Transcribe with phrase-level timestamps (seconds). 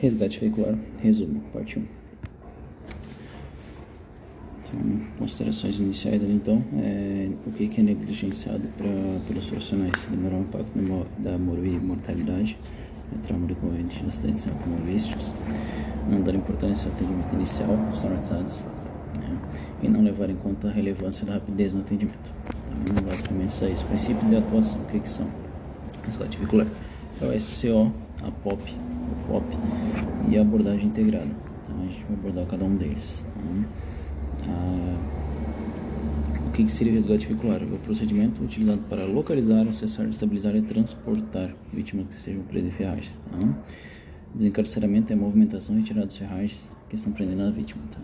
[0.00, 1.82] Resgate veicular, resumo, parte 1.
[4.62, 8.86] Então, considerações iniciais ali então, é, o que, é negligenciado pra,
[9.26, 10.04] pelos profissionais?
[10.04, 10.72] Ignorar o impacto
[11.18, 12.56] da mortalidade,
[13.10, 15.34] né, trauma decorrente de acidentes automobilísticos,
[16.08, 18.64] não dar importância ao atendimento inicial, os traumatizados,
[19.16, 19.38] né,
[19.82, 22.32] e não levar em conta a relevância da rapidez no atendimento.
[22.82, 23.72] Então, basicamente isso aí.
[23.72, 25.26] Os princípios de atuação, o que, que são?
[26.04, 26.68] Resgate veicular.
[27.20, 27.92] É o SCO,
[28.22, 28.76] a POP,
[29.26, 29.44] POP
[30.30, 31.30] e a abordagem integrada.
[31.64, 33.26] Então a gente vai abordar cada um deles.
[34.40, 35.18] Tá?
[36.46, 37.62] o que, que seria o resgate veicular?
[37.62, 42.72] É o procedimento utilizado para localizar, acessar, estabilizar e transportar vítimas que sejam presas em
[42.72, 43.18] ferragens.
[43.30, 43.38] Tá?
[44.34, 47.82] Desencarceramento é a movimentação e retirada dos ferragens que estão prendendo a vítima.
[47.90, 48.00] Tá?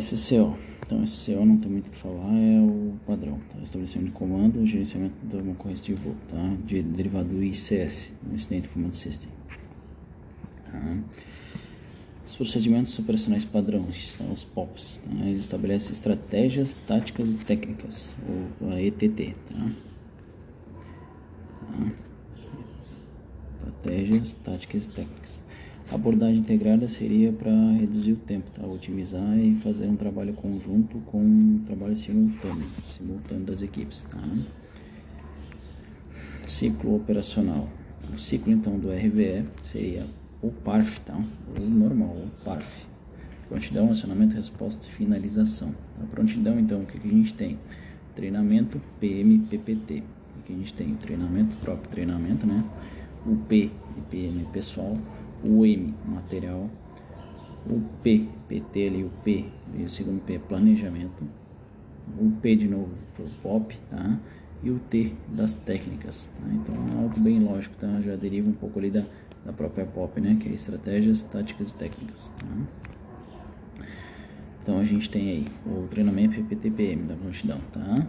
[0.00, 0.56] SCO.
[0.86, 3.40] Então, SCO não tem muito o que falar, é o padrão.
[3.52, 3.60] Tá?
[3.60, 6.56] Estabelecimento de comando, gerenciamento do ocorrência de voo, tá?
[6.64, 9.28] De, derivado do ICS, Incident Command System.
[10.70, 10.98] Tá?
[12.24, 14.98] Os procedimentos operacionais padrões, são os POPs.
[15.04, 15.24] Tá?
[15.26, 18.14] Eles estabelecem estratégias, táticas e técnicas,
[18.60, 19.34] ou a ETT.
[19.50, 19.70] Tá?
[21.66, 21.92] Tá?
[23.58, 25.44] Estratégias, táticas e técnicas.
[25.92, 28.66] Abordagem integrada seria para reduzir o tempo, tá?
[28.66, 34.02] otimizar e fazer um trabalho conjunto com um trabalho simultâneo, simultâneo das equipes.
[34.02, 34.18] Tá?
[36.44, 37.68] Ciclo operacional.
[38.12, 40.06] O ciclo então do RVE seria
[40.42, 41.16] o PARF, tá?
[41.56, 42.84] o normal, o PARF.
[43.48, 45.72] Prontidão, acionamento, resposta e finalização.
[46.02, 47.58] A prontidão então, o que, que a gente tem?
[48.16, 50.02] Treinamento PM PPT.
[50.40, 52.64] Aqui a gente tem treinamento, próprio treinamento, né?
[53.24, 53.70] O P
[54.10, 54.98] PM pessoal
[55.44, 56.68] o M, material,
[57.68, 61.24] o P, PT ali, o P, o segundo P, planejamento,
[62.18, 62.90] o P de novo
[63.42, 64.18] POP, tá?
[64.62, 66.48] E o T das técnicas, tá?
[66.52, 68.00] Então é algo bem lógico, tá?
[68.00, 69.04] Já deriva um pouco ali da,
[69.44, 70.36] da própria POP, né?
[70.40, 73.86] Que é estratégias, táticas e técnicas, tá?
[74.62, 78.06] Então a gente tem aí o treinamento PPTPM da prontidão, tá?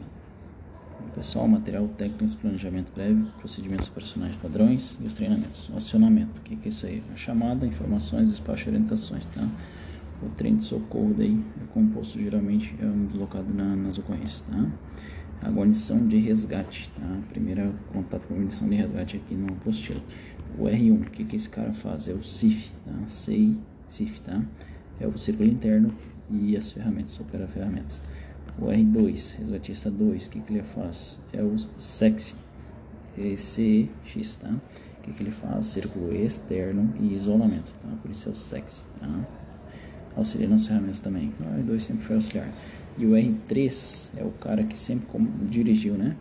[1.15, 5.69] Pessoal, material técnico, planejamento prévio, procedimentos operacionais padrões e os treinamentos.
[5.69, 7.03] O acionamento, o que, que é isso aí?
[7.11, 9.47] A chamada, informações, despacho e orientações, tá?
[10.21, 14.71] O trem de socorro daí é composto geralmente é um deslocado na, nas ocorrências, tá?
[15.41, 17.19] A guarnição de resgate, tá?
[17.29, 20.01] Primeiro contato com a guarnição de resgate aqui no apostilo.
[20.57, 22.07] O R1, o que, que esse cara faz?
[22.07, 23.07] É o CIF, tá?
[23.07, 24.41] CI, CIF, tá?
[24.99, 25.93] É o círculo interno
[26.29, 28.01] e as ferramentas, opera ferramentas.
[28.59, 31.19] O R2, resgatista 2, o que, que ele faz?
[31.31, 32.35] É o sexy,
[33.15, 34.49] ECX, tá?
[34.49, 35.67] O que, que ele faz?
[35.67, 37.89] Círculo externo e isolamento, tá?
[38.01, 39.27] Por isso é o sexy, tá?
[40.15, 41.31] Auxilia nas ferramentas também.
[41.39, 42.51] O R2 sempre foi auxiliar.
[42.97, 45.07] E o R3 é o cara que sempre
[45.49, 46.15] dirigiu, né?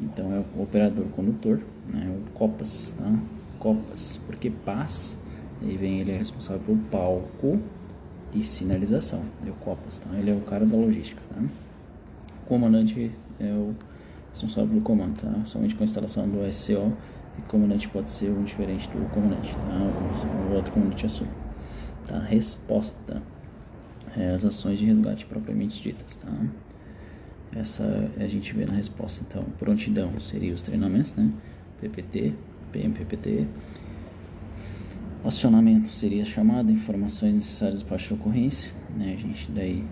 [0.00, 1.60] Então é o operador condutor,
[1.92, 2.08] né?
[2.08, 3.18] O COPAS, tá?
[3.58, 5.18] COPAS, porque PAS,
[5.60, 7.60] aí vem ele é responsável pelo palco
[8.32, 10.08] e sinalização, é o COPAS, tá?
[10.16, 11.42] Ele é o cara da logística, tá?
[12.50, 13.76] Comandante é o
[14.32, 15.46] responsável pelo comando, tá?
[15.46, 16.92] Somente com a instalação do SCO,
[17.38, 20.50] o comandante pode ser um diferente do comandante, tá?
[20.50, 21.30] O, outro comandante assume.
[22.08, 22.18] Tá?
[22.18, 23.22] Resposta
[24.16, 26.28] é as ações de resgate propriamente ditas, tá?
[27.54, 31.32] Essa a gente vê na resposta, então, prontidão seria os treinamentos, né?
[31.80, 32.34] PPT,
[32.72, 33.46] PMPPT.
[35.24, 39.14] Acionamento seria a chamada, informações necessárias para a ocorrência, né?
[39.16, 39.84] A gente daí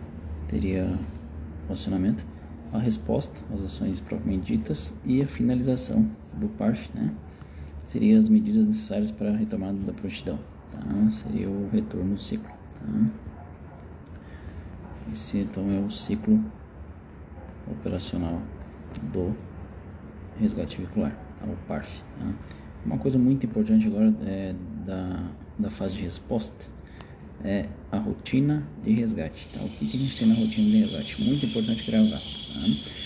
[0.49, 0.99] teria
[1.69, 2.25] o acionamento
[2.73, 7.13] a resposta às ações propriamente ditas e a finalização do PARF, né?
[7.85, 10.39] Seria as medidas necessárias para a retomada da prontidão,
[10.73, 10.81] tá?
[11.11, 13.11] Seria o retorno do ciclo, tá?
[15.11, 16.45] Esse então é o ciclo
[17.71, 18.43] operacional
[19.13, 19.35] do
[20.39, 21.47] resgate veicular, tá?
[21.47, 22.33] o PARF, tá?
[22.85, 24.55] Uma coisa muito importante agora é
[24.87, 26.78] da, da fase de resposta
[27.45, 29.49] é a rotina de resgate.
[29.53, 29.63] Tá?
[29.63, 31.25] O que, que a gente tem na rotina de resgate?
[31.25, 32.19] Muito importante gravar.
[32.19, 32.99] Tá?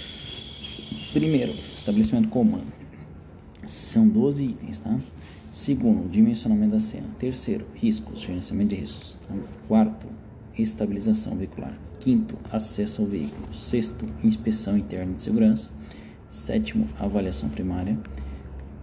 [1.13, 2.73] Primeiro, estabelecimento comando.
[3.67, 4.99] São 12 itens, tá?
[5.51, 7.07] Segundo, dimensionamento da cena.
[7.19, 9.19] Terceiro, riscos, gerenciamento de riscos.
[9.29, 9.35] Tá?
[9.69, 10.07] Quarto,
[10.59, 11.79] estabilização veicular.
[12.01, 13.55] Quinto, acesso ao veículo.
[13.55, 15.73] Sexto, inspeção interna de segurança.
[16.31, 17.97] Sétimo, avaliação primária.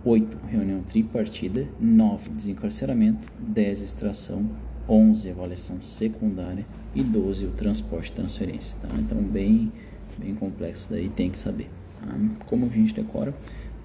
[0.05, 0.37] 8.
[0.47, 1.67] Reunião tripartida.
[1.79, 2.29] 9.
[2.29, 3.27] Desencarceramento.
[3.39, 3.81] 10.
[3.81, 4.49] Extração
[4.89, 6.65] 11 avaliação secundária
[6.95, 8.77] e 12 o transporte e transferência.
[8.81, 8.89] Tá?
[8.97, 9.71] Então bem,
[10.17, 11.69] bem complexo daí, tem que saber.
[12.01, 12.15] Tá?
[12.47, 13.33] Como a gente decora?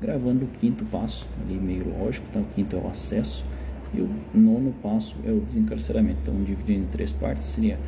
[0.01, 2.41] Gravando o quinto passo, ali meio lógico, tá?
[2.41, 3.45] o quinto é o acesso
[3.93, 6.19] e o nono passo é o desencarceramento.
[6.23, 7.79] Então dividindo em três partes seria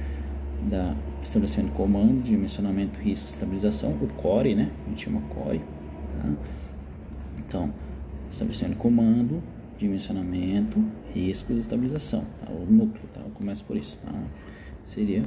[0.71, 4.71] da estabelecimento de comando, dimensionamento, risco, estabilização, o core, né?
[4.87, 5.61] A gente chama core.
[6.21, 6.31] Tá?
[7.47, 7.73] Então,
[8.31, 9.43] estabelecimento comando,
[9.79, 10.83] dimensionamento,
[11.15, 12.53] riscos e estabilização, tá?
[12.53, 13.21] o núcleo, tá?
[13.21, 14.13] eu começo por isso, tá?
[14.85, 15.23] seria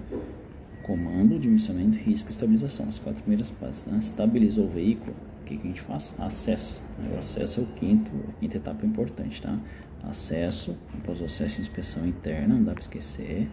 [0.84, 3.86] comando, dimensionamento, risco e estabilização, as quatro primeiras fases.
[3.86, 3.98] Né?
[4.00, 6.16] Estabilizou o veículo, o que, que a gente faz?
[6.18, 7.12] Acessa, né?
[7.14, 9.60] o acesso é o quinto, a quinta etapa importante, tá?
[10.04, 13.50] acesso, após o acesso inspeção interna, não dá para esquecer,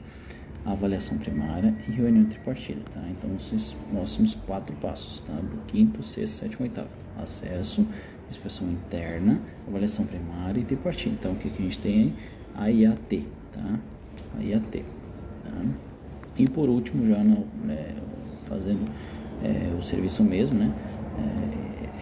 [0.64, 3.00] avaliação primária e reunião tripartida, tá?
[3.10, 5.32] Então, esses nós temos quatro passos, tá?
[5.32, 6.88] Do quinto, sexto, sétimo, oitavo.
[7.16, 7.86] Acesso,
[8.30, 11.14] inspeção interna, avaliação primária e tripartida.
[11.18, 12.14] Então, o que, que a gente tem aí?
[12.54, 13.78] A IAT, tá?
[14.38, 14.84] A IAT,
[15.44, 15.64] tá?
[16.38, 17.94] E por último, já no, né,
[18.46, 18.90] fazendo
[19.42, 20.74] é, o serviço mesmo, né?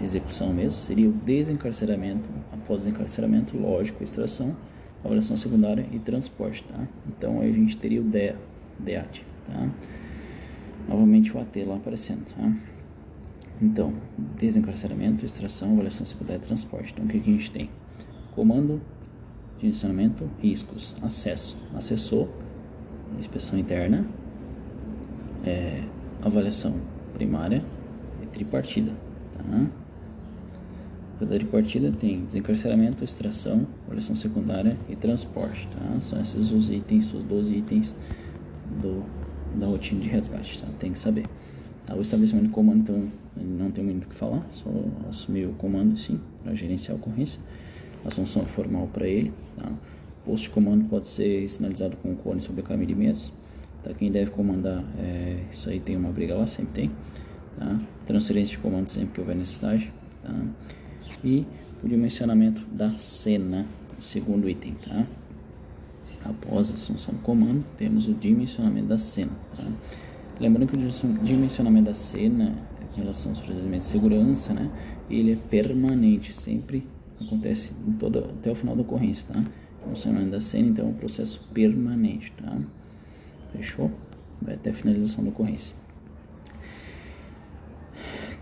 [0.00, 4.56] É, execução mesmo, seria o desencarceramento, após o encarceramento, lógico, extração,
[5.04, 6.86] avaliação secundária e transporte, tá?
[7.08, 8.36] Então aí a gente teria o DEA,
[8.78, 9.68] DEAT, tá?
[10.88, 12.52] Novamente o AT lá aparecendo, tá?
[13.60, 13.94] Então,
[14.36, 16.92] desencarceramento, extração, avaliação secundária e transporte.
[16.92, 17.70] Então o que, que a gente tem?
[18.34, 18.80] Comando,
[19.58, 22.28] direcionamento, riscos, acesso, acessou,
[23.18, 24.04] inspeção interna,
[25.44, 25.82] é,
[26.22, 26.80] avaliação
[27.14, 27.64] primária
[28.22, 28.92] e tripartida,
[29.36, 29.66] tá?
[31.18, 36.00] Pela tripartida tem desencarceramento, extração, avaliação secundária e transporte, tá?
[36.00, 37.96] São esses os itens, os 12 itens
[38.82, 39.04] do,
[39.56, 40.68] da rotina de resgate, tá?
[40.78, 41.24] Tem que saber.
[41.86, 41.94] Tá?
[41.94, 44.70] O estabelecimento de comando, então, não tem muito o que falar, só
[45.08, 47.40] assumir o comando, sim, para gerenciar a ocorrência.
[48.04, 49.72] A função formal para ele, tá?
[50.24, 53.30] Posto de comando pode ser sinalizado com o cone sobre a câmera de mesa.
[53.82, 53.92] Tá?
[53.92, 56.90] Quem deve comandar, é, isso aí tem uma briga lá, sempre tem.
[57.58, 57.78] Tá?
[58.06, 59.92] Transferência de comando sempre que houver necessidade.
[60.22, 60.34] Tá?
[61.22, 61.46] E
[61.82, 63.66] o dimensionamento da cena,
[63.98, 64.74] segundo item.
[64.86, 65.06] Tá?
[66.24, 69.32] Após a assunção do comando, temos o dimensionamento da cena.
[69.54, 69.64] Tá?
[70.40, 72.56] Lembrando que o dimensionamento da cena,
[72.96, 74.70] em relação aos procedimentos de segurança, né,
[75.10, 76.86] ele é permanente, sempre
[77.20, 79.32] acontece em todo, até o final da ocorrência.
[79.32, 79.40] Tá?
[79.40, 82.32] O dimensionamento da cena, então, é um processo permanente.
[82.32, 82.60] Tá?
[83.52, 83.90] Fechou?
[84.40, 85.74] Vai até a finalização da ocorrência.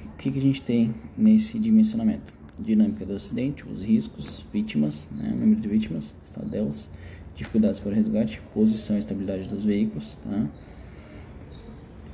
[0.04, 2.32] O que, que a gente tem nesse dimensionamento?
[2.58, 6.88] Dinâmica do acidente, os riscos, vítimas, né, o número de vítimas, estado delas,
[7.34, 10.48] dificuldades para o resgate, posição e estabilidade dos veículos, tá?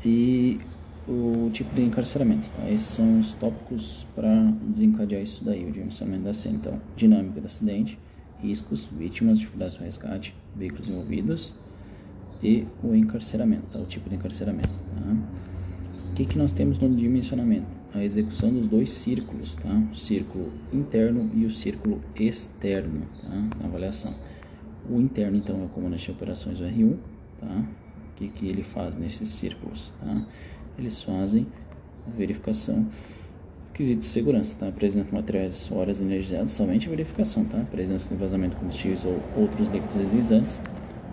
[0.05, 0.59] E
[1.09, 2.49] o tipo de encarceramento.
[2.51, 2.71] Tá?
[2.71, 6.57] Esses são os tópicos para desencadear isso daí, o dimensionamento da cena.
[6.57, 7.99] Então, dinâmica do acidente,
[8.43, 11.55] riscos, vítimas, dificuldades o resgate, veículos envolvidos,
[12.43, 13.79] e o encarceramento, tá?
[13.79, 14.69] o tipo de encarceramento.
[14.69, 15.17] Tá?
[16.11, 17.67] O que, que nós temos no dimensionamento?
[17.95, 19.83] A execução dos dois círculos, tá?
[19.91, 23.57] o círculo interno e o círculo externo tá?
[23.59, 24.15] na avaliação.
[24.89, 26.97] O interno, então, é o comandante de operações, o R1.
[27.41, 27.65] Tá?
[28.11, 29.95] O que, que ele faz nesses círculos?
[30.01, 30.27] Tá?
[30.79, 31.47] Eles fazem
[32.07, 32.87] a verificação
[33.79, 34.73] quesitos de segurança, tá?
[34.73, 37.59] Presença de materiais horas energizados, somente a verificação, tá?
[37.71, 40.61] Presença de vazamento de combustíveis ou outros líquidos deslizantes,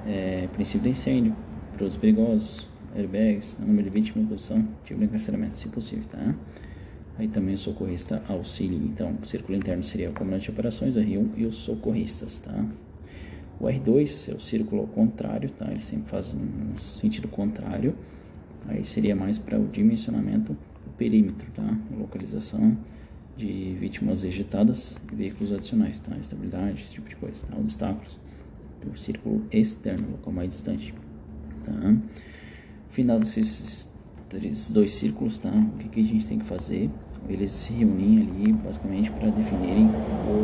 [0.07, 1.35] é, princípio de incêndio,
[1.73, 6.35] produtos perigosos, airbags, número de vítimas, posição, tipo de encarceramento, se possível, tá?
[7.17, 8.77] Aí também o socorrista auxilia.
[8.77, 12.65] Então, o círculo interno seria o comandante de operações, o R1 e os socorristas, tá?
[13.59, 15.69] O R2 é o círculo ao contrário, tá?
[15.69, 17.95] Ele sempre faz no sentido contrário.
[18.67, 21.77] Aí seria mais para o dimensionamento do perímetro, tá?
[21.97, 22.77] Localização
[23.37, 26.15] de vítimas ejetadas e veículos adicionais, tá?
[26.17, 27.55] Estabilidade, esse tipo de coisa, tá?
[27.57, 28.17] Obstáculos
[28.91, 30.93] o círculo externo, local mais distante.
[31.63, 31.95] Tá?
[32.89, 33.89] Finados esses
[34.29, 35.49] três, dois círculos, tá?
[35.49, 36.89] o que, que a gente tem que fazer?
[37.27, 39.89] Eles se reúnem ali basicamente para definirem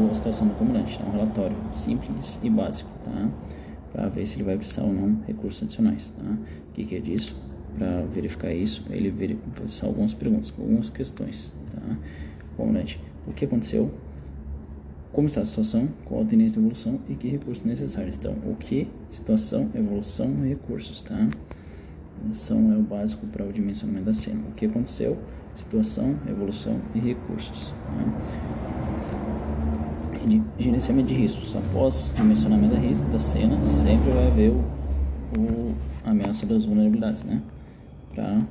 [0.09, 0.97] a situação do comandante.
[0.97, 1.05] Tá?
[1.05, 3.29] Um relatório simples e básico, tá?
[3.91, 6.11] para ver se ele vai precisar ou não recursos adicionais.
[6.11, 6.23] Tá?
[6.23, 7.35] O que, que é disso?
[7.77, 11.53] Para verificar isso, ele verifica algumas perguntas, algumas questões.
[11.73, 11.97] Tá?
[12.57, 13.91] Comandante, o que aconteceu?
[15.11, 18.15] como está a situação, qual a tendência de evolução e que recursos necessários.
[18.17, 21.27] Então, o que, situação, evolução e recursos, tá?
[22.31, 24.41] São é o básico para o dimensionamento da cena.
[24.49, 25.17] O que aconteceu,
[25.53, 27.73] situação, evolução e recursos.
[27.85, 28.05] Tá?
[30.25, 31.55] De, gerenciamento de riscos.
[31.55, 34.63] Após dimensionamento da, da cena, sempre vai haver o,
[35.37, 35.75] o
[36.05, 37.41] ameaça das vulnerabilidades, né?
[38.13, 38.41] Para,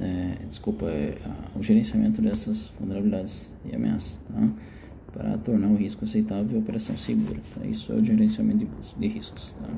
[0.00, 1.18] é, desculpa, é,
[1.54, 4.48] o gerenciamento dessas vulnerabilidades e ameaças, tá?
[5.12, 7.40] para tornar o risco aceitável e a operação segura.
[7.54, 7.66] Tá?
[7.66, 9.54] Isso é o gerenciamento de, de riscos.
[9.60, 9.68] Tá?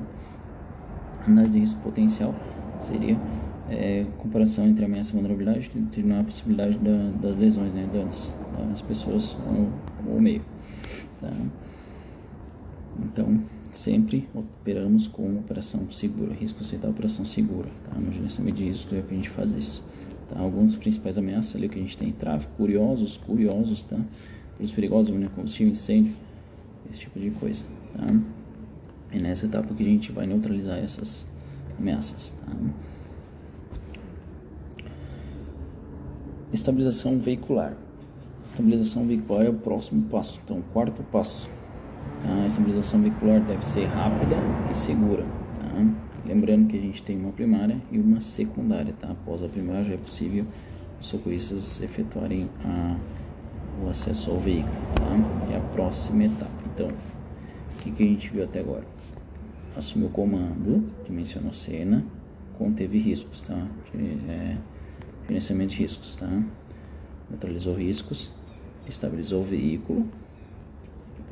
[1.25, 2.35] Análise de risco potencial
[2.79, 3.17] seria
[3.69, 8.33] é, comparação entre ameaça e vulnerabilidade, determinar a possibilidade da, das lesões, né, danos
[8.69, 10.41] das pessoas ou, ou meio.
[11.19, 11.31] Tá?
[13.03, 13.39] Então,
[13.75, 17.69] sempre operamos com operação segura, risco aceitável, operação segura.
[17.89, 17.99] Tá?
[17.99, 19.83] No gerenciamento de risco é que a gente faz isso.
[20.29, 20.39] Tá?
[20.39, 23.99] Alguns principais ameaças ali que a gente tem, tráfego, curiosos, curiosos, tá?
[24.75, 26.13] perigosos, né, combustível, incêndio,
[26.89, 27.65] esse tipo de coisa.
[27.93, 28.05] tá?
[29.11, 31.27] É nessa etapa que a gente vai neutralizar essas
[31.77, 32.51] ameaças, tá?
[36.53, 37.75] Estabilização veicular.
[38.51, 40.39] Estabilização veicular é o próximo passo.
[40.43, 41.49] Então, quarto passo.
[42.23, 42.33] Tá?
[42.33, 44.37] A estabilização veicular deve ser rápida
[44.71, 45.23] e segura.
[45.23, 45.85] Tá?
[46.25, 48.93] Lembrando que a gente tem uma primária e uma secundária.
[48.93, 49.11] Tá?
[49.11, 50.45] Após a primária já é possível
[50.99, 52.97] os socorristas efetuarem a,
[53.83, 54.75] o acesso ao veículo.
[54.95, 55.47] Tá?
[55.47, 56.51] Que é a próxima etapa.
[56.73, 58.85] Então, o que, que a gente viu até agora?
[59.75, 62.05] Assumiu o comando, dimensionou cena,
[62.57, 63.41] conteve riscos.
[63.41, 63.67] Tá?
[63.95, 64.57] É,
[65.27, 66.29] gerenciamento de riscos, tá?
[67.29, 68.31] Neutralizou riscos,
[68.87, 70.07] estabilizou o veículo.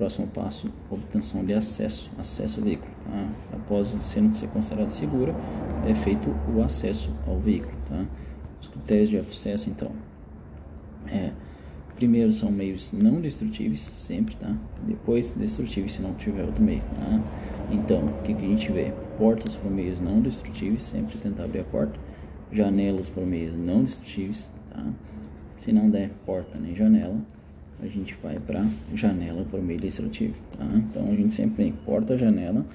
[0.02, 2.92] Próximo passo, obtenção de acesso, acesso ao veículo.
[3.06, 3.30] Tá?
[3.54, 5.32] Após sendo ser considerado segura,
[5.88, 8.04] é feito o acesso ao veículo, tá?
[8.60, 9.92] Os critérios de acesso, então,
[11.06, 11.30] é,
[11.96, 14.52] primeiro são meios não destrutíveis, sempre, tá?
[14.88, 17.22] Depois destrutíveis se não tiver outro meio, tá?
[17.70, 18.92] Então, o que, que a gente vê?
[19.20, 22.00] Portas por meios não destrutíveis, sempre tentar abrir a porta
[22.52, 24.84] janelas por meios não destrutíveis, tá?
[25.58, 27.22] Se não der porta nem janela,
[27.82, 30.66] a gente vai para janela por meio destrutivo, tá?
[30.76, 32.66] Então a gente sempre tem porta, janela,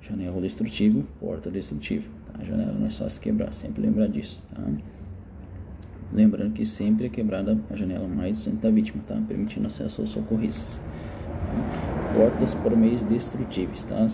[0.00, 2.40] janela destrutível, porta destrutível, tá?
[2.40, 4.62] A janela não é só se quebrar, sempre lembrar disso, tá?
[6.12, 9.20] Lembrando que sempre é quebrada a janela mais distante da vítima, tá?
[9.28, 10.80] Permitindo acesso aos socorristas.
[10.80, 12.14] Tá?
[12.14, 14.06] Portas por meios destrutíveis, tá?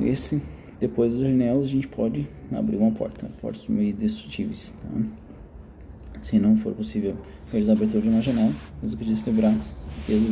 [0.00, 0.40] Esse
[0.80, 4.72] depois das janelas a gente pode abrir uma porta, portas meio destrutíveis.
[4.82, 6.20] Tá?
[6.22, 7.16] Se não for possível
[7.52, 9.54] realizar a abertura de uma janela, usa que quebrar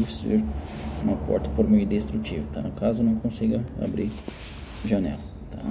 [0.08, 0.42] ser
[1.04, 2.62] uma porta por meio destrutivo, tá?
[2.76, 4.10] Caso não consiga abrir
[4.84, 5.62] janela, tá?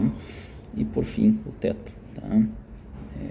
[0.78, 2.42] E por fim, o teto, tá?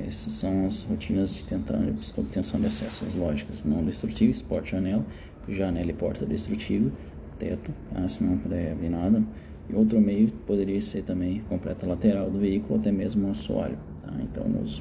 [0.07, 1.79] Essas são as rotinas de tentar
[2.17, 5.07] obtenção de acesso, as lógicas não destrutíveis, porta janela,
[5.49, 6.91] janela e porta destrutiva,
[7.39, 8.07] teto, tá?
[8.09, 9.23] se não puder abrir nada,
[9.71, 13.79] e outro meio poderia ser também completa lateral do veículo, até mesmo um assoalho.
[14.09, 14.15] Tá?
[14.23, 14.81] Então, nos,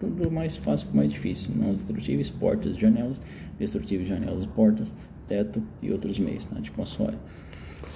[0.00, 1.52] tudo mais fácil para mais difícil.
[1.54, 3.20] Não destrutíveis, portas, janelas,
[3.58, 4.92] destrutíveis, janelas e portas,
[5.28, 6.60] teto e outros meios, tá?
[6.60, 7.18] tipo assoalho.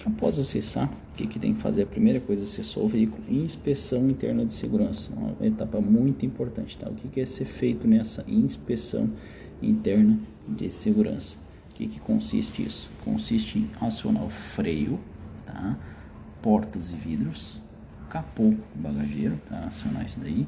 [0.07, 1.83] Após acessar, o que, que tem que fazer?
[1.83, 6.79] A primeira coisa, acessou o veículo, inspeção interna de segurança, uma etapa muito importante.
[6.79, 6.89] Tá?
[6.89, 9.11] O que, que é ser feito nessa inspeção
[9.61, 11.39] interna de segurança?
[11.71, 12.91] O que, que consiste isso?
[13.05, 14.99] Consiste em acionar o freio,
[15.45, 15.77] tá?
[16.41, 17.59] portas e vidros,
[18.09, 19.65] capô bagageiro, tá?
[19.67, 20.47] Acionar isso daí.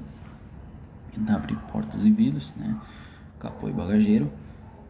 [1.28, 2.76] Abrir portas e vidros, né?
[3.38, 4.31] Capô e bagageiro.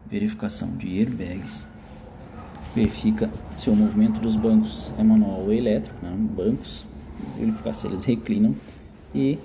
[0.09, 1.67] Verificação de airbags.
[2.75, 6.15] Verifica se o movimento dos bancos é manual ou elétrico, né?
[6.35, 6.85] Bancos.
[7.37, 8.55] Verificar se eles reclinam.
[9.13, 9.37] E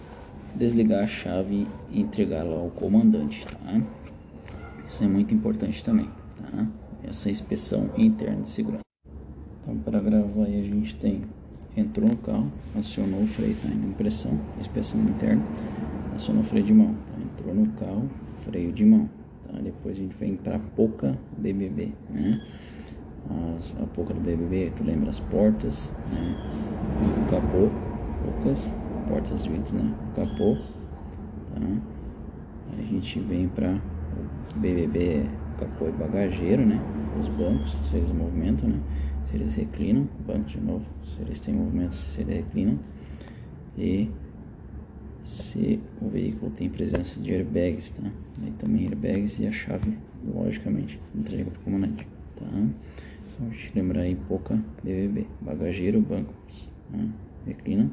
[0.54, 3.80] desligar a chave e entregá-la ao comandante, tá?
[4.86, 6.66] Isso é muito importante também, tá?
[7.04, 8.82] Essa inspeção interna de segurança.
[9.60, 11.22] Então, para gravar aí a gente tem
[11.76, 13.68] entrou no carro, acionou o freio, tá?
[13.68, 15.42] Impressão, inspeção interna,
[16.18, 17.22] acionou o freio de mão, tá?
[17.22, 18.10] Entrou no carro,
[18.42, 19.08] freio de mão,
[19.46, 19.58] tá?
[19.62, 22.40] Depois a gente vem para pouca BBB, né?
[23.56, 26.36] As, a pouca do BBB, tu lembra as portas, né?
[27.22, 27.70] O capô,
[28.24, 28.74] poucas,
[29.08, 29.94] portas vidros, né?
[30.10, 30.56] O capô,
[31.54, 31.60] tá?
[32.76, 33.78] A gente vem para
[34.56, 35.24] BBB,
[35.58, 36.80] capô e bagageiro, né?
[37.18, 38.80] Os bancos, se eles movimentam, né?
[39.24, 42.78] se eles reclinam, banco de novo, se eles têm movimentos, se eles reclinam,
[43.76, 44.10] e
[45.28, 48.10] se o veículo tem presença de airbags, tá?
[48.42, 52.46] Aí também airbags e a chave, logicamente, entrega para o comandante, tá?
[52.46, 56.98] Então, te lembrar aí pouca BBB, bagageiro, bancos, tá?
[57.46, 57.90] reclina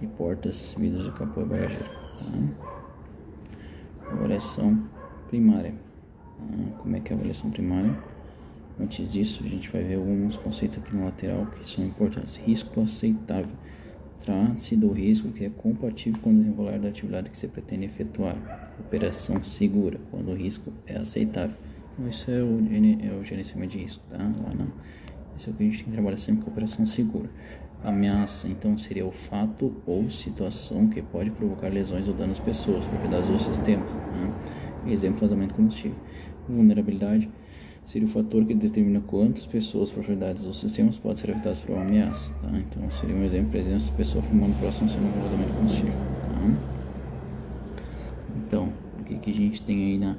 [0.00, 2.24] e portas, vidros de capô e bagageiro, tá?
[4.10, 4.82] Avaliação
[5.28, 5.74] primária.
[6.38, 6.78] Tá?
[6.78, 7.94] Como é que é a avaliação primária?
[8.80, 12.38] Antes disso, a gente vai ver alguns conceitos aqui no lateral que são importantes.
[12.38, 13.54] Risco aceitável.
[14.24, 18.36] Trata-se do risco que é compatível com o desenrolar da atividade que você pretende efetuar.
[18.78, 21.56] Operação segura, quando o risco é aceitável.
[21.94, 24.18] Então, isso é o, é o gerenciamento de risco, tá?
[24.18, 24.66] Lá
[25.36, 27.30] isso é o que a gente tem que trabalhar sempre com operação segura.
[27.82, 32.84] Ameaça, então, seria o fato ou situação que pode provocar lesões ou danos às pessoas,
[32.84, 33.90] propriedades ou sistemas.
[33.94, 34.34] Né?
[34.88, 35.96] Exemplo, vazamento de combustível.
[36.46, 37.28] Vulnerabilidade
[37.90, 41.82] seria o fator que determina quantas pessoas, propriedades ou sistemas podem ser afetadas por uma
[41.82, 42.32] ameaça.
[42.34, 42.48] Tá?
[42.56, 45.92] Então, seria um exemplo, presença de pessoa fumando próximo sinal de vazamento de combustível.
[45.92, 46.56] Tá?
[48.46, 50.16] Então, o que, que a gente tem aí na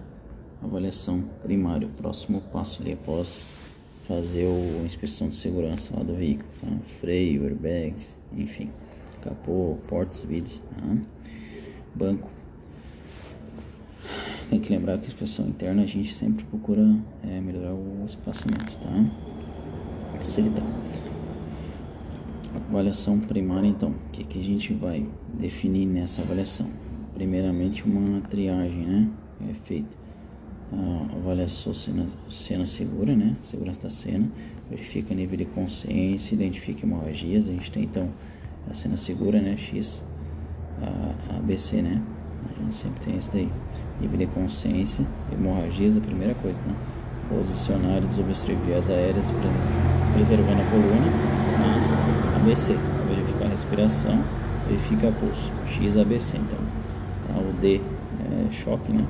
[0.62, 1.88] avaliação primária?
[1.88, 3.48] O próximo passo ali após
[4.06, 6.68] fazer a inspeção de segurança lá do veículo, tá?
[7.00, 8.70] freio, airbags, enfim,
[9.22, 10.98] capô, portas, vidros, tá?
[11.96, 12.28] banco,
[14.52, 16.86] tem que lembrar que a inspeção interna a gente sempre procura
[17.24, 19.06] é, melhorar o espaçamento, tá?
[20.22, 20.66] Facilitar.
[22.54, 25.08] Avaliação primária, então, o que, que a gente vai
[25.40, 26.68] definir nessa avaliação?
[27.14, 29.10] Primeiramente, uma triagem, né?
[29.50, 29.88] É feita.
[30.74, 33.38] A avaliação cena, cena segura, né?
[33.42, 34.30] Segurança da cena,
[34.70, 37.48] verifica nível de consciência, identifica hemorragias.
[37.48, 38.10] A gente tem então
[38.70, 39.56] a cena segura, né?
[39.56, 40.06] X,
[40.82, 42.02] a, ABC, né?
[42.50, 43.50] A gente sempre tem isso daí.
[44.02, 46.76] Nível de consciência, hemorragias, a primeira coisa, né?
[47.30, 49.32] Posicionar e desobstruir vias aéreas,
[50.14, 51.12] preservando a coluna.
[52.34, 52.76] A ABC,
[53.08, 54.24] verificar a respiração,
[54.68, 55.52] verifica pulso.
[55.68, 56.60] X, ABC, então.
[57.28, 57.40] Tá?
[57.40, 59.06] O D é choque, né?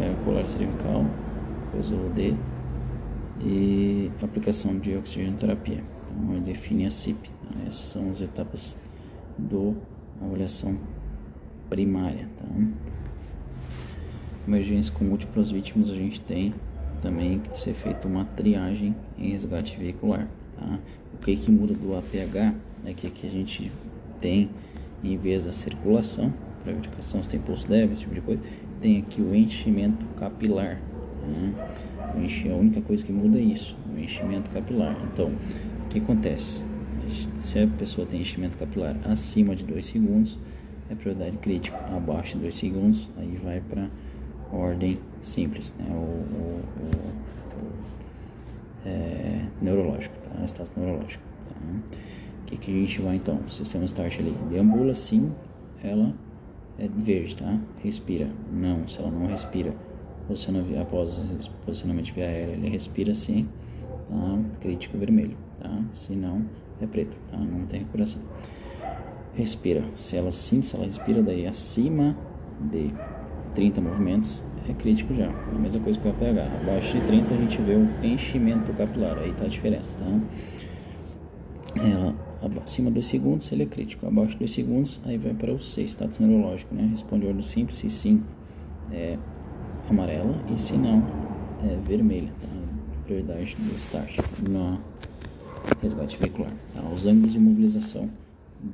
[0.00, 1.04] É, colar cervical,
[1.72, 2.34] depois o D
[3.44, 5.82] e aplicação de oxigênio terapia.
[6.10, 7.30] Então, ele define a CIP.
[7.30, 7.60] Tá?
[7.66, 8.76] Essas são as etapas
[9.38, 9.76] do
[10.20, 10.76] avaliação
[11.68, 12.28] primária.
[12.36, 12.44] Tá?
[14.46, 16.52] Emergência com múltiplas vítimas, a gente tem
[17.00, 20.26] também que ser feita uma triagem em resgate veicular.
[20.56, 20.78] Tá?
[21.14, 23.70] O que, que muda do APH é que aqui a gente
[24.20, 24.50] tem,
[25.02, 26.32] em vez da circulação,
[26.62, 28.42] para verificação se tem pulso leve, esse tipo de coisa,
[28.80, 30.80] tem aqui o enchimento capilar.
[31.20, 31.62] Tá?
[32.14, 34.96] A única coisa que muda é isso, o enchimento capilar.
[35.12, 35.32] Então,
[35.84, 36.64] o que acontece?
[37.38, 40.38] Se a pessoa tem enchimento capilar acima de 2 segundos,
[40.90, 41.76] é prioridade crítica.
[41.94, 43.88] Abaixo de 2 segundos, aí vai para
[44.52, 45.86] ordem simples, né?
[45.90, 47.12] o, o, o,
[48.84, 50.44] é, neurológico, tá?
[50.44, 51.22] Status neurológico.
[51.48, 51.56] Tá?
[52.42, 53.40] O que, que a gente vai então?
[53.46, 54.36] O sistema start ali.
[54.50, 55.32] Deambula sim,
[55.82, 56.14] ela
[56.78, 57.58] é verde, tá?
[57.82, 58.28] Respira.
[58.52, 59.74] Não, se ela não respira,
[60.26, 61.18] posicionamento, após
[61.64, 63.48] posicionamento via aérea, ele respira sim,
[64.08, 64.38] tá?
[64.60, 65.82] Crítico vermelho, tá?
[65.92, 66.44] Se não,
[66.80, 67.38] é preto, tá?
[67.38, 68.20] Não tem recuperação.
[69.34, 69.82] Respira.
[69.96, 72.16] Se ela sim, se ela respira daí acima
[72.60, 72.92] de
[73.54, 75.28] 30 movimentos, é crítico já.
[75.28, 76.62] A mesma coisa que o APH.
[76.62, 80.20] Abaixo de 30 a gente vê o enchimento capilar, aí tá a diferença, tá?
[81.80, 82.14] Ela
[82.64, 84.06] acima 2 segundos, ele é crítico.
[84.06, 86.88] Abaixo 2 segundos, aí vai para o C, status neurológico, né?
[86.90, 88.22] Responde ordem simples, se sim,
[88.90, 89.16] é
[89.88, 91.02] amarela, e se não,
[91.62, 92.48] é vermelha, tá?
[93.04, 94.78] Prioridade do start no
[95.80, 96.52] resgate veicular.
[96.72, 96.80] Tá?
[96.88, 98.08] Os ângulos de mobilização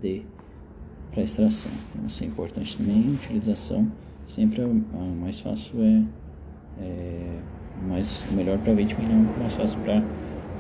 [0.01, 0.23] de
[1.11, 1.73] para extração.
[1.91, 3.15] Então, isso é importante também.
[3.15, 3.91] Utilização
[4.29, 6.05] sempre é a mais fácil é,
[6.81, 7.39] é
[7.89, 10.05] mais melhor para a vítima e não mais fácil para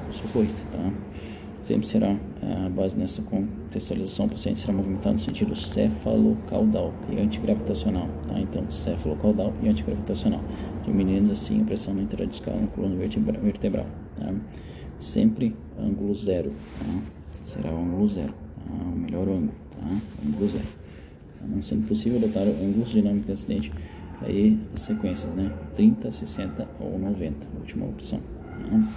[0.08, 0.90] o socorrista, tá?
[1.62, 2.16] Sempre será
[2.66, 8.40] a base nessa contextualização, o paciente será movimentado no sentido céfalo-caudal e antigravitacional, tá?
[8.40, 10.40] Então, céfalo-caudal e antigravitacional,
[10.84, 14.32] diminuindo assim a pressão no intradiscal no coluna vertebral, tá?
[14.98, 17.02] Sempre ângulo zero, tá?
[17.42, 18.84] Será o ângulo zero, tá?
[18.84, 19.86] o melhor ângulo, tá?
[20.26, 20.77] Ângulo zero.
[21.46, 23.72] Não sendo possível adotar ângulos dinâmicos de acidente,
[24.22, 25.52] aí as sequências, né?
[25.76, 28.20] 30, 60 ou 90, última opção,
[28.70, 28.88] tá?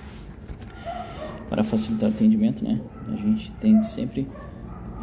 [1.51, 4.25] para facilitar o atendimento, né, a gente tem que sempre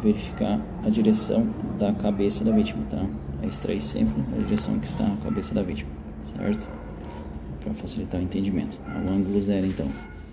[0.01, 1.47] verificar a direção
[1.77, 3.05] da cabeça da vítima, tá?
[3.43, 5.91] É extrair sempre a direção que está a cabeça da vítima,
[6.35, 6.67] certo?
[7.63, 8.77] Para facilitar o entendimento.
[8.77, 8.93] Tá?
[8.93, 9.85] O ângulo zero, então,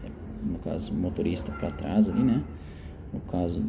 [0.04, 0.08] é,
[0.50, 2.42] no caso, motorista para trás ali, né?
[3.12, 3.62] No caso,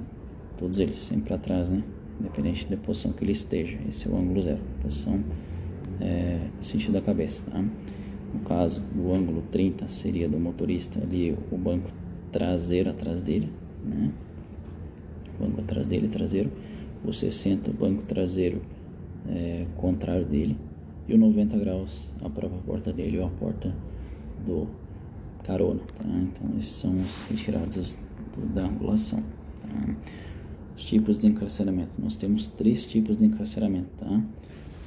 [0.57, 1.83] todos eles sempre para trás, né?
[2.19, 3.77] Independente da posição que ele esteja.
[3.87, 5.23] Esse é o ângulo zero, posição
[6.01, 7.63] é, sentido da cabeça, tá?
[8.33, 11.89] No caso, o ângulo 30 seria do motorista ali, o banco
[12.31, 13.49] traseiro atrás dele,
[13.83, 14.11] né?
[15.39, 16.51] Banco atrás dele, traseiro.
[17.05, 18.61] O 60, banco traseiro
[19.29, 20.57] é, contrário dele.
[21.07, 23.73] E o 90 graus, a própria porta dele ou a porta
[24.45, 24.67] do
[25.43, 26.03] carona, tá?
[26.05, 27.95] Então, esses são os retirados
[28.35, 29.23] do, da angulação,
[29.61, 29.95] tá?
[30.77, 31.89] Os tipos de encarceramento.
[31.97, 34.21] Nós temos três tipos de encarceramento, tá?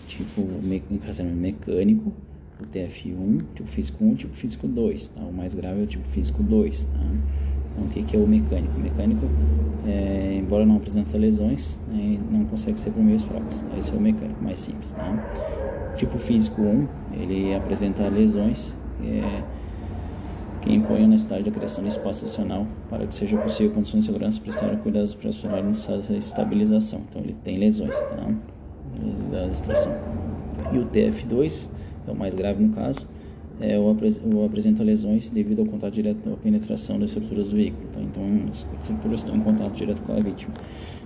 [0.06, 2.12] Tipo, me encarceramento mecânico,
[2.60, 5.22] o TF1, tipo físico 1, tipo físico 2, tá?
[5.22, 7.00] O mais grave é o tipo físico 2, tá?
[7.72, 8.76] Então, o que, que é o mecânico?
[8.76, 9.26] O mecânico,
[9.84, 13.76] é, embora não apresente lesões, né, não consegue ser por meios fracos, tá?
[13.76, 15.94] Esse é o mecânico mais simples, tá?
[15.96, 19.42] Tipo físico 1, ele apresenta lesões é,
[20.60, 24.06] que impõe a necessidade da criação de espaço adicional para que seja possível condições de
[24.06, 27.00] segurança prestar cuidados para a estabilização.
[27.08, 28.32] Então, ele tem lesões, tá?
[29.30, 29.92] Da extração.
[30.72, 31.70] E o TF2
[32.06, 33.06] é o mais grave no caso,
[33.60, 37.56] é, ou, apres, ou apresenta lesões devido ao contato direto à penetração das estruturas do
[37.56, 37.88] veículo.
[37.92, 38.00] Tá?
[38.00, 40.54] Então, as estruturas estão em contato direto com a vítima,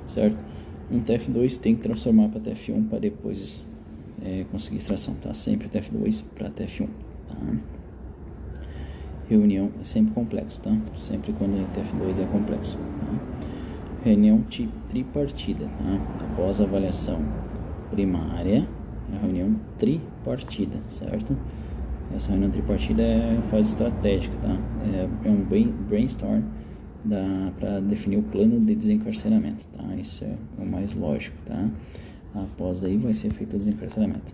[0.06, 0.38] certo?
[0.90, 3.64] Um TF2 tem que transformar para TF1 para depois
[4.22, 5.32] é, conseguir extração, tá?
[5.32, 6.88] Sempre TF2 para TF1,
[7.28, 7.36] tá?
[9.28, 10.76] Reunião é sempre complexo, tá?
[10.96, 14.04] Sempre quando é TF2 é complexo, tá?
[14.04, 14.44] Reunião
[14.88, 16.26] tripartida, tá?
[16.32, 17.20] Após avaliação
[17.90, 18.68] primária,
[19.14, 21.36] a reunião tripartida, certo?
[22.14, 24.58] Essa reunião tripartida é fase estratégica, tá?
[24.92, 25.44] É, é um
[25.88, 26.42] brainstorm
[27.58, 29.84] para definir o plano de desencarceramento, tá?
[29.96, 31.68] Isso é o mais lógico, tá?
[32.34, 34.32] Após aí vai ser feito o desencarceramento.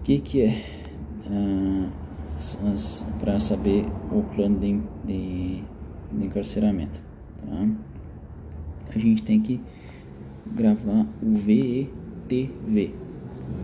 [0.00, 0.62] O que que é
[1.28, 1.88] ah,
[3.18, 5.62] para saber o plano de, de,
[6.12, 7.00] de encarceramento,
[7.44, 7.68] tá?
[8.94, 9.60] A gente tem que
[10.54, 12.94] gravar o VETV,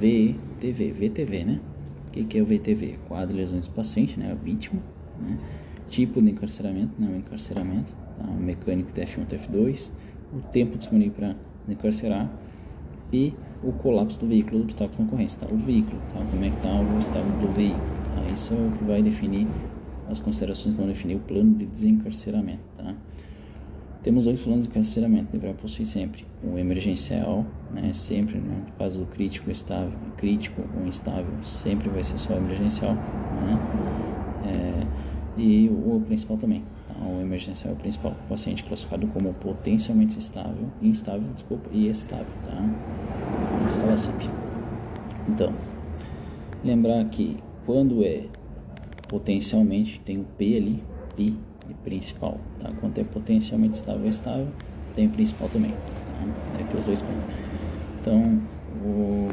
[0.00, 1.60] VETV, VTV, né?
[2.08, 2.98] O que, que é o VTV?
[3.08, 4.32] Quadro lesões do paciente, né?
[4.32, 4.80] A vítima,
[5.20, 5.38] né?
[5.88, 8.24] Tipo de encarceramento, não encarceramento, tá?
[8.24, 9.92] O mecânico TF1, TF2,
[10.34, 11.36] o tempo disponível para
[11.68, 12.30] encarcerar
[13.12, 15.52] e o colapso do veículo, do obstáculo de concorrência, tá?
[15.52, 16.24] O veículo, tá?
[16.30, 18.30] Como é que tá o estado do veículo, tá?
[18.30, 19.46] Isso é o que vai definir
[20.08, 22.94] as considerações que vão definir o plano de desencarceramento, tá?
[24.02, 28.98] Temos dois planos de encarceramento, deverá possuir sempre o emergencial, né, sempre, né, no caso
[28.98, 33.58] do crítico, estável, crítico ou instável, sempre vai ser só emergencial, né,
[34.44, 39.32] é, e o, principal também, tá, o emergencial é o principal, o paciente classificado como
[39.34, 44.28] potencialmente estável, instável, desculpa, e estável, tá, escala CIP.
[45.28, 45.52] Então,
[46.64, 48.24] lembrar que quando é
[49.08, 50.82] potencialmente, tem o P ali,
[51.16, 51.34] P
[51.68, 52.70] e principal, tá?
[52.80, 54.48] Quando é potencialmente estável, estável,
[54.94, 56.74] tem principal também, tá?
[56.74, 57.34] É os dois pontos.
[58.00, 58.40] Então,
[58.84, 59.28] o,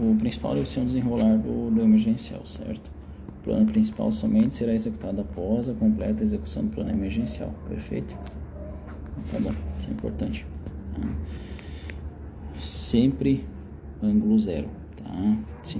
[0.00, 2.90] o principal deve ser um desenrolar do, do emergencial, certo?
[3.28, 8.16] O plano principal somente será executado após a completa execução do plano emergencial, perfeito?
[9.30, 10.46] Tá bom, isso é importante.
[10.94, 11.08] Tá?
[12.62, 13.44] Sempre
[14.02, 15.36] ângulo zero, tá?
[15.62, 15.78] Se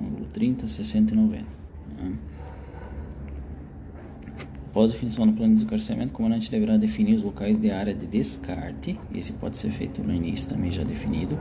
[0.00, 1.44] ângulo 30, 60 e 90.
[1.44, 2.10] Tá?
[4.70, 8.06] Após definição do plano de descarceramento, o comandante deverá definir os locais de área de
[8.06, 11.36] descarte, esse pode ser feito no início também já definido,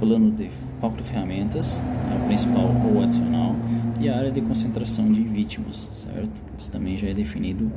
[0.00, 3.54] plano de palco de ferramentas, né, principal ou adicional,
[4.00, 6.42] e a área de concentração de vítimas, certo?
[6.58, 7.70] Isso também já é definido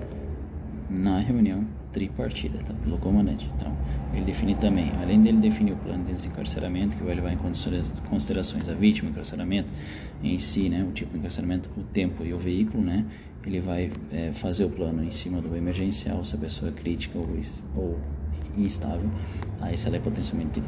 [0.89, 2.73] na reunião tripartida, tá?
[2.83, 3.47] Pelo comandante.
[3.55, 3.71] Então,
[4.13, 7.37] ele define também, além dele definir o plano de desencarceramento, que vai levar em
[8.09, 9.69] considerações a vítima, encarceramento
[10.23, 10.85] em si, né?
[10.87, 13.05] O tipo de encarceramento, o tempo e o veículo, né?
[13.47, 17.17] ele vai é, fazer o plano em cima do emergencial, se a pessoa é crítica
[17.17, 17.27] ou,
[17.75, 17.97] ou
[18.57, 19.09] instável,
[19.61, 20.61] aí se ela é potencialmente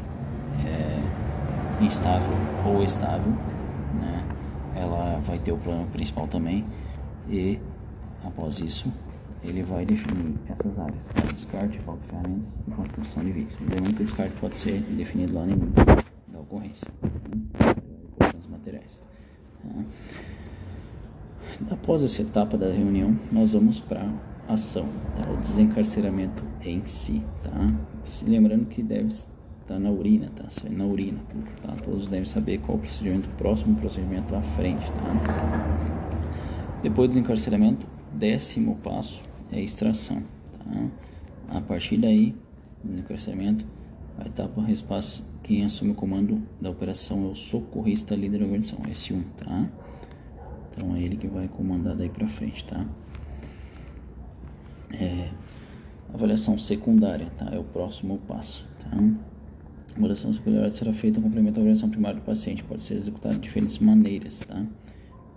[0.64, 2.32] é, instável
[2.64, 3.32] ou estável,
[3.94, 4.24] né,
[4.74, 6.64] ela vai ter o plano principal também
[7.28, 7.58] e
[8.24, 8.90] após isso
[9.42, 13.60] ele vai definir essas áreas, descarte, falta de ferramentas e construção de vítimas.
[13.60, 15.56] Lembrando que o descarte pode ser definido lá no
[16.28, 17.64] da ocorrência, né,
[18.38, 19.02] os materiais.
[19.62, 19.84] Tá?
[21.70, 24.06] Após essa etapa da reunião, nós vamos para
[24.48, 25.30] ação, tá?
[25.30, 27.24] o desencarceramento em si.
[27.42, 27.74] Tá?
[28.02, 30.44] Se lembrando que deve estar na urina, tá?
[30.66, 31.20] É na urina,
[31.62, 31.74] tá?
[31.84, 34.90] Todos devem saber qual o procedimento próximo, o procedimento à frente.
[34.92, 35.12] Tá?
[36.82, 40.22] Depois do desencarceramento, décimo passo é extração.
[40.58, 41.56] Tá?
[41.56, 42.34] A partir daí,
[42.84, 43.64] desencarceramento,
[44.18, 48.78] a etapa espaço, quem assume o comando da operação é o socorrista líder da organização,
[48.84, 49.68] S1, tá?
[50.70, 52.86] Então é ele que vai comandar daí para frente, tá?
[54.92, 55.30] É,
[56.12, 57.48] avaliação secundária, tá?
[57.52, 58.90] É o próximo passo, tá?
[59.94, 63.40] A avaliação secundária será feita complemento à avaliação primária do paciente, pode ser executada de
[63.40, 64.64] diferentes maneiras, tá?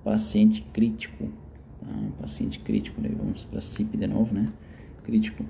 [0.04, 1.30] Paciente crítico,
[2.20, 4.50] Paciente crítico, vamos para CIP de novo, né?
[5.04, 5.44] Crítico,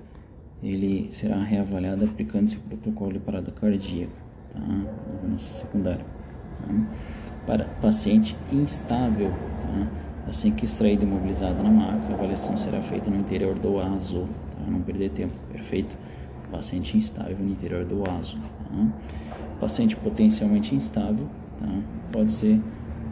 [0.62, 4.14] ele será reavaliado aplicando-se o protocolo de parada cardíaca,
[4.52, 4.60] tá?
[5.20, 6.06] Avaliação secundária,
[6.60, 6.88] tá?
[7.46, 9.32] Para paciente instável,
[9.64, 9.88] Tá?
[10.28, 14.28] Assim que extraído e imobilizado na maca, a avaliação será feita no interior do ASO,
[14.56, 14.72] tá?
[14.72, 15.98] não perder tempo, perfeito?
[16.52, 18.38] Paciente instável no interior do ASO.
[18.38, 18.88] Tá?
[19.60, 21.28] Paciente potencialmente instável,
[21.60, 21.68] tá?
[22.12, 22.62] pode ser,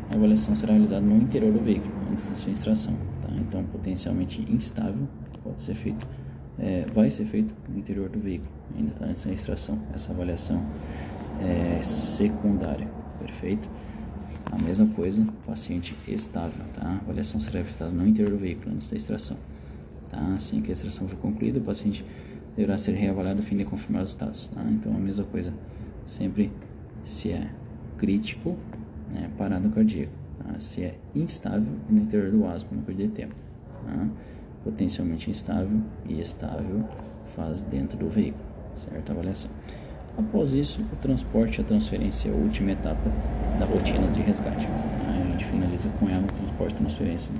[0.09, 3.10] a avaliação será realizada no interior do veículo, antes da sua extração.
[3.31, 3.37] Tá?
[3.39, 5.07] Então, potencialmente instável
[5.43, 6.05] pode ser feito,
[6.59, 9.05] é, vai ser feito no interior do veículo, ainda tá?
[9.05, 10.63] antes da extração, essa avaliação
[11.39, 12.87] é secundária,
[13.19, 13.67] perfeito?
[14.51, 16.85] A mesma coisa, paciente estável, tá?
[16.85, 19.37] A avaliação será efetuada no interior do veículo antes da extração.
[20.09, 20.19] Tá?
[20.33, 22.03] Assim que a extração for concluída, o paciente
[22.55, 24.49] deverá ser reavaliado a fim de confirmar os status.
[24.49, 24.61] Tá?
[24.69, 25.53] Então, a mesma coisa,
[26.05, 26.51] sempre
[27.05, 27.49] se é
[27.97, 28.57] crítico,
[29.09, 30.20] né, parada cardíaca.
[30.43, 30.59] Tá?
[30.59, 33.35] Se é instável, no interior do asma, não perder tempo.
[33.85, 34.07] Tá?
[34.63, 36.83] Potencialmente instável e estável,
[37.35, 38.43] faz dentro do veículo,
[38.75, 39.11] certo?
[39.11, 39.51] Avaliação.
[40.17, 43.09] Após isso, o transporte e a transferência é a última etapa
[43.57, 44.67] da rotina de resgate.
[45.07, 47.33] A gente finaliza com ela o transporte e transferência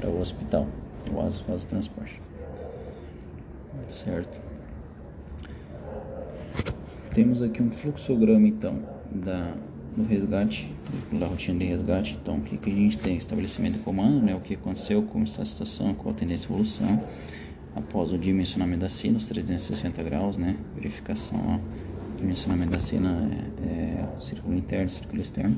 [0.00, 0.66] para o hospital.
[1.12, 2.20] O ASO faz o transporte.
[3.86, 4.40] Certo?
[7.14, 8.80] Temos aqui um fluxograma então
[9.12, 9.54] da,
[9.96, 10.68] do resgate,
[11.12, 12.18] da rotina de resgate.
[12.20, 13.16] Então, o que, que a gente tem?
[13.16, 14.34] Estabelecimento de comando, né?
[14.34, 17.02] o que aconteceu, como está a situação, qual a tendência de evolução.
[17.76, 20.56] após o dimensionamento da sina, os 360 graus, né?
[20.76, 22.18] Verificação, ó.
[22.18, 23.28] Dimensionamento da sina
[23.58, 25.56] é, é círculo interno, círculo externo,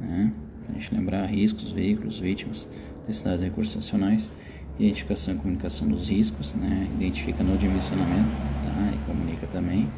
[0.00, 0.32] né?
[0.68, 2.68] A gente lembrar riscos, veículos, vítimas,
[3.06, 4.32] necessidades de recursos nacionais,
[4.78, 6.88] identificação e comunicação dos riscos, né?
[6.96, 8.30] Identifica no dimensionamento,
[8.64, 8.92] tá?
[8.94, 9.88] E comunica também.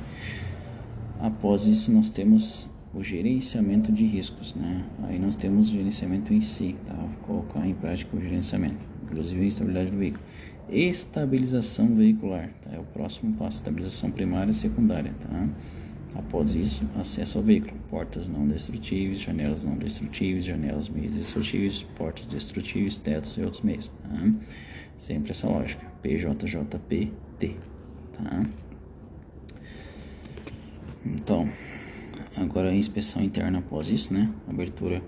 [1.20, 4.84] Após isso, nós temos o gerenciamento de riscos, né?
[5.04, 6.94] Aí nós temos o gerenciamento em si, tá?
[7.26, 10.22] Colocar em prática o gerenciamento, inclusive a estabilidade do veículo.
[10.68, 12.70] Estabilização veicular, tá?
[12.74, 15.48] É o próximo passo, estabilização primária e secundária, tá?
[16.14, 22.26] Após isso, acesso ao veículo, portas não destrutíveis, janelas não destrutíveis, janelas meias destrutíveis, portas
[22.26, 24.32] destrutíveis, tetos e outros meios, tá?
[24.98, 27.56] Sempre essa lógica, PJJPT,
[28.12, 28.46] tá?
[31.04, 31.48] Então,
[32.36, 34.30] agora a inspeção interna após isso, né?
[34.48, 35.02] Abertura,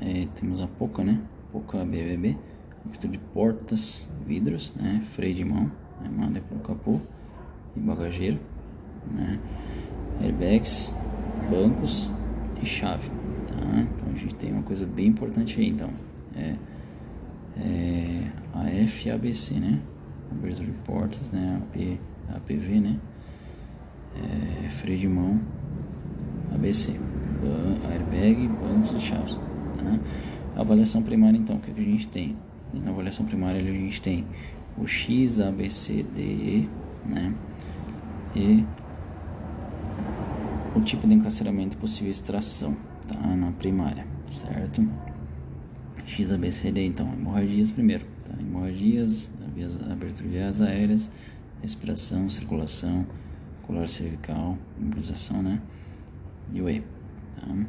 [0.00, 1.20] é, temos a POCA, né?
[1.50, 2.36] POCA BBB,
[2.84, 5.02] abertura de portas, vidros, né?
[5.10, 5.70] Freio de mão,
[6.00, 6.10] né?
[6.10, 7.00] manda o capô
[7.76, 8.38] e bagageiro,
[9.10, 9.38] né?
[10.20, 10.94] Airbags,
[11.50, 12.10] bancos
[12.62, 13.10] e chave,
[13.48, 13.80] tá?
[13.80, 15.90] Então a gente tem uma coisa bem importante aí, então,
[16.36, 16.54] é,
[17.56, 19.80] é a FABC, né?
[20.30, 21.60] Abertura de portas, né?
[21.60, 21.98] AP,
[22.36, 22.98] APV, né?
[24.14, 25.40] É, freio de mão,
[26.54, 26.98] ABC,
[27.90, 29.34] airbag, bancos e chaves.
[29.34, 30.60] Tá?
[30.60, 32.36] Avaliação primária, então, o que, é a gente tem?
[32.72, 34.24] Na avaliação primária a gente tem
[34.76, 36.68] o X, A, B, C, D, E,
[37.04, 37.34] né?
[38.34, 38.64] E
[40.74, 43.14] o tipo de encarceramento possível extração, tá?
[43.14, 44.86] Na primária, certo?
[46.06, 48.34] X, A, B, C, D, então, hemorragias primeiro, tá?
[48.40, 49.30] Hemorragias,
[49.90, 51.12] abertura de vias aéreas,
[51.60, 53.06] respiração, circulação,
[53.62, 55.60] colar cervical, mobilização, né?
[56.52, 56.80] E o E.
[57.40, 57.66] Tá?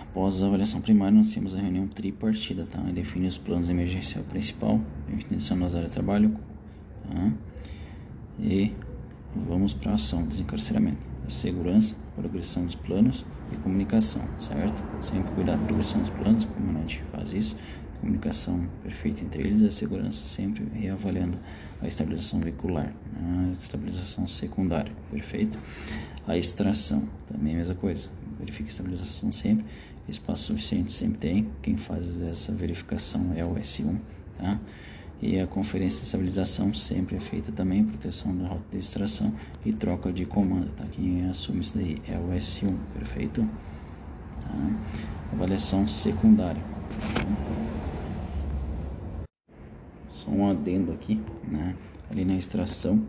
[0.00, 2.78] Após a avaliação primária, nós temos a reunião tripartida, tá?
[2.80, 6.36] Define os planos emergencial principal, definição das áreas de trabalho,
[7.08, 7.32] tá?
[8.38, 8.72] E
[9.34, 14.84] vamos para a ação, desencarceramento, segurança, progressão dos planos e comunicação, certo?
[15.02, 17.56] Sempre cuidar da progressão dos planos, como a gente faz isso,
[18.00, 21.38] comunicação perfeita entre eles a segurança sempre reavaliando
[21.82, 25.58] a estabilização veicular, a estabilização secundária, perfeito?
[26.26, 28.08] A extração, também a mesma coisa,
[28.38, 29.64] verifique a estabilização sempre,
[30.08, 33.98] espaço suficiente sempre tem, quem faz essa verificação é o S1,
[34.38, 34.58] tá?
[35.22, 39.32] E a conferência de estabilização sempre é feita também, proteção da rota de extração
[39.64, 40.84] e troca de comando, tá?
[40.92, 43.48] Quem assume isso daí é o S1, perfeito?
[44.42, 44.50] Tá?
[45.32, 46.60] Avaliação secundária.
[46.60, 47.83] Tá?
[50.24, 51.74] Só um adendo aqui, né?
[52.10, 53.02] Ali na extração,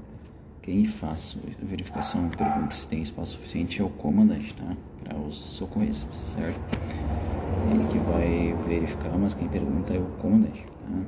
[0.61, 4.75] quem faz a verificação pergunta se tem espaço suficiente é o comandante, tá?
[5.03, 6.59] Para os socorristas, certo?
[7.71, 11.01] Ele que vai verificar, mas quem pergunta é o comandante, tá?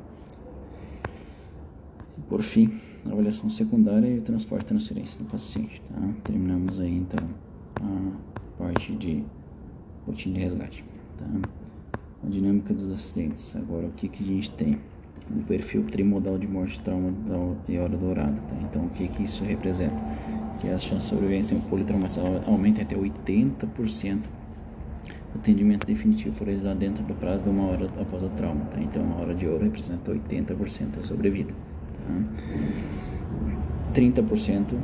[2.18, 6.00] E por fim, avaliação secundária e transporte e transferência do paciente, tá?
[6.24, 7.28] Terminamos aí então
[7.82, 9.24] a parte de
[10.06, 10.86] rotina de resgate,
[11.18, 11.26] tá?
[12.24, 13.56] A dinâmica dos acidentes.
[13.56, 14.80] Agora o que que a gente tem?
[15.30, 17.14] O perfil trimodal de morte, trauma
[17.68, 18.36] e hora dourada.
[18.50, 18.56] Tá?
[18.62, 19.96] Então, o que, que isso representa?
[20.60, 24.20] Que as chances de sobrevivência em um politraumatizado aumentam até 80%.
[25.36, 28.66] O atendimento definitivo for realizado dentro do prazo de uma hora após o trauma.
[28.66, 28.82] Tá?
[28.82, 31.54] Então, a hora de ouro representa 80% da sobrevida.
[32.08, 32.24] Tá?
[33.94, 34.78] 30%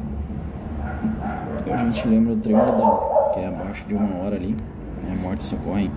[1.71, 4.55] a gente lembra do trimodal, que é abaixo de uma hora ali.
[5.01, 5.17] Né?
[5.17, 5.89] A morte se ocorre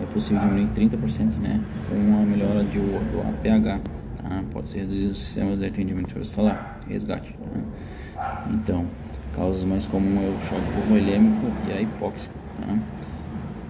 [0.00, 3.80] é possível diminuir em 30%, né, com uma melhora de, do APH,
[4.22, 4.44] tá?
[4.52, 7.32] pode ser reduzido os sistemas de atendimento hospitalar, resgate.
[7.32, 8.44] Tá?
[8.50, 8.86] Então,
[9.34, 12.32] causas mais comuns é o choque hipovolêmico e a hipóxia.
[12.60, 12.78] Tá?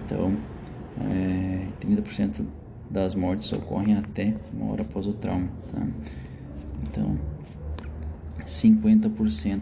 [0.05, 0.37] Então,
[1.01, 2.43] é, 30%
[2.89, 5.47] das mortes ocorrem até uma hora após o trauma.
[5.71, 5.81] Tá?
[6.83, 7.17] Então,
[8.43, 9.61] 50%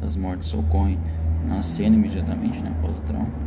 [0.00, 0.98] das mortes ocorrem
[1.46, 3.45] na cena imediatamente né, após o trauma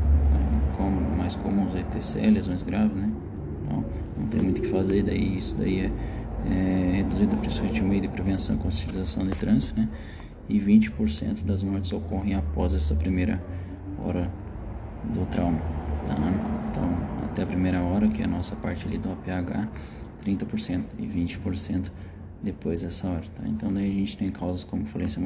[0.88, 3.12] mais comuns é TCE, lesões graves, né?
[3.63, 3.86] Então,
[4.18, 5.92] não tem muito o que fazer, daí isso daí é,
[6.52, 9.89] é reduzido a meio de prevenção e conscientização de trânsito, né?
[10.48, 13.42] E 20% das mortes ocorrem após essa primeira
[14.04, 14.32] hora
[15.13, 15.60] do trauma,
[16.08, 16.15] tá?
[16.70, 19.68] Então, até a primeira hora, que é a nossa parte ali do APH,
[20.24, 21.92] 30% e 20%
[22.42, 23.44] depois dessa hora, tá?
[23.46, 25.22] Então daí a gente tem causas como falência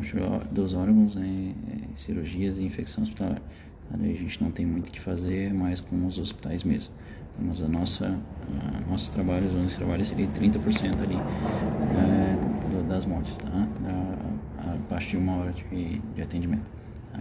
[0.52, 1.54] dos órgãos, né,
[1.96, 3.42] cirurgias e infecção hospitalar.
[3.91, 6.93] A gente não tem muito o que fazer mais com os hospitais mesmo.
[7.39, 13.38] Mas a nossa, a nosso trabalho, os nossos trabalhos seria 30% ali é, das mortes,
[13.38, 13.50] tá?
[13.50, 16.65] A, a, partir de uma hora de, de atendimento.
[17.12, 17.19] Tá?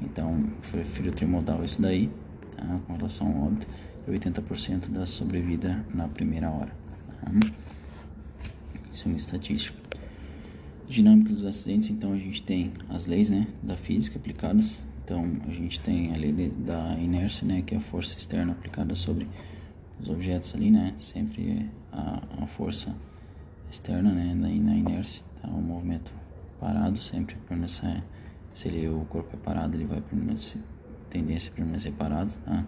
[0.00, 2.10] Então, prefiro trimodal isso daí,
[2.56, 2.80] tá?
[2.86, 3.66] com relação ao óbito,
[4.06, 6.72] e 80% da sobrevida na primeira hora.
[7.20, 7.30] Tá?
[8.92, 9.78] Isso é uma estatística.
[10.88, 14.84] Dinâmica dos acidentes, então a gente tem as leis né, da física aplicadas.
[15.04, 18.52] Então a gente tem a lei de, da inércia, né, que é a força externa
[18.52, 19.28] aplicada sobre
[20.00, 20.94] os objetos ali, né?
[20.98, 22.94] Sempre a, a força
[23.70, 25.48] externa, né, na, na inércia, tá?
[25.48, 26.10] O movimento
[26.58, 28.02] parado sempre permanecer,
[28.54, 30.62] se ele, o corpo é parado, ele vai permanecer,
[31.10, 32.64] tendência a permanecer parado, tá?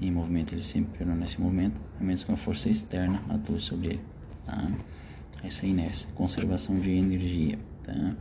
[0.00, 3.88] Em movimento ele sempre permanece em movimento, a menos que uma força externa atue sobre
[3.88, 4.00] ele,
[4.46, 4.66] tá?
[5.44, 8.16] Essa é inércia, conservação de energia, tá?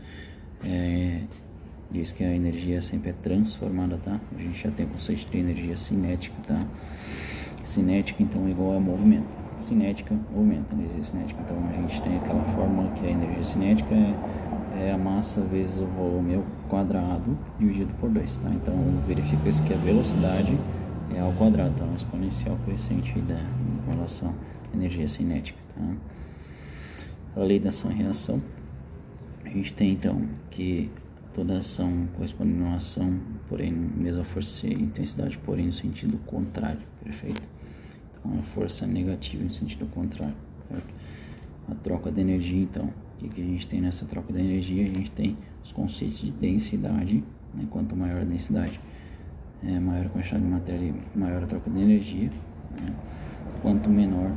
[0.65, 1.21] É,
[1.91, 4.19] diz que a energia sempre é transformada, tá?
[4.35, 6.65] A gente já tem o conceito de energia cinética, tá?
[7.63, 9.27] Cinética, então, é igual a movimento.
[9.57, 11.41] Cinética, movimento, energia cinética.
[11.43, 15.81] Então, a gente tem aquela fórmula que a energia cinética é, é a massa vezes
[15.81, 18.49] o volume ao quadrado dividido por 2, tá?
[18.49, 18.75] Então,
[19.07, 20.57] verifica-se que a velocidade
[21.13, 21.85] é ao quadrado, tá?
[21.85, 24.33] Uma exponencial crescente da, em relação
[24.71, 27.41] à energia cinética, tá?
[27.41, 28.41] A lei da ação e reação.
[29.43, 30.21] A gente tem, então,
[30.51, 30.89] que
[31.39, 36.81] toda ação corresponde a uma ação, porém, mesma força e intensidade, porém, no sentido contrário,
[37.01, 37.41] perfeito?
[38.25, 40.35] uma força negativa no sentido contrário.
[40.67, 40.93] Certo?
[41.71, 44.83] A troca de energia, então, o que, que a gente tem nessa troca de energia?
[44.83, 47.23] A gente tem os conceitos de densidade,
[47.55, 47.65] né?
[47.69, 48.77] quanto maior a densidade,
[49.63, 52.29] é, maior a quantidade de matéria, maior a troca de energia,
[52.81, 52.93] né?
[53.61, 54.29] quanto menor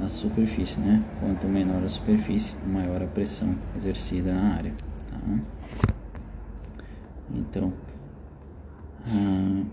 [0.00, 1.02] a superfície, né?
[1.18, 4.72] Quanto menor a superfície, maior a pressão exercida na área.
[5.10, 5.18] Tá?
[7.34, 7.72] Então,
[9.06, 9.64] ah,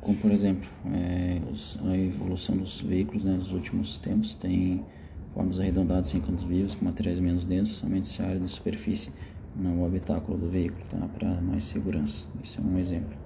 [0.00, 4.84] como por exemplo, é, os, a evolução dos veículos né, nos últimos tempos tem
[5.32, 9.10] formas arredondadas sem cantos vivos, com materiais menos densos, somente se a área de superfície
[9.56, 11.08] no habitáculo do veículo, tá?
[11.08, 12.26] para mais segurança.
[12.42, 13.16] Isso é um exemplo.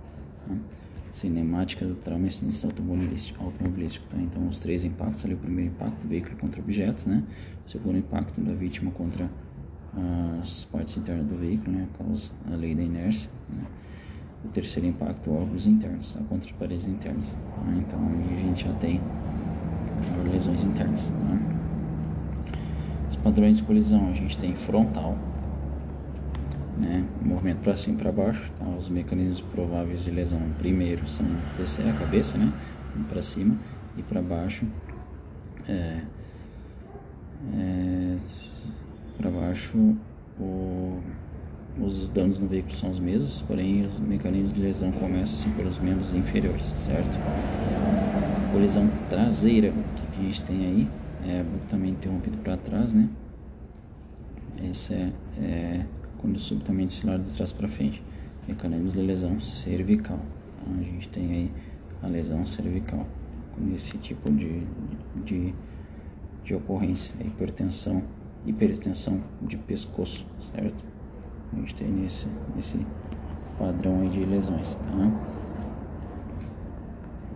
[0.46, 0.54] Tá?
[1.11, 3.42] Cinemática do trauma e acidente automobilístico.
[3.42, 4.16] automobilístico tá?
[4.18, 7.24] Então, os três impactos ali: o primeiro impacto do veículo contra objetos, né?
[7.66, 9.31] o segundo impacto da vítima contra
[10.40, 11.87] as partes internas do veículo, né?
[11.96, 13.31] causa a lei da inércia.
[13.48, 13.62] Né?
[14.44, 16.20] O terceiro impacto, órgãos internos, tá?
[16.29, 17.33] contra paredes internas.
[17.33, 17.72] Tá?
[17.77, 19.01] Então, a gente já tem
[20.31, 21.11] lesões internas.
[21.11, 21.57] Tá?
[23.11, 25.16] Os padrões de colisão, a gente tem frontal,
[26.77, 27.05] né?
[27.22, 28.51] movimento para cima e para baixo.
[28.59, 28.66] Tá?
[28.77, 32.53] Os mecanismos prováveis de lesão, primeiro são descer a cabeça, né?
[33.09, 33.57] para cima
[33.96, 34.66] e para baixo.
[35.68, 36.01] É,
[37.55, 38.16] é,
[39.18, 39.76] para baixo
[40.40, 41.00] o
[41.81, 46.12] os danos no veículo são os mesmos, porém os mecanismos de lesão começam pelos membros
[46.12, 47.16] inferiores, certo?
[48.52, 50.88] Colisão traseira, que a gente tem aí,
[51.24, 53.09] é abruptamente interrompido para trás, né?
[54.68, 55.87] Esse é, é
[56.18, 58.02] quando subitamente se larga de trás para frente.
[58.48, 60.18] Mecanismos de lesão cervical.
[60.61, 61.52] Então, a gente tem aí
[62.02, 63.07] a lesão cervical
[63.54, 64.62] com esse tipo de,
[65.24, 65.54] de,
[66.44, 68.02] de ocorrência, hipertensão,
[68.46, 70.85] hiperextensão de pescoço, certo?
[71.53, 72.79] a gente tem nesse, nesse
[73.59, 75.11] padrão aí de lesões, tá?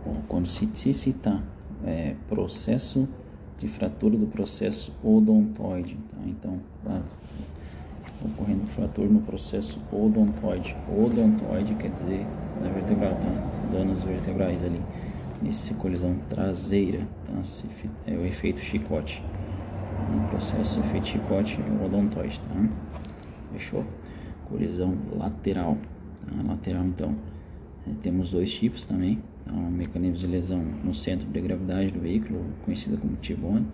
[0.04, 1.42] Bom, quando se, se citar
[1.84, 3.08] é, processo
[3.58, 6.18] de fratura do processo odontoide, tá?
[6.26, 7.00] Então, tá
[8.24, 10.76] ocorrendo fratura no processo odontoide.
[10.88, 12.26] Odontoide quer dizer
[12.60, 13.72] na vertebral, tá?
[13.72, 14.80] Danos vertebrais ali.
[15.40, 17.42] Nesse colisão traseira, tá?
[18.06, 19.22] É o efeito chicote.
[20.10, 22.68] No processo é o odontoide, tá?
[23.52, 23.84] Fechou?
[24.52, 25.78] colisão lateral.
[26.38, 27.16] A lateral, então,
[27.86, 29.18] é, temos dois tipos também.
[29.42, 33.66] Então, um mecanismo de lesão no centro de gravidade do veículo, conhecida como T-bone,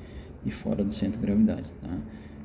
[0.46, 1.70] e fora do centro de gravidade.
[1.82, 1.98] Tá?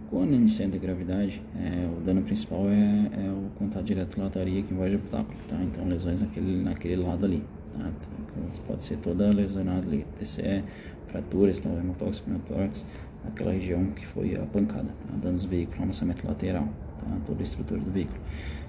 [0.09, 4.61] Quando no centro de gravidade, é, o dano principal é, é, o contato direto lataria
[4.61, 5.37] que invade o obstáculo.
[5.47, 5.57] Tá?
[5.61, 7.43] Então, lesões naquele, naquele lado ali.
[7.77, 7.89] Tá?
[7.89, 10.05] Então, pode ser toda lesionada ali.
[10.19, 10.63] TCE,
[11.07, 12.85] fraturas, então, hemotóxicos, pneumotórax,
[13.27, 14.87] aquela região que foi a pancada.
[14.87, 15.17] Tá?
[15.21, 16.67] Danos veículo, lançamento lateral
[16.99, 17.05] tá?
[17.25, 18.19] toda a estrutura do veículo.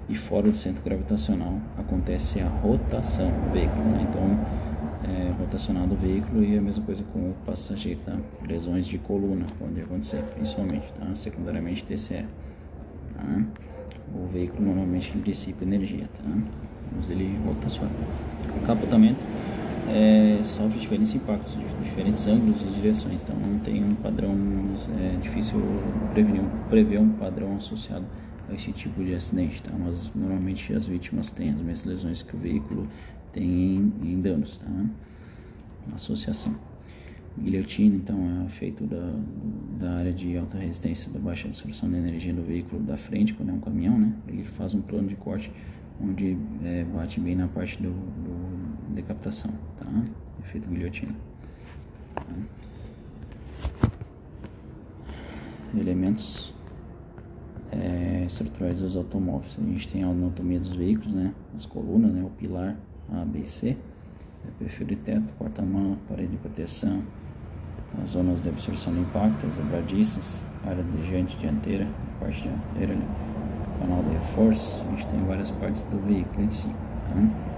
[0.09, 3.83] E fora do centro gravitacional acontece a rotação do veículo.
[3.83, 4.03] Tá?
[4.03, 8.01] Então, é, rotacional do veículo e a mesma coisa com o passageiro.
[8.05, 8.17] Tá?
[8.47, 11.14] Lesões de coluna podem acontecer, principalmente, tá?
[11.14, 12.24] secundariamente TCE.
[13.14, 13.45] Tá?
[14.14, 16.31] O veículo normalmente dissipa energia, tá?
[16.95, 17.91] mas ele rotaciona.
[18.62, 19.24] O capotamento
[19.89, 24.35] é, sofre diferentes impactos, diferentes ângulos e direções, então não tem um padrão,
[24.99, 25.61] é difícil
[26.12, 28.05] prevenir, prever um padrão associado
[28.49, 29.72] a esse tipo de acidente, tá?
[29.78, 32.89] mas normalmente as vítimas têm as mesmas lesões que o veículo
[33.32, 34.66] tem em, em danos, tá?
[35.95, 36.55] Associação.
[37.37, 39.12] Guilhotina, então, é feito da,
[39.80, 43.51] da área de alta resistência, da baixa absorção de energia do veículo da frente, quando
[43.51, 44.12] é um caminhão, né?
[44.28, 45.51] Ele faz um plano de corte
[46.01, 48.53] onde é, bate bem na parte do, do
[48.95, 49.86] decapitação, tá?
[50.45, 51.14] Efeito guilhotina.
[52.14, 52.22] Tá?
[55.76, 56.55] Elementos
[57.72, 59.59] é, estruturais dos automóveis.
[59.59, 61.34] A gente tem a anatomia dos veículos, né?
[61.55, 62.22] As colunas, né?
[62.22, 62.76] O pilar
[63.12, 63.76] A, B, C,
[64.47, 67.03] é, perfil de teto, porta-mão, parede de proteção,
[68.03, 71.86] as zonas de absorção de impacto, as dobradiças, área de diante dianteira,
[72.20, 72.97] parte dianteira,
[73.78, 74.84] canal de reforço.
[74.86, 76.68] A gente tem várias partes do veículo em si.
[76.68, 77.53] Tá?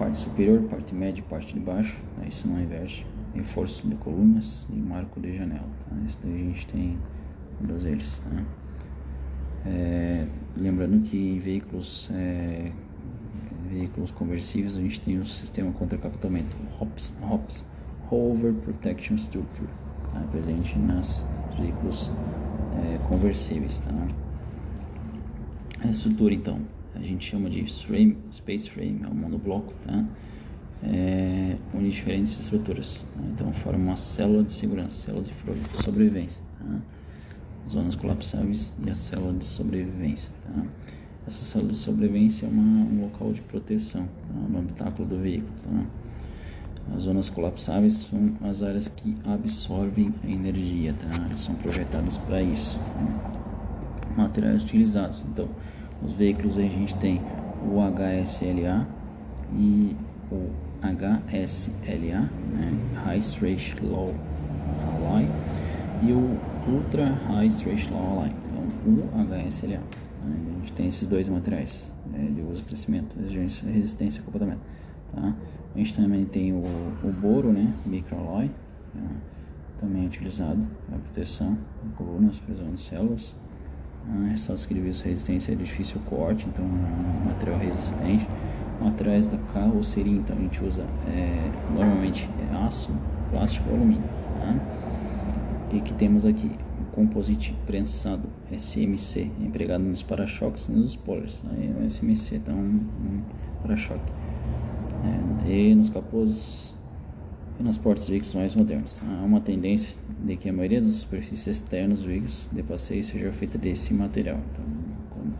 [0.00, 2.00] Parte superior, parte média, parte de baixo.
[2.16, 2.26] Tá?
[2.26, 3.06] Isso não inverte.
[3.34, 5.68] Reforço de colunas e marco de janela.
[5.86, 5.94] Tá?
[6.08, 6.98] Isso daí a gente tem
[7.60, 8.18] todos eles.
[8.20, 8.42] Tá?
[9.66, 10.26] É,
[10.56, 12.72] lembrando que em veículos, é,
[13.68, 17.64] veículos conversíveis a gente tem o sistema contra capotamento, HOPS, HOPS
[18.10, 19.68] Hover Protection Structure,
[20.14, 20.20] tá?
[20.30, 21.26] presente nos
[21.58, 22.10] veículos
[22.82, 23.80] é, conversíveis.
[23.80, 23.92] Tá?
[25.82, 26.58] A estrutura então,
[27.00, 30.04] a gente chama de frame, space frame, é um monobloco, tá?
[30.82, 33.22] É, une diferentes estruturas, tá?
[33.32, 36.40] então forma uma célula de segurança, célula de sobrevivência.
[36.58, 36.80] Tá?
[37.68, 40.30] zonas colapsáveis e a célula de sobrevivência.
[40.44, 40.62] Tá?
[41.26, 44.48] Essa célula de sobrevivência é uma, um local de proteção tá?
[44.48, 45.52] no habitáculo do veículo.
[45.62, 45.86] Tá?
[46.94, 51.36] As zonas colapsáveis são as áreas que absorvem a energia, tá?
[51.36, 52.78] São projetadas para isso.
[52.78, 54.16] Tá?
[54.16, 55.24] Materiais utilizados.
[55.30, 55.48] Então,
[56.02, 57.20] os veículos a gente tem
[57.64, 58.86] o HSLA
[59.52, 59.96] e
[60.30, 62.20] o HSLA,
[62.52, 62.72] né?
[63.04, 64.14] High Stretch Low
[64.94, 65.28] Alloy,
[66.02, 66.38] e o
[66.72, 68.62] Ultra High Stretch Law Line, então
[69.24, 69.80] HSLA.
[70.24, 70.36] Né?
[70.56, 74.58] A gente tem esses dois materiais né, de uso crescimento, resistência e.
[75.14, 75.34] Tá?
[75.74, 76.62] A gente também tem o,
[77.04, 78.50] o boro, né, microalloy,
[78.94, 79.00] tá?
[79.80, 83.36] também é utilizado para proteção de colunas, prisão de células.
[84.08, 88.26] Ah, ressaltos que devido resistência é difícil corte, então é um material resistente.
[88.80, 92.90] Materiais da carroceria, então a gente usa é, normalmente é aço,
[93.30, 94.08] plástico ou alumínio.
[94.40, 94.90] Tá?
[95.78, 96.50] que, temos aqui?
[96.80, 101.42] O composite prensado SMC, empregado nos para-choques e nos spoilers.
[101.52, 103.20] Aí o SMC então um
[103.62, 104.00] para-choque.
[105.46, 106.74] É, e nos capôs
[107.60, 109.00] e nas portas dos veículos mais modernos.
[109.02, 109.94] Há uma tendência
[110.24, 114.38] de que a maioria das superfícies externas dos veículos de passeio seja feita desse material.
[114.52, 114.64] Então,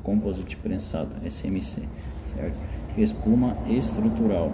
[0.03, 1.83] composite prensado, SMC,
[2.25, 2.57] certo?
[2.97, 4.51] Espuma estrutural,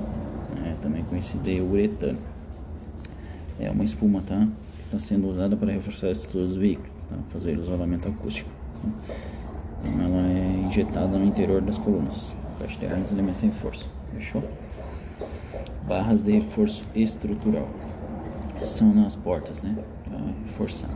[0.56, 2.18] né, também conhecida de uretano.
[3.58, 4.46] É uma espuma, tá?
[4.86, 7.16] está sendo usada para reforçar a estrutura dos veículos, tá?
[7.30, 8.48] fazer isolamento acústico.
[8.82, 9.14] Tá?
[9.84, 13.86] Então ela é injetada no interior das colunas, para tirar os elementos sem força.
[14.14, 14.42] Fechou?
[15.86, 17.68] Barras de reforço estrutural.
[18.64, 19.76] São nas portas, né?
[20.04, 20.90] Para reforçar.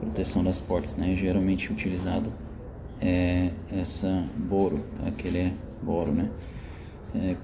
[0.00, 1.16] Proteção das portas, né?
[1.16, 2.32] Geralmente utilizado
[3.00, 5.10] é essa boro, tá?
[5.12, 5.52] Que ele é
[5.82, 6.28] boro, né?
[7.14, 7.36] É,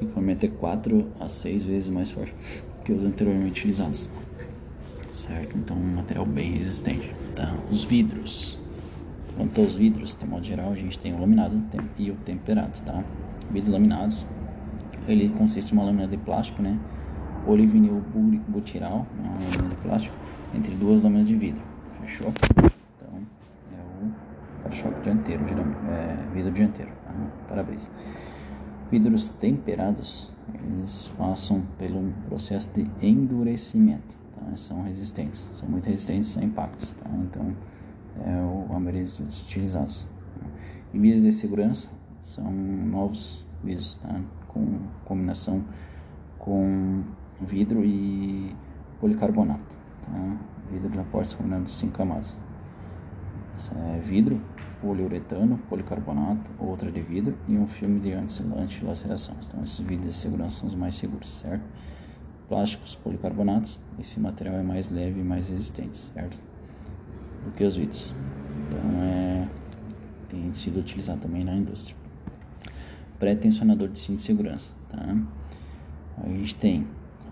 [0.00, 2.34] equipamento é 4 a 6 vezes mais forte
[2.84, 4.10] que os anteriormente utilizados
[5.16, 5.56] certo?
[5.56, 7.54] Então, um material bem resistente, tá?
[7.70, 8.58] Os vidros.
[9.36, 11.62] Quanto aos vidros, de modo geral, a gente tem o laminado
[11.98, 13.02] e o temperado, tá?
[13.50, 14.26] Vidros laminados,
[15.08, 16.78] ele consiste em uma lâmina de plástico, né?
[17.44, 18.02] Polivinil
[18.48, 20.16] butiral, uma lâmina de plástico,
[20.54, 21.62] entre duas lâminas de vidro,
[22.00, 22.32] fechou?
[22.58, 23.18] Então,
[23.72, 25.44] é o para-choque dianteiro,
[25.88, 27.12] é, vidro dianteiro, tá?
[27.48, 27.88] para-brisa.
[28.90, 34.56] Vidros temperados, eles passam pelo processo de endurecimento tá?
[34.56, 37.10] são resistentes, são muito resistentes a impactos, tá?
[37.18, 37.54] então
[38.24, 40.08] é o, a maioria dos utilizados.
[40.38, 40.46] Tá?
[40.94, 41.88] E vias de segurança
[42.22, 44.20] são novos vidros tá?
[44.56, 45.62] Com combinação
[46.38, 47.04] com
[47.40, 48.54] vidro e
[48.98, 50.36] policarbonato, tá?
[50.70, 52.38] vidro da porta combinado de 5 camadas.
[53.74, 54.40] É vidro,
[54.80, 59.34] poliuretano, policarbonato, outra de vidro e um filme de anti-laceração.
[59.46, 61.64] Então esses vidros de segurança são os mais seguros, certo?
[62.48, 66.40] plásticos policarbonatos, esse material é mais leve e mais resistente, certo?
[67.44, 68.14] Do que os vidros.
[68.68, 69.48] Então é
[70.28, 71.96] tem sido utilizado também na indústria.
[73.18, 75.16] Pré-tensionador de cinto de segurança, tá?
[76.22, 76.86] A gente tem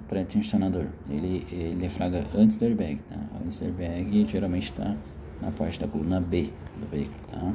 [0.09, 3.17] pré-tensionador, ele ele fraga antes do airbag, tá?
[3.43, 4.97] Antes do airbag geralmente está
[5.41, 7.53] na parte da coluna B do veículo, tá?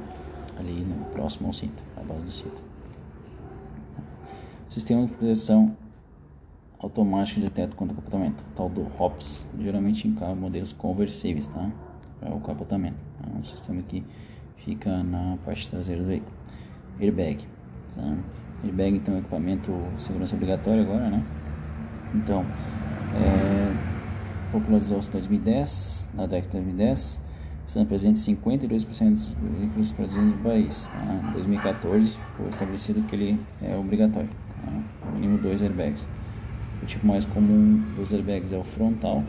[0.58, 2.62] Ali no próximo ao cinto, a base do cinto.
[4.68, 5.76] Sistema de proteção
[6.80, 11.70] automático de teto contra capotamento, tal do HOPS, geralmente em carros modelos conversíveis, tá?
[12.20, 12.98] Para o capotamento.
[13.24, 14.04] É um sistema que
[14.58, 16.32] fica na parte traseira do veículo.
[17.00, 17.46] Airbag,
[18.00, 18.16] tá?
[18.64, 21.24] Airbag então é equipamento segurança obrigatório agora, né?
[22.14, 22.46] Então,
[23.16, 23.74] é,
[24.52, 27.22] popularizou-se em 2010, na década de 2010,
[27.68, 29.28] sendo presente 52% dos
[29.60, 30.88] veículos produzidos no país.
[30.88, 31.30] Tá?
[31.30, 34.30] Em 2014 foi estabelecido que ele é obrigatório,
[34.66, 35.12] tá?
[35.14, 36.08] mínimo dois airbags.
[36.82, 39.24] O tipo mais comum dos airbags é o frontal,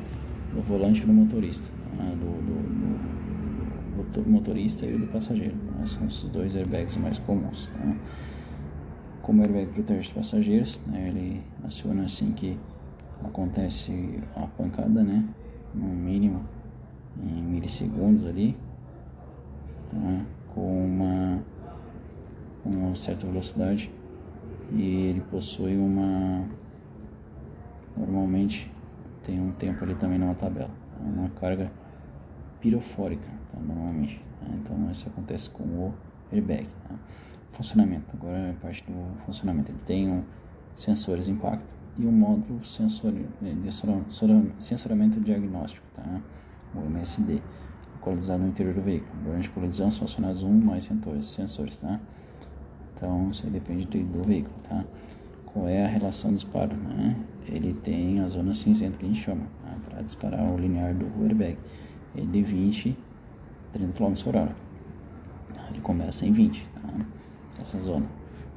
[0.54, 2.16] do volante do motorista, né?
[2.16, 5.54] do, do, do, do, motorista e do passageiro.
[5.78, 5.86] Tá?
[5.86, 7.66] São os dois airbags mais comuns.
[7.66, 7.94] Tá?
[9.22, 11.08] Como airbag protege os passageiros, né?
[11.08, 12.58] ele aciona assim que
[13.22, 15.24] acontece a pancada, né?
[15.74, 16.44] no mínimo
[17.22, 18.56] em milissegundos ali,
[19.90, 20.24] tá?
[20.54, 21.42] com uma,
[22.64, 23.92] uma certa velocidade
[24.72, 26.48] e ele possui uma
[27.96, 28.70] normalmente
[29.22, 31.04] tem um tempo ali também numa tabela, tá?
[31.04, 31.70] uma carga
[32.60, 33.58] pirofórica, tá?
[33.60, 34.20] normalmente.
[34.40, 34.46] Tá?
[34.54, 35.94] Então isso acontece com o
[36.32, 36.66] airbag.
[36.88, 36.94] Tá?
[37.60, 39.70] Funcionamento, agora é parte do funcionamento.
[39.70, 40.22] Ele tem um
[40.74, 43.70] sensores de impacto e um módulo sensor, eh, de
[44.58, 46.22] sensoramento diagnóstico, tá?
[46.74, 47.42] o MSD,
[47.96, 49.12] localizado no interior do veículo.
[49.22, 52.00] Durante a colisão são acionados um mais sensores, sensores tá?
[52.96, 54.82] Então isso aí depende do, veículo, tá?
[55.44, 57.14] Qual é a relação de disparo, né?
[57.46, 59.76] Ele tem a zona cinzenta que a gente chama, tá?
[59.86, 61.58] para disparar o linear do airbag.
[62.14, 62.96] Ele de 20,
[63.70, 64.56] 30 km por hora.
[65.68, 66.69] Ele começa em 20, tá?
[67.60, 68.06] Essa zona.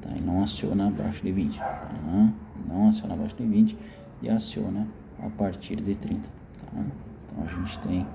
[0.02, 0.10] Tá?
[0.16, 1.58] E não aciona abaixo de 20.
[1.58, 2.34] Tá?
[2.68, 3.78] Não aciona abaixo de 20
[4.22, 4.88] e aciona
[5.22, 6.22] a partir de 30.
[6.22, 6.84] Tá?
[7.26, 8.08] Então a gente tem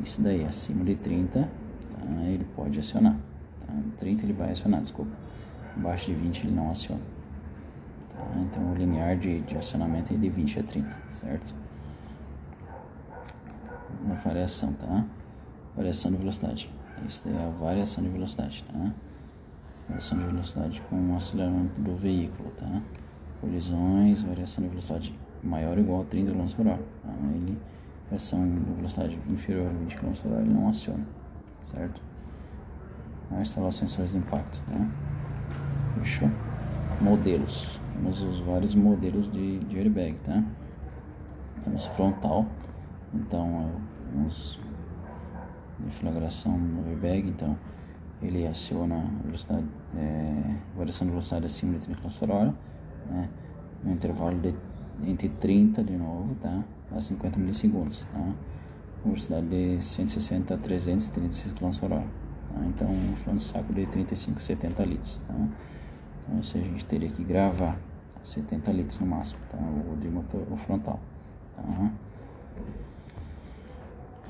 [0.00, 1.48] isso daí, acima de 30, tá?
[2.24, 3.16] ele pode acionar.
[3.66, 3.72] Tá?
[3.98, 5.12] 30 ele vai acionar, desculpa.
[5.76, 7.00] Abaixo de 20 ele não aciona.
[8.14, 8.24] Tá?
[8.40, 11.54] Então o linear de, de acionamento é de 20 a 30, certo?
[14.04, 15.04] Uma variação, tá?
[15.76, 16.70] Variação de velocidade.
[17.08, 18.92] Isso daí é a variação de velocidade, tá?
[19.92, 22.80] Variação de velocidade com o aceleramento do veículo, tá?
[23.42, 26.82] Colisões, variação de velocidade maior ou igual a 30 km por hora.
[27.02, 27.10] Tá?
[27.34, 27.58] Ele,
[28.06, 31.04] variação de velocidade inferior a 20 km por hora, ele não aciona,
[31.60, 32.00] certo?
[33.32, 34.88] A instalar sensores de impacto, tá?
[35.98, 36.30] Fechou?
[36.98, 37.78] Modelos.
[37.92, 40.42] Temos os vários modelos de, de airbag, tá?
[41.64, 42.46] Temos frontal,
[43.12, 43.70] então
[44.10, 44.58] temos
[45.80, 47.58] deflagração no airbag, então
[48.22, 49.66] ele aciona velocidade,
[49.96, 52.54] é, variação de velocidade acima de 30 km por hora,
[53.10, 53.28] né?
[53.84, 54.54] no intervalo de
[55.04, 56.62] entre 30 de novo, tá?
[56.94, 58.32] A 50 milissegundos, tá?
[59.04, 62.06] Velocidade de 160 a 336 km por hora.
[62.52, 62.60] Tá?
[62.66, 62.88] Então,
[63.34, 65.34] de saco de 35 a 70 litros, tá?
[66.28, 67.78] Então, seja, a gente teria que gravar
[68.22, 69.58] 70 litros no máximo, tá?
[69.58, 71.00] O de motor o frontal,
[71.56, 71.90] tá?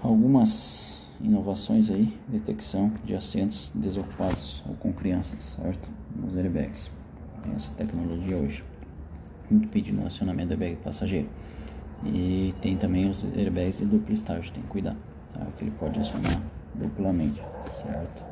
[0.03, 5.91] Algumas inovações aí, detecção de assentos desocupados ou com crianças, certo?
[6.15, 6.91] Nos airbags.
[7.43, 8.65] Tem essa tecnologia hoje.
[9.51, 11.29] Muito pedido no acionamento do airbag passageiro.
[12.05, 14.97] E tem também os airbags de duplo estágio, tem que cuidar,
[15.33, 15.47] tá?
[15.57, 16.43] Que ele pode acionar
[16.75, 17.41] duplamente,
[17.81, 18.32] certo?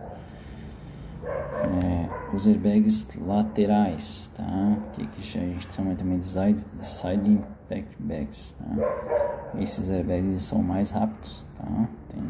[1.25, 4.79] É, os airbags laterais, tá?
[4.95, 9.61] Que, que a gente chama também de side, side impact bags, tá?
[9.61, 11.89] Esses airbags são mais rápidos, tá?
[12.09, 12.23] Tem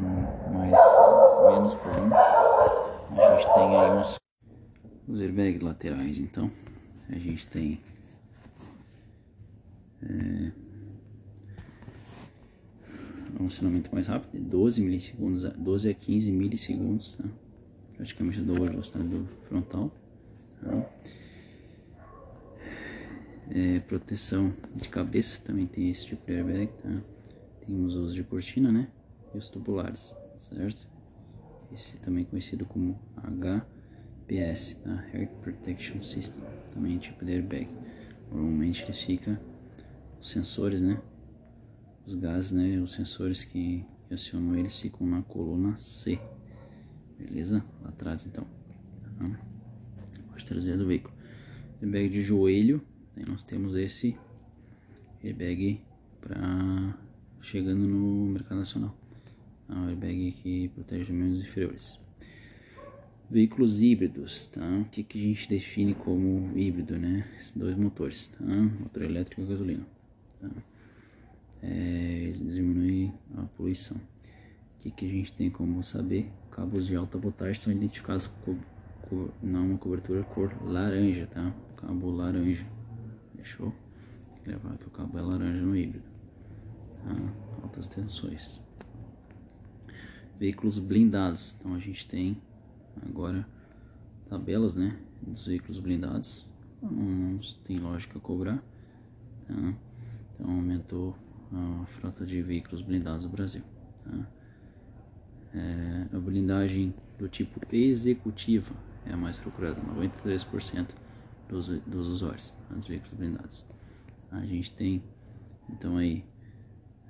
[0.53, 0.73] mais,
[1.53, 2.15] menos comum.
[2.15, 4.19] A gente tem aí uns,
[5.09, 6.51] os airbags laterais, então
[7.09, 7.81] a gente tem
[10.03, 10.53] é,
[13.39, 17.25] um acionamento mais rápido, de 12 milissegundos, 12 a 15 milissegundos, tá?
[18.01, 19.93] Praticamente da velocidade do frontal.
[20.63, 20.91] Tá?
[23.51, 27.03] É, proteção de cabeça também tem esse tipo de airbag, tá?
[27.67, 28.89] Temos os de cortina, né?
[29.35, 30.89] E os tubulares, certo?
[31.71, 35.05] Esse também conhecido como HPS, tá?
[35.13, 36.43] Air Protection System,
[36.73, 37.69] também é tipo de airbag.
[38.31, 39.39] Normalmente ele fica
[40.19, 41.03] os sensores, né?
[42.07, 42.79] Os gases, né?
[42.79, 46.19] Os sensores que acionam eles ficam na coluna C,
[47.21, 47.65] beleza?
[47.83, 48.47] Lá atrás então,
[49.19, 49.51] tá?
[50.41, 51.15] parte traseira do veículo.
[51.83, 52.83] Airbag de joelho,
[53.17, 54.17] aí nós temos esse
[55.23, 55.81] airbag
[56.21, 56.99] para
[57.43, 58.97] chegando no mercado nacional.
[59.69, 62.01] É um airbag que protege membros inferiores.
[63.31, 64.67] Veículos híbridos, tá?
[64.79, 67.29] O que, que a gente define como híbrido, né?
[67.39, 68.45] Esses dois motores, tá?
[68.45, 69.87] Motor elétrico e gasolina.
[70.41, 70.51] Tá?
[71.63, 73.97] É, diminui a poluição.
[73.97, 76.29] O que, que a gente tem como saber?
[76.61, 78.59] Cabos de alta voltagem são identificados com,
[79.43, 81.55] uma cobertura cor laranja, tá?
[81.79, 82.67] Cabo laranja.
[83.35, 83.75] Fechou?
[84.45, 86.05] Gravar que o cabo é laranja no híbrido.
[87.03, 87.17] Tá?
[87.63, 88.61] Altas tensões.
[90.39, 91.57] Veículos blindados.
[91.59, 92.37] Então a gente tem
[93.09, 93.49] agora
[94.29, 94.99] tabelas, né?
[95.23, 96.47] Dos veículos blindados.
[96.83, 98.63] Não tem lógica cobrar.
[99.49, 99.75] Tá?
[100.35, 101.17] Então aumentou
[101.53, 103.63] a frota de veículos blindados no Brasil.
[104.05, 104.40] Tá?
[105.55, 108.73] É, a blindagem do tipo executiva
[109.05, 110.89] é a mais procurada, 93%
[111.49, 113.67] dos, dos usuários dos veículos blindados.
[114.31, 115.03] A gente tem
[115.69, 116.25] então aí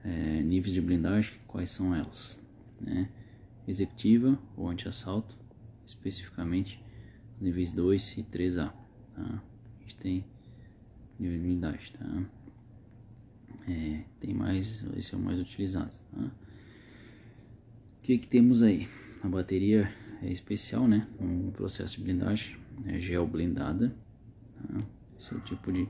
[0.05, 2.43] é, níveis de blindagem, quais são elas?
[2.80, 3.11] Né?
[3.70, 5.36] executiva ou anti-assalto,
[5.86, 6.82] especificamente
[7.41, 8.72] níveis 2 e 3A.
[9.14, 9.43] Tá?
[9.78, 10.24] A gente tem
[11.18, 11.93] nível de blindagem.
[11.93, 12.26] Tá?
[13.68, 15.93] É, tem mais, esse é o mais utilizado.
[16.12, 16.30] Tá?
[18.01, 18.88] O que, que temos aí?
[19.22, 19.92] A bateria
[20.22, 21.07] é especial, né?
[21.20, 23.94] Um processo de blindagem, é gel blindada.
[24.57, 24.82] Tá?
[25.18, 25.86] Esse é o tipo de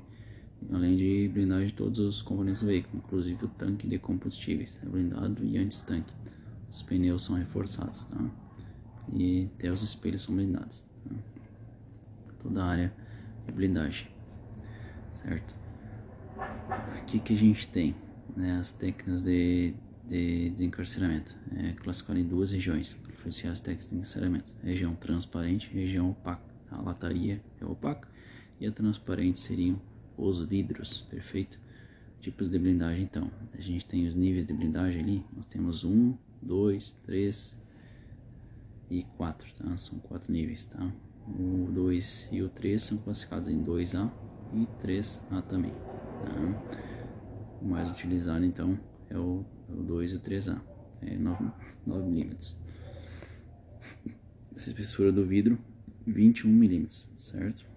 [0.73, 4.87] além de blindagem de todos os componentes do veículo, inclusive o tanque de combustíveis, é
[4.87, 6.13] blindado e anti-tanque.
[6.69, 8.31] Os pneus são reforçados, tá?
[9.13, 10.85] E até os espelhos são blindados.
[11.09, 11.17] Tá?
[12.43, 12.93] Toda a área
[13.47, 14.09] de blindagem,
[15.13, 15.55] certo?
[16.37, 17.95] O que que a gente tem?
[18.37, 18.59] Né?
[18.59, 19.75] As técnicas de,
[20.11, 22.99] de desencarceramento é classificado em duas regiões,
[23.49, 26.51] as técnicas de encarceramento: região transparente, região opaca.
[26.69, 28.09] A lataria é opaca
[28.61, 29.81] e a transparente seriam
[30.17, 31.59] os vidros, perfeito?
[32.21, 36.15] Tipos de blindagem então, a gente tem os níveis de blindagem ali, nós temos um,
[36.43, 37.57] dois, três
[38.91, 39.77] e quatro, tá?
[39.79, 40.93] São quatro níveis, tá?
[41.29, 44.11] O 2 e o 3 são classificados em 2A
[44.53, 47.59] e 3A também, tá?
[47.63, 50.61] O mais utilizado então é o, o 2 e o 3A,
[51.03, 51.51] é 9,
[51.87, 52.57] 9 milímetros.
[54.55, 55.59] Essa espessura do vidro
[56.07, 57.71] 21 milímetros, certo?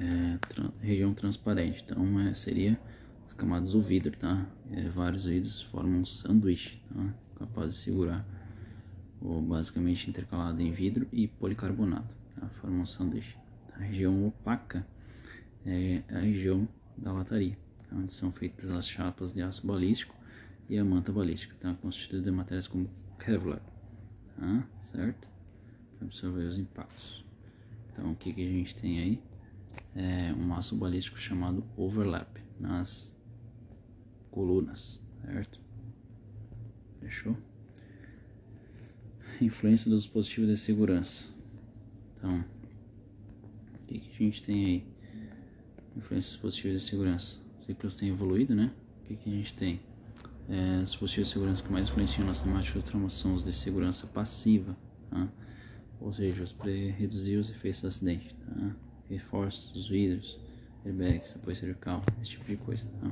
[0.00, 1.84] é, tra região transparente.
[1.84, 2.78] Então é, seria
[3.24, 4.46] as camadas do vidro, tá?
[4.70, 7.14] É, vários vidros formam um sanduíche, tá?
[7.38, 8.26] capaz de segurar,
[9.20, 12.48] ou basicamente intercalado em vidro e policarbonato, tá?
[12.60, 13.36] Forma um sanduíche.
[13.74, 14.86] A região opaca
[15.64, 17.58] é a região da lataria,
[17.88, 17.96] tá?
[17.96, 20.14] onde são feitas as chapas de aço balístico
[20.68, 21.74] e a manta balística, tá?
[21.74, 23.62] constituída de matérias como Kevlar,
[24.38, 24.68] tá?
[24.82, 25.28] certo?
[25.96, 27.24] Para absorver os impactos.
[27.92, 29.22] Então, o que, que a gente tem aí?
[29.96, 33.16] é, um aço balístico chamado overlap nas
[34.30, 35.58] colunas, certo?
[37.00, 37.36] Fechou?
[39.40, 41.34] Influência dos dispositivos de segurança.
[42.16, 42.44] Então,
[43.74, 44.86] o que, que a gente tem aí?
[45.96, 47.40] Influência dos dispositivos de segurança.
[47.60, 48.72] Os veículos têm evoluído, né?
[49.00, 49.80] O que, que a gente tem?
[50.48, 53.52] É, os dispositivos de segurança que mais influenciam nas temáticas de trama são os de
[53.52, 54.76] segurança passiva,
[55.10, 55.28] tá?
[56.00, 58.34] ou seja, os para reduzir os efeitos do acidente.
[58.46, 58.76] Tá?
[59.08, 60.38] reforços dos vidros,
[60.84, 62.86] airbags, apoio cervical, esse tipo de coisa.
[63.00, 63.10] Tá?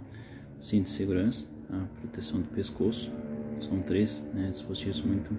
[0.60, 1.88] Cinto de segurança, tá?
[2.00, 3.10] proteção do pescoço,
[3.60, 5.36] são três né, dispositivos muito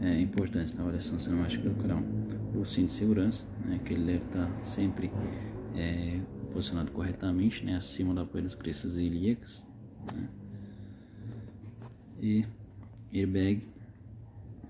[0.00, 2.02] é, importantes na avaliação cinemática do canal.
[2.54, 5.10] O cinto de segurança, né, que ele deve estar sempre
[5.76, 6.20] é,
[6.52, 9.66] posicionado corretamente, né, acima da apoio das crestas ilíacas.
[10.14, 10.28] Né?
[12.20, 12.44] E
[13.12, 13.66] airbag,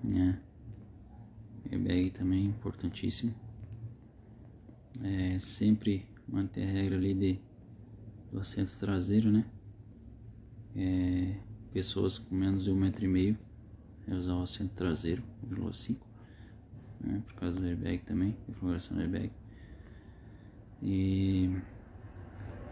[0.03, 0.39] né?
[1.69, 3.33] airbag também importantíssimo
[5.03, 7.39] é, sempre manter a regra ali de,
[8.31, 9.45] do assento traseiro, né?
[10.75, 11.35] É,
[11.73, 13.37] pessoas com menos de um metro e meio
[14.07, 15.97] é usar o assento traseiro, 1,5
[17.01, 17.21] né?
[17.25, 19.31] por causa do airbag também, configuração do airbag.
[20.81, 21.49] E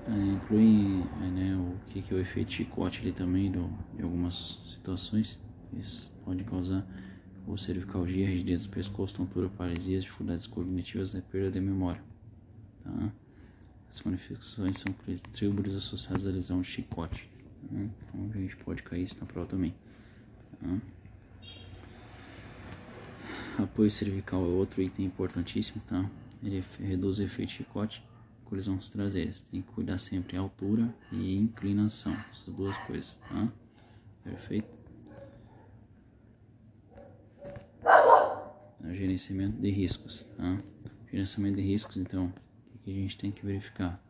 [0.09, 4.59] é, inclui é, né, o que, é o efeito chicote ali também do, de algumas
[4.65, 5.39] situações.
[5.73, 6.85] Isso pode causar
[7.45, 12.01] ou cervicalgia, rigidez do pescoço, tontura, paralisias, dificuldades cognitivas e perda de memória.
[12.83, 13.11] Tá?
[13.89, 14.93] As manifestações são
[15.31, 17.29] tribos associadas à lesão de chicote.
[17.69, 17.75] Tá?
[17.75, 19.73] Então a gente pode cair isso na prova também.
[20.59, 20.77] Tá?
[23.63, 26.09] Apoio cervical é outro item importantíssimo, tá?
[26.41, 28.01] Ele reduz o efeito chicote,
[28.49, 29.41] colisões traseiras.
[29.41, 33.47] Tem que cuidar sempre a altura e inclinação, essas duas coisas, tá?
[34.23, 34.67] Perfeito?
[38.81, 40.61] O gerenciamento de riscos, tá?
[41.11, 42.33] Gerenciamento de riscos, então,
[42.83, 44.03] que a gente tem que verificar.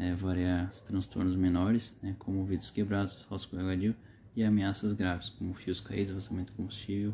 [0.00, 3.96] É, variar transtornos menores, né, como vidros quebrados, falso escorregadio
[4.36, 7.12] e ameaças graves, como fios caídos, vazamento de combustível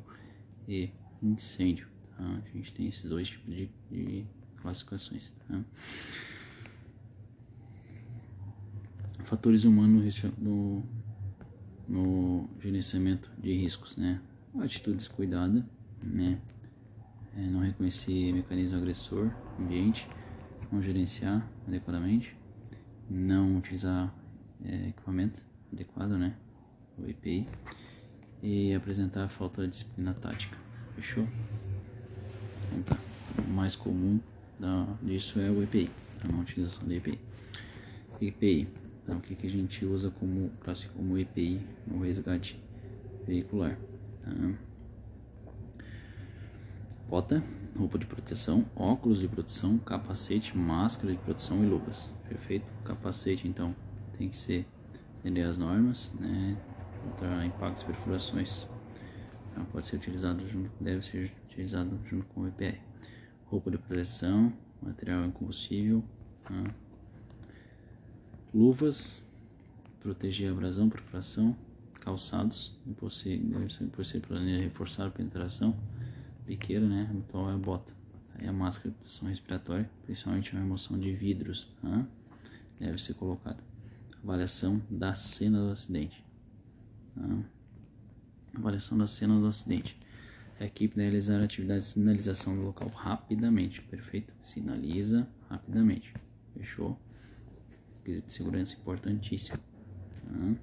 [0.69, 0.91] e
[1.23, 1.89] incêndio.
[2.15, 2.23] Tá?
[2.23, 4.27] A gente tem esses dois tipos de, de
[4.61, 5.33] classificações.
[5.49, 5.65] Tá?
[9.25, 10.83] Fatores humanos no,
[11.89, 14.21] no gerenciamento de riscos, né?
[14.61, 15.67] Atitude descuidada,
[16.03, 16.39] né?
[17.37, 20.09] É, não reconhecer mecanismo agressor, ambiente,
[20.71, 22.37] não gerenciar adequadamente,
[23.11, 24.15] não utilizar
[24.65, 26.37] é, equipamento adequado, né,
[26.99, 27.47] o EPI,
[28.43, 30.57] e apresentar falta de disciplina tática.
[30.95, 31.27] Fechou?
[32.67, 32.99] Então tá.
[33.39, 34.21] O mais comum
[34.61, 35.91] da, disso é o EPI,
[36.23, 37.19] a não utilização do EPI.
[38.21, 38.69] EPI,
[39.05, 40.51] então, o que, que a gente usa como
[40.97, 42.59] como EPI no resgate
[43.27, 43.79] veicular?
[44.23, 44.31] Tá?
[47.07, 47.45] Bota
[47.77, 52.11] roupa de proteção, óculos de proteção, capacete, máscara de proteção e luvas.
[52.27, 52.67] Perfeito?
[52.83, 53.77] Capacete, então,
[54.17, 54.67] tem que ser
[55.19, 56.57] atender as normas, né?
[57.03, 58.67] Contra impactos e perfurações.
[59.55, 59.63] Tá?
[59.71, 62.81] Pode ser utilizado junto, deve ser utilizado junto com o EPR.
[63.47, 64.51] Roupa de proteção,
[64.81, 66.03] material combustível,
[66.43, 66.75] tá?
[68.55, 69.23] Luvas,
[70.01, 71.57] proteger abrasão, perfuração,
[72.01, 73.41] calçados, por ser,
[74.23, 75.77] por reforçar a penetração,
[76.47, 77.93] biqueira, né, habitual é a bota.
[78.37, 82.07] Aí a máscara de proteção respiratória, principalmente a remoção de vidros, tá?
[82.79, 83.59] deve ser colocada.
[84.23, 86.25] Avaliação da cena do acidente.
[87.15, 87.39] Tá?
[88.55, 89.97] Avaliação da cena do acidente.
[90.59, 94.33] A equipe deve realizar a atividade de sinalização do local rapidamente, perfeito?
[94.43, 96.13] Sinaliza rapidamente,
[96.57, 96.99] fechou?
[98.05, 99.59] Quesito de segurança importantíssimo.
[99.59, 100.55] Tá?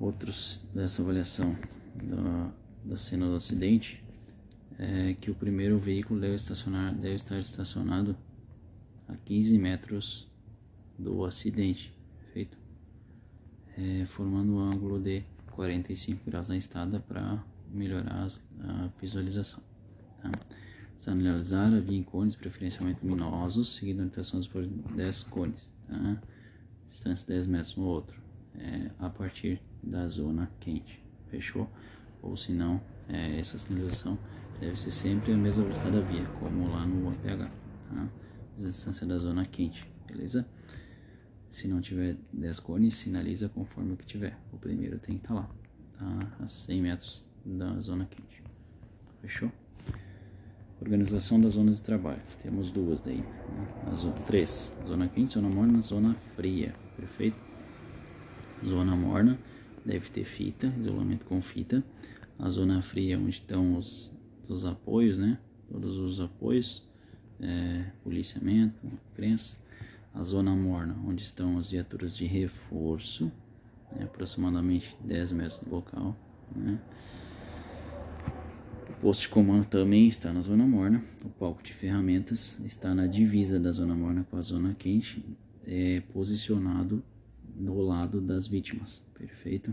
[0.00, 1.56] Outros dessa avaliação
[2.02, 2.52] da,
[2.84, 4.04] da cena do acidente
[4.78, 8.16] é que o primeiro veículo deve, estacionar, deve estar estacionado
[9.08, 10.28] a 15 metros
[10.98, 11.94] do acidente,
[12.32, 12.58] feito,
[13.78, 15.22] é, formando um ângulo de
[15.52, 18.26] 45 graus na estrada para melhorar
[18.60, 19.62] a visualização.
[20.20, 20.30] Tá?
[20.98, 26.20] Sinalizar a via em cones preferencialmente luminosos, seguindo orientações por 10 cones, tá?
[26.88, 28.20] distância 10 metros um outro,
[28.54, 31.70] é, a partir da zona quente, fechou?
[32.22, 34.18] Ou se não, é, essa sinalização
[34.58, 37.50] deve ser sempre a mesma velocidade da via, como lá no APH,
[37.88, 38.08] tá?
[38.58, 40.48] A distância da zona quente, beleza?
[41.50, 44.38] Se não tiver 10 cones, sinaliza conforme o que tiver.
[44.52, 45.50] O primeiro tem que estar tá lá,
[45.98, 46.44] tá?
[46.44, 48.42] A 100 metros da zona quente,
[49.20, 49.52] fechou?
[50.80, 52.20] Organização das zonas de trabalho.
[52.42, 53.18] Temos duas daí.
[53.18, 53.96] Né?
[53.96, 54.76] Zona, três.
[54.86, 56.74] Zona quente, zona morna, zona fria.
[56.96, 57.42] Perfeito?
[58.64, 59.38] Zona morna
[59.84, 61.82] deve ter fita, isolamento com fita.
[62.38, 64.14] A zona fria, onde estão os,
[64.48, 65.38] os apoios, né?
[65.70, 66.86] Todos os apoios,
[67.40, 69.56] é, policiamento, imprensa.
[70.12, 73.30] A zona morna, onde estão as viaturas de reforço,
[73.92, 74.04] né?
[74.04, 76.16] aproximadamente 10 metros do local.
[76.54, 76.78] Né?
[79.06, 81.00] Posto de comando também está na zona morna.
[81.24, 85.24] O palco de ferramentas está na divisa da zona morna com a zona quente,
[85.64, 87.04] é posicionado
[87.54, 89.06] do lado das vítimas.
[89.16, 89.72] Perfeito?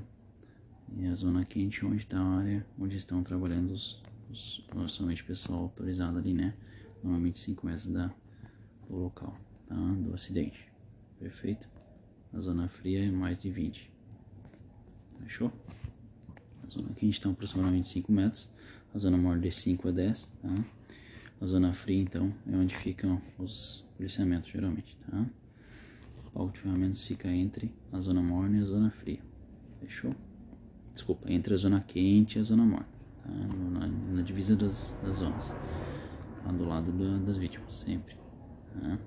[0.96, 5.62] E a zona quente onde está a área onde estão trabalhando os, os somente pessoal
[5.62, 6.54] autorizado ali, né?
[7.04, 8.14] Normalmente 5 metros da,
[8.88, 9.76] do local, tá?
[9.76, 10.72] Do acidente.
[11.20, 11.68] Perfeito?
[12.32, 13.92] A zona fria é mais de 20.
[15.24, 15.52] Fechou?
[16.64, 18.54] A zona quente está aproximadamente 5 metros.
[18.94, 20.66] A zona morna de 5 a 10, tá?
[21.42, 25.26] A zona fria, então, é onde ficam os policiamentos, geralmente, tá?
[26.28, 29.20] O palco de ferramentas fica entre a zona morna e a zona fria.
[29.80, 30.16] Fechou?
[30.94, 32.88] Desculpa, entre a zona quente e a zona morna,
[33.24, 33.32] tá?
[33.72, 35.52] na, na, divisa das, das zonas,
[36.56, 38.16] do lado da, das vítimas, sempre.
[38.80, 39.00] Tá?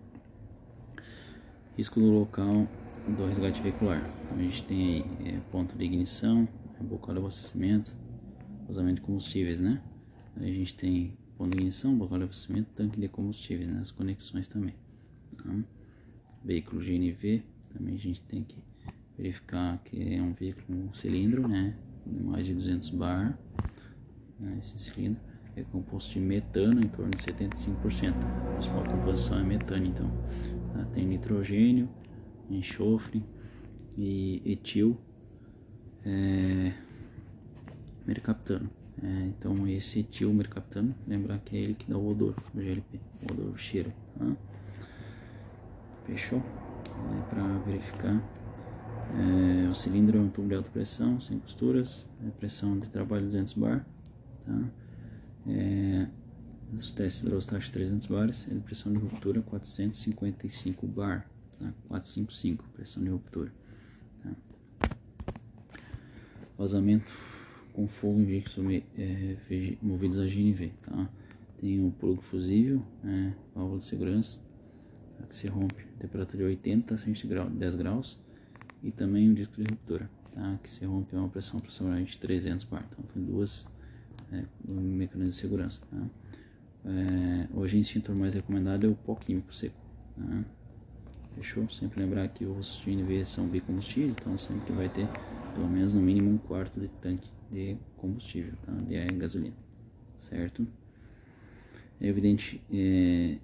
[1.76, 2.66] Risco do local
[3.06, 4.02] do resgate veicular.
[4.24, 6.48] Então, a gente tem aí é, ponto de ignição,
[6.80, 7.92] bocal de abastecimento,
[8.66, 9.82] vazamento de combustíveis, né?
[10.36, 13.80] Aí a gente tem ponto de ignição, bocal de abastecimento, tanque de combustíveis, né?
[13.80, 14.74] As conexões também.
[15.42, 15.54] Tá?
[16.44, 17.42] Veículo GNV,
[17.72, 18.62] também a gente tem que
[19.16, 23.38] verificar que é um veículo um cilindro, né, de mais de 200 bar,
[24.38, 25.20] né, esse cilindro
[25.56, 28.14] é composto de metano em torno de 75%.
[28.14, 30.10] A principal composição é metano, então
[30.74, 30.84] tá?
[30.92, 31.88] tem nitrogênio,
[32.50, 33.24] enxofre
[33.96, 35.00] e etil
[36.04, 36.74] é,
[38.06, 38.70] mercaptano.
[39.02, 42.98] É, então esse etil mercaptano, lembrar que é ele que dá o odor, o GLP,
[43.22, 43.92] o odor, o cheiro.
[44.18, 44.36] Tá?
[46.06, 46.38] Fechou?
[46.38, 48.22] É, para verificar
[49.14, 53.24] é, o cilindro é um tubo de alta pressão, sem costuras, é pressão de trabalho
[53.24, 53.86] 200 bar,
[54.44, 54.68] tá?
[55.46, 56.08] É,
[56.76, 61.28] os testes de hidrostático 300 bares, é pressão de ruptura 455 bar,
[61.58, 61.72] tá?
[61.88, 63.52] 455, pressão de ruptura.
[64.22, 64.90] Tá?
[66.58, 67.12] Vazamento
[67.76, 68.56] com fogo em veículos
[68.96, 69.36] é,
[69.82, 71.10] movidos a GNV, tá?
[71.60, 74.42] Tem o plugue fusível, é, válvula de segurança,
[75.18, 75.26] tá?
[75.26, 78.18] que se rompe, temperatura de 80 a 10 graus,
[78.82, 80.58] e também o disco de ruptura, tá?
[80.62, 82.88] que se rompe a uma pressão aproximadamente 300 bar.
[82.90, 83.70] Então, tem duas
[84.32, 85.84] é, mecanismos de segurança.
[85.90, 86.02] Tá?
[86.86, 89.76] É, o agente extintor mais recomendado é o pó químico seco.
[90.16, 90.44] Tá?
[91.34, 91.68] Fechou?
[91.68, 95.06] Sempre lembrar que os GNV são bicombustíveis, então sempre vai ter
[95.54, 98.72] pelo menos no mínimo um quarto de tanque de combustível, tá?
[98.72, 99.56] de gasolina,
[100.18, 100.66] certo?
[101.98, 103.38] É evidente, é,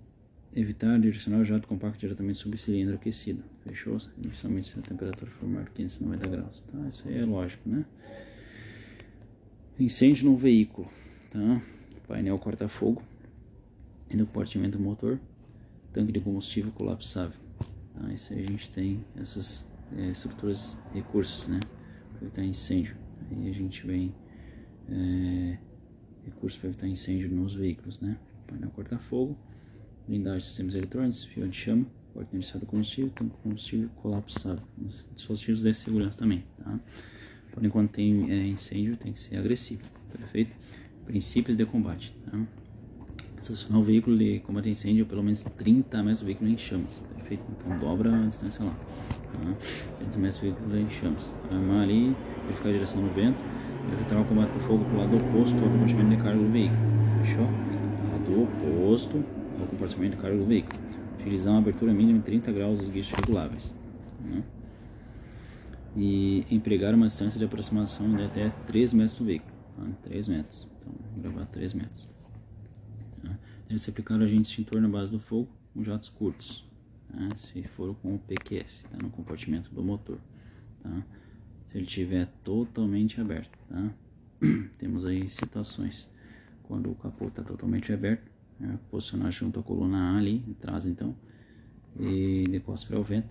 [0.55, 3.43] evitar direcionar o jato compacto diretamente sobre cilindro aquecido.
[3.65, 3.97] Fechou?
[4.21, 6.61] Principalmente se a temperatura for maior que 590 graus.
[6.61, 6.89] Tá?
[6.89, 7.87] Isso aí é lógico, né?
[9.81, 10.91] Incêndio no veículo.
[11.31, 11.63] Tá?
[12.07, 13.03] Painel corta-fogo.
[14.13, 15.19] No compartimento do motor.
[15.95, 17.39] Tanque de combustível colapsável.
[17.95, 18.13] Tá?
[18.13, 21.61] Isso aí a gente tem essas é, estruturas, recursos, né?
[22.13, 23.02] Para evitar incêndio.
[23.41, 24.15] E a gente vem
[24.89, 25.59] é,
[26.25, 28.19] recursos para evitar incêndio nos veículos, né?
[28.47, 29.37] Painel corta-fogo,
[30.07, 34.65] blindagem de sistemas eletrônicos, fio de chama, porta inicial combustível, tanque combustível colapsável,
[35.15, 36.79] dispositivos de segurança também, tá?
[37.53, 40.53] Por enquanto tem é, incêndio, tem que ser agressivo, perfeito?
[41.05, 42.47] Princípios de combate, tá?
[43.41, 47.01] Estacionar o veículo de combate incêndio pelo menos 30 metros do veículo em chamas,
[47.33, 47.45] perfeito?
[47.57, 49.55] Então dobra a distância lá, tá?
[49.99, 51.35] 30 metros veículo em chamas.
[51.51, 53.43] Armar ali, verificar a direção do vento,
[53.93, 56.81] evitar o combate do fogo para o lado oposto ao compartimento de carga do veículo,
[57.25, 57.45] fechou?
[58.13, 59.25] Lado oposto
[59.61, 60.81] ao compartimento de carga do veículo.
[61.21, 63.77] Utilizar uma abertura mínima de 30 graus dos guichos reguláveis.
[64.21, 64.43] Né?
[65.95, 69.53] E empregar uma distância de aproximação de até 3 metros do veículo.
[69.77, 69.85] Tá?
[70.03, 70.69] 3 metros.
[70.81, 72.09] Então, gravar 3 metros.
[73.23, 73.39] Tá?
[73.69, 76.72] Deve ser aplicado agente extintor na base do fogo com jatos curtos.
[77.13, 77.37] Tá?
[77.37, 78.99] Se for com o PQS, tá?
[79.01, 80.19] no compartimento do motor.
[80.83, 81.03] Tá?
[81.69, 83.57] Se ele estiver totalmente aberto.
[83.69, 83.91] Tá?
[84.79, 86.11] Temos aí situações
[86.65, 88.33] quando o capô está totalmente aberto
[88.63, 91.15] né, posicionar junto à coluna A ali, atrás então,
[91.99, 93.29] e decosta para o vento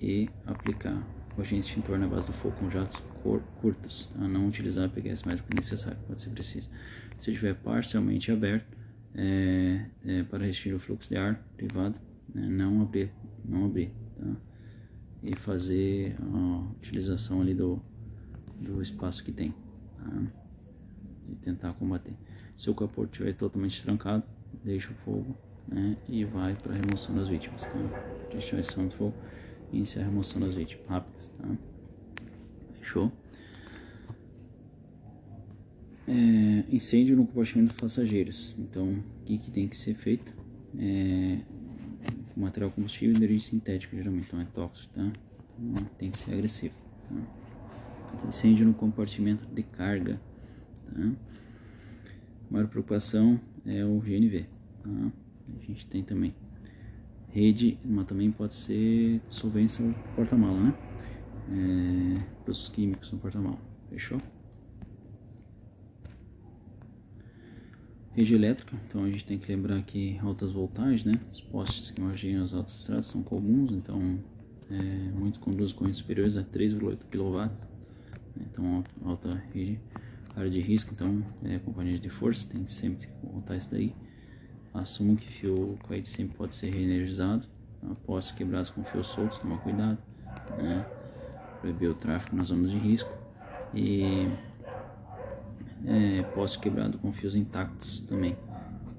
[0.00, 1.02] e aplicar
[1.36, 3.02] o agente extintor na base do fogo com jatos
[3.60, 4.28] curtos, tá?
[4.28, 6.68] não utilizar PQS mais do que necessário, pode ser preciso.
[7.18, 8.76] Se estiver parcialmente aberto,
[9.14, 11.98] é, é, para restringir o fluxo de ar privado,
[12.32, 12.46] né?
[12.48, 13.10] não abrir,
[13.44, 14.36] não abrir, tá?
[15.22, 17.80] e fazer a utilização ali do,
[18.60, 19.54] do espaço que tem,
[19.96, 20.22] tá?
[21.28, 22.14] e tentar combater.
[22.56, 24.22] Se o capô estiver totalmente trancado,
[24.62, 27.62] deixa o fogo né, e vai para a remoção das vítimas.
[27.62, 28.28] Tá?
[28.32, 29.14] Destinação do fogo
[29.72, 31.30] e inicia a remoção das vítimas rápidas.
[31.38, 31.48] Tá?
[32.74, 33.12] Fechou?
[36.06, 38.54] É, incêndio no compartimento dos passageiros.
[38.58, 40.32] Então, o que, que tem que ser feito?
[40.78, 41.38] É,
[42.36, 45.12] material combustível e energia sintética, geralmente, então é tóxico, tá?
[45.58, 46.74] Então, tem que ser agressivo.
[47.08, 48.28] Tá?
[48.28, 50.20] Incêndio no compartimento de carga,
[50.86, 51.12] tá?
[52.50, 54.46] maior preocupação é o GNV.
[54.82, 55.12] Tá?
[55.60, 56.34] A gente tem também
[57.28, 60.74] rede, mas também pode ser solvência no porta-mala, né?
[61.50, 63.58] É, produtos químicos no porta-mala.
[63.90, 64.20] Fechou?
[68.16, 71.20] Rede elétrica, então a gente tem que lembrar que altas voltagens, né?
[71.32, 74.20] Os postes que margem as altas estradas são comuns, então
[74.70, 77.50] é, muitos conduzem correntes superiores a 3,8 kW.
[78.40, 79.80] Então alta rede
[80.36, 83.92] área de risco, então é, companhia de força, tem que sempre contar isso daí.
[84.72, 87.46] Assumo que fio coide sempre pode ser reenergizado,
[87.90, 89.98] após quebrados com fios soltos, tomar cuidado,
[90.56, 90.86] né?
[91.60, 93.10] proibir o tráfego nas zonas de risco
[93.74, 94.28] e
[95.86, 98.36] é, poste quebrado com fios intactos também,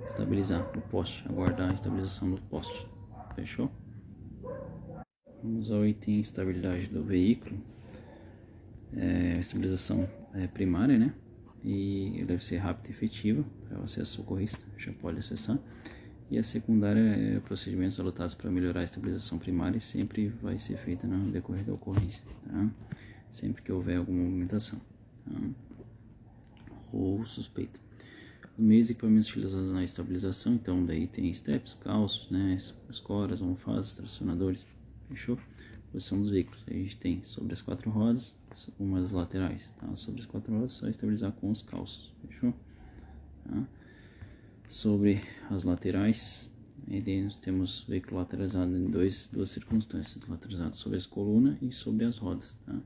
[0.05, 2.87] estabilizar o poste, aguardar a estabilização do poste,
[3.35, 3.71] fechou?
[5.43, 7.57] Vamos ao item estabilidade do veículo,
[8.95, 11.13] é, estabilização é, primária, né?
[11.65, 15.57] e deve ser rápida e efetiva para o acesso socorrista, já pode acessar.
[16.29, 20.77] E a secundária é procedimentos adotados para melhorar a estabilização primária e sempre vai ser
[20.77, 22.69] feita no decorrer da ocorrência, tá?
[23.31, 24.79] sempre que houver alguma movimentação
[25.25, 25.39] tá?
[26.95, 27.79] Ou suspeita.
[28.57, 32.57] Os meios e equipamentos utilizados na estabilização, então daí tem steps, calços, né,
[32.89, 34.65] escoras, almofadas, tracionadores,
[35.09, 35.37] fechou?
[35.91, 38.35] Posição dos veículos, aí a gente tem sobre as quatro rodas,
[38.79, 39.93] umas laterais, tá?
[39.95, 42.53] Sobre as quatro rodas, só estabilizar com os calços, fechou?
[43.43, 43.67] Tá?
[44.69, 46.51] Sobre as laterais,
[46.89, 52.05] aí nós temos veículo lateralizado em dois, duas circunstâncias, lateralizado sobre as colunas e sobre
[52.05, 52.79] as rodas, tá?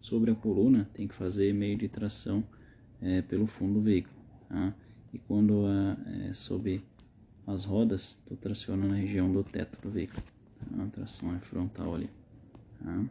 [0.00, 2.44] Sobre a coluna, tem que fazer meio de tração
[3.02, 4.14] é, pelo fundo do veículo,
[4.48, 4.74] tá?
[5.12, 6.84] E quando é, é sobre
[7.46, 10.84] as rodas, tu traciona na região do teto do veículo, tá?
[10.84, 12.10] A tração é frontal ali,
[12.82, 13.04] tá?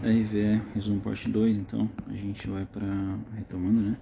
[0.00, 3.98] RVE resumo parte 2, então a gente vai para retomando, né?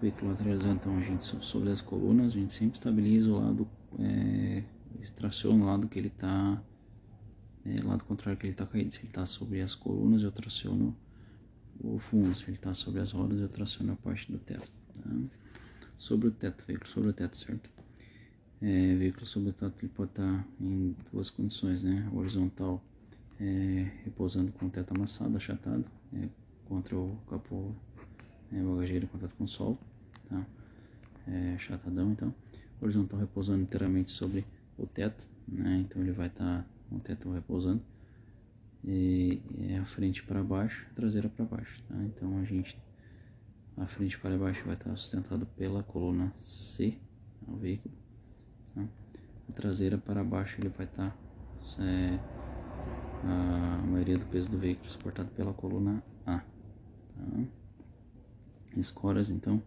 [0.00, 4.62] Veículo lateralizado, então a gente sobre as colunas, a gente sempre estabiliza o lado, é,
[5.14, 6.62] traciona o lado que ele está,
[7.64, 8.90] é, lado contrário que ele está caído.
[8.90, 10.96] Se ele está sobre as colunas, eu traciono
[11.80, 12.00] o.
[12.34, 14.70] Se ele está sobre as rodas, eu traciono a parte do teto.
[15.02, 15.10] Tá?
[15.96, 17.70] Sobre o teto, veículo sobre o teto, certo?
[18.60, 22.08] É, veículo sobre o teto ele pode estar tá em duas condições, né?
[22.12, 22.82] Horizontal
[23.40, 26.28] é, repousando com o teto amassado, achatado, é,
[26.66, 27.72] contra o capô
[28.52, 29.78] é, bagageiro em contato com o solo,
[30.28, 30.46] tá?
[31.26, 32.34] É, achatadão então,
[32.80, 34.44] horizontal repousando inteiramente sobre
[34.78, 35.84] o teto, né?
[35.86, 37.82] Então ele vai estar tá com o teto repousando
[38.86, 41.94] é a frente para baixo, a traseira para baixo, tá?
[42.04, 42.78] Então a gente
[43.76, 46.92] a frente para baixo vai estar tá sustentado pela coluna C,
[47.40, 47.52] tá?
[47.52, 47.94] o veículo,
[48.74, 48.86] tá?
[49.48, 52.20] a traseira para baixo ele vai estar tá, é,
[53.24, 56.38] a maioria do peso do veículo suportado pela coluna A.
[56.38, 56.44] Tá?
[58.76, 59.62] Escoras, então,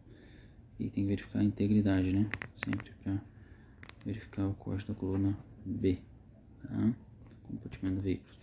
[0.80, 2.30] e tem que verificar a integridade, né?
[2.64, 3.22] Sempre para
[4.06, 6.00] verificar o corte da coluna B,
[6.62, 6.94] tá?
[7.48, 8.37] Compartimento do veículo.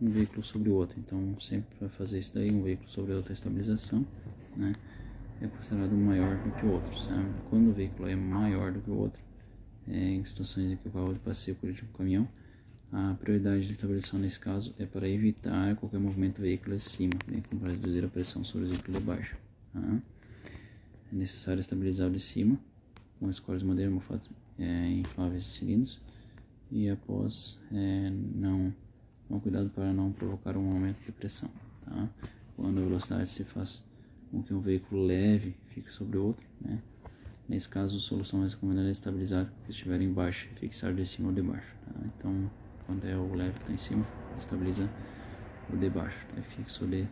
[0.00, 3.32] Um veículo sobre o outro, então sempre para fazer isso daí, um veículo sobre outra
[3.32, 4.06] estabilização,
[4.56, 4.72] né?
[5.40, 7.28] É considerado maior do que o outro, sabe?
[7.48, 9.20] Quando o veículo é maior do que o outro,
[9.86, 12.28] é, em situações em que o carro de passeio por um caminhão,
[12.90, 17.42] a prioridade de estabilização nesse caso é para evitar qualquer movimento do veículo acima, bem
[17.42, 19.36] como para reduzir a pressão sobre o veículo de baixo.
[19.72, 20.02] Tá?
[21.12, 22.58] É necessário estabilizar o de cima
[23.18, 23.92] com escoras de madeira
[24.58, 26.00] é, infláveis e cilindros
[26.70, 28.72] e após é, não
[29.28, 31.50] tomar cuidado para não provocar um aumento de pressão.
[31.84, 32.08] Tá?
[32.56, 33.84] Quando a velocidade se faz
[34.30, 36.80] com que um veículo leve fique sobre o outro, né?
[37.48, 41.28] Nesse caso, a solução mais recomendada é estabilizar que estiver embaixo e fixar de cima
[41.28, 41.74] ou de baixo.
[41.86, 42.00] Tá?
[42.04, 42.50] Então,
[42.84, 44.06] quando é o leve que está em cima,
[44.36, 44.86] estabiliza
[45.72, 46.42] o de baixo, tá?
[46.42, 47.08] fixo o de,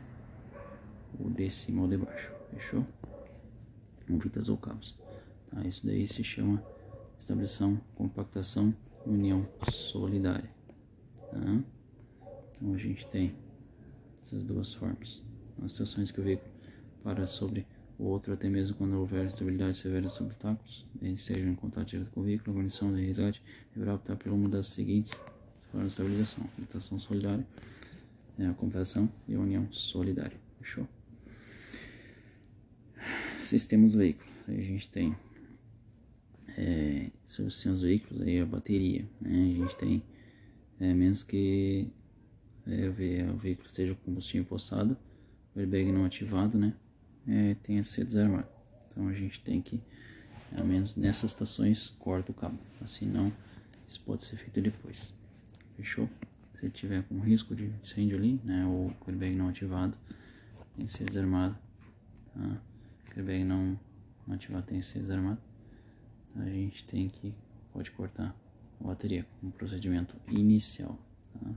[1.19, 2.87] o de cima ou de baixo, fechou?
[4.07, 4.95] Com fitas ou cabos.
[5.51, 5.67] Tá?
[5.67, 6.63] Isso daí se chama
[7.19, 8.75] estabilização, compactação,
[9.07, 10.51] união solidária.
[11.31, 11.63] Tá?
[12.57, 13.35] Então a gente tem
[14.23, 15.23] essas duas formas.
[15.59, 16.51] Nas situações que o veículo
[17.03, 17.67] para sobre
[17.99, 22.11] o outro, até mesmo quando houver estabilidade severa sobre obstáculos, bem seja em contato direto
[22.11, 23.43] com o veículo, a guarnição de resgate
[23.75, 25.19] deverá optar por uma das seguintes
[25.71, 27.47] formas de estabilização: a solidária,
[28.39, 30.39] é a comparação e a união solidária.
[30.59, 30.87] Fechou?
[33.43, 34.29] Sistemas do veículo.
[34.49, 35.17] Aí a gente tem
[36.57, 39.09] é, sobre os veículos, aí a bateria.
[39.21, 39.55] Né?
[39.55, 40.03] A gente tem,
[40.81, 41.89] é, menos que
[42.67, 44.97] é, o veículo esteja com combustível empossado,
[45.55, 46.75] o airbag não ativado, né?
[47.27, 48.49] É, tenha sido desarmado.
[48.91, 49.81] Então a gente tem que,
[50.57, 52.59] ao menos nessas estações, corta o cabo.
[52.81, 53.33] Assim não,
[53.87, 55.15] isso pode ser feito depois.
[55.77, 56.09] Fechou?
[56.55, 58.67] Se tiver com risco de incêndio ali, né?
[58.67, 59.97] Ou o airbag não ativado,
[60.77, 61.57] tem que ser desarmado.
[62.35, 62.61] Tá?
[63.15, 63.79] O airbag não,
[64.27, 65.41] não ativado tem que ser desarmado
[66.41, 67.35] a gente tem que
[67.73, 68.35] pode cortar
[68.81, 70.99] a bateria um procedimento inicial,
[71.33, 71.51] tá?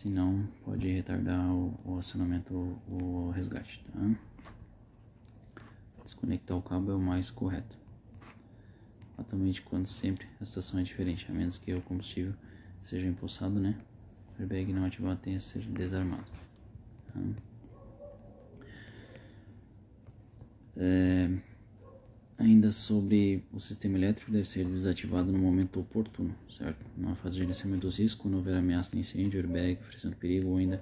[0.00, 3.98] Senão pode retardar o, o acionamento, o, o resgate, tá?
[6.04, 7.76] Desconectar o cabo é o mais correto.
[9.18, 12.32] Atualmente, quando sempre a situação é diferente, a menos que o combustível
[12.80, 13.76] seja empossado, né?
[14.38, 16.30] O airbag não ativado tenha que ser desarmado.
[17.12, 17.20] Tá?
[20.76, 21.28] É,
[22.38, 26.86] Ainda sobre o sistema elétrico deve ser desativado no momento oportuno, certo?
[26.96, 30.56] Na fase de gerenciamento dos riscos, quando houver ameaça de incêndio, airbag, oferecendo perigo ou
[30.56, 30.80] ainda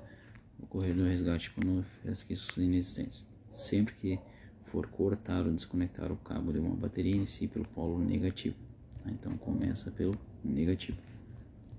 [0.61, 3.27] ocorrer do resgate quando oferece riscos inexistentes.
[3.51, 4.19] Sempre que
[4.65, 8.57] for cortar ou desconectar o cabo de uma bateria, inicie pelo polo negativo.
[9.03, 9.11] Tá?
[9.11, 10.99] Então começa pelo negativo.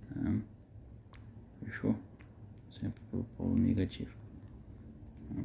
[0.10, 0.40] Tá?
[1.64, 1.96] Fechou?
[2.72, 4.10] Sempre pelo polo negativo.
[5.30, 5.44] Tá?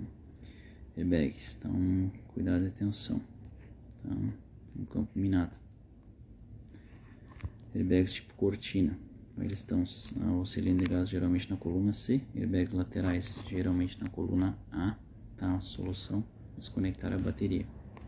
[0.96, 3.20] Airbags, então cuidado e atenção.
[4.02, 4.14] Tá?
[4.78, 5.52] Um campo minado.
[7.74, 8.98] Airbags tipo cortina.
[9.38, 9.82] Eles estão
[10.38, 14.94] o cilindro de gás geralmente na coluna C, airbags laterais geralmente na coluna A,
[15.38, 15.58] tá?
[15.60, 16.22] Solução
[16.56, 17.66] desconectar a bateria,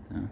[0.08, 0.30] tá?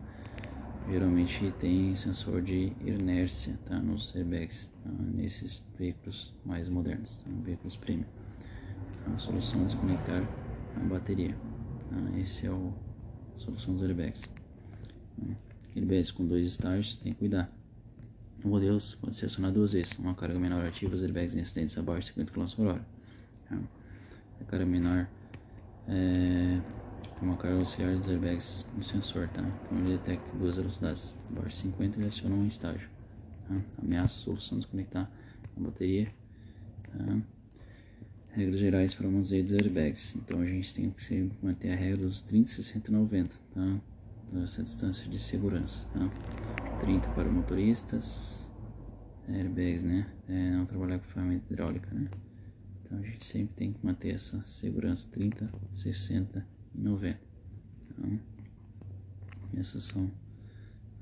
[0.90, 3.80] Geralmente tem sensor de inércia, tá?
[3.80, 4.90] Nos airbags, tá?
[5.14, 7.30] nesses veículos mais modernos, tá?
[7.42, 8.06] veículos premium.
[9.14, 10.22] A solução é desconectar
[10.76, 11.34] a bateria,
[11.88, 12.18] tá?
[12.18, 12.72] Esse é o
[13.34, 14.22] a solução dos airbags.
[15.16, 15.36] Né?
[15.74, 17.50] Airbags com dois estágios, tem que cuidar.
[18.44, 21.78] O modelo pode ser acionado duas vezes, uma carga menor ativa, os airbags em acidentes
[21.78, 22.86] abaixo de 50 km por hora.
[23.48, 23.58] Tá?
[24.40, 25.08] A carga menor
[25.88, 26.60] é
[27.20, 29.42] uma carga auxiliar dos airbags no sensor, tá?
[29.64, 32.90] Então ele detecta duas velocidades, abaixo de 50 ele aciona um estágio.
[33.46, 33.60] Tá?
[33.80, 35.08] Ameaça solução desconectar
[35.56, 36.12] a bateria.
[36.90, 37.18] Tá?
[38.32, 40.16] Regras gerais para o manuseio dos airbags.
[40.16, 43.80] Então a gente tem que manter a regra dos 30, 60 e 90, tá?
[44.40, 46.08] Essa distância de segurança, tá?
[46.80, 48.50] 30 para motoristas,
[49.28, 50.12] airbags, né?
[50.28, 52.10] É, não trabalhar com ferramenta hidráulica, né?
[52.84, 57.20] Então a gente sempre tem que manter essa segurança 30, 60 e 90.
[57.90, 58.20] Então,
[59.54, 60.10] essas são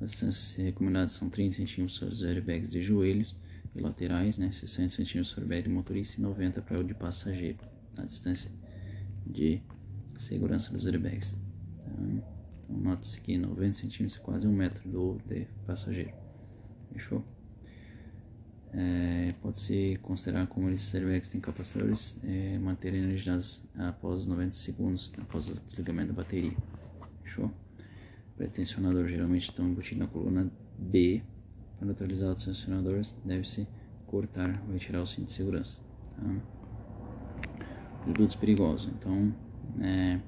[0.01, 3.37] as distâncias recomendadas são 30 centímetros para os airbags de joelhos
[3.75, 4.51] e laterais, né?
[4.51, 7.59] 60 centímetros para o airbag de motorista e 90 para o de passageiro,
[7.99, 8.51] a distância
[9.27, 9.61] de
[10.19, 11.37] segurança dos airbags.
[11.87, 12.23] Então,
[12.71, 16.13] Note-se que 90 centímetros é quase um metro do de passageiro.
[16.93, 17.25] Fechou?
[18.73, 25.49] É, Pode-se considerar como esses airbags têm capacitadores é, manterem energizados após 90 segundos após
[25.49, 26.57] o desligamento da bateria.
[27.25, 27.51] Fechou?
[28.37, 31.23] Pretensionador geralmente estão embutidos na coluna B.
[31.77, 33.67] Para neutralizar os tensionadores, deve-se
[34.07, 35.81] cortar ou retirar o cinto de segurança.
[36.17, 36.61] Tá?
[38.05, 38.91] produtos perigosos.
[38.99, 39.35] Então,
[39.81, 40.19] é,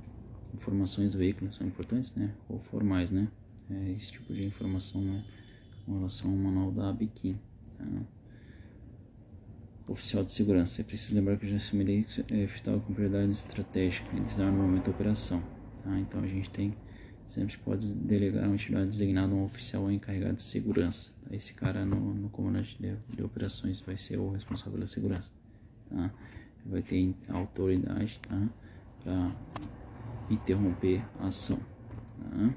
[0.54, 2.32] informações do veículo são importantes, né?
[2.48, 3.28] Ou formais, né?
[3.70, 5.24] É, esse tipo de informação né?
[5.86, 7.38] com relação ao manual da ABIQUIM.
[7.78, 7.84] Tá?
[9.88, 10.74] Oficial de segurança.
[10.74, 14.90] Você precisa lembrar que já assimilei é, evitar com prioridade estratégica e no momento da
[14.90, 15.42] operação.
[15.82, 15.98] Tá?
[15.98, 16.74] Então a gente tem
[17.26, 21.10] sempre pode delegar uma entidade designada um oficial encarregado de segurança.
[21.24, 21.34] Tá?
[21.34, 25.32] Esse cara no, no comandante de, de, operações vai ser o responsável pela segurança.
[25.88, 26.12] Tá?
[26.66, 28.48] Vai ter autoridade tá?
[29.02, 29.34] para
[30.34, 31.58] interromper a ação.
[32.18, 32.54] Tá?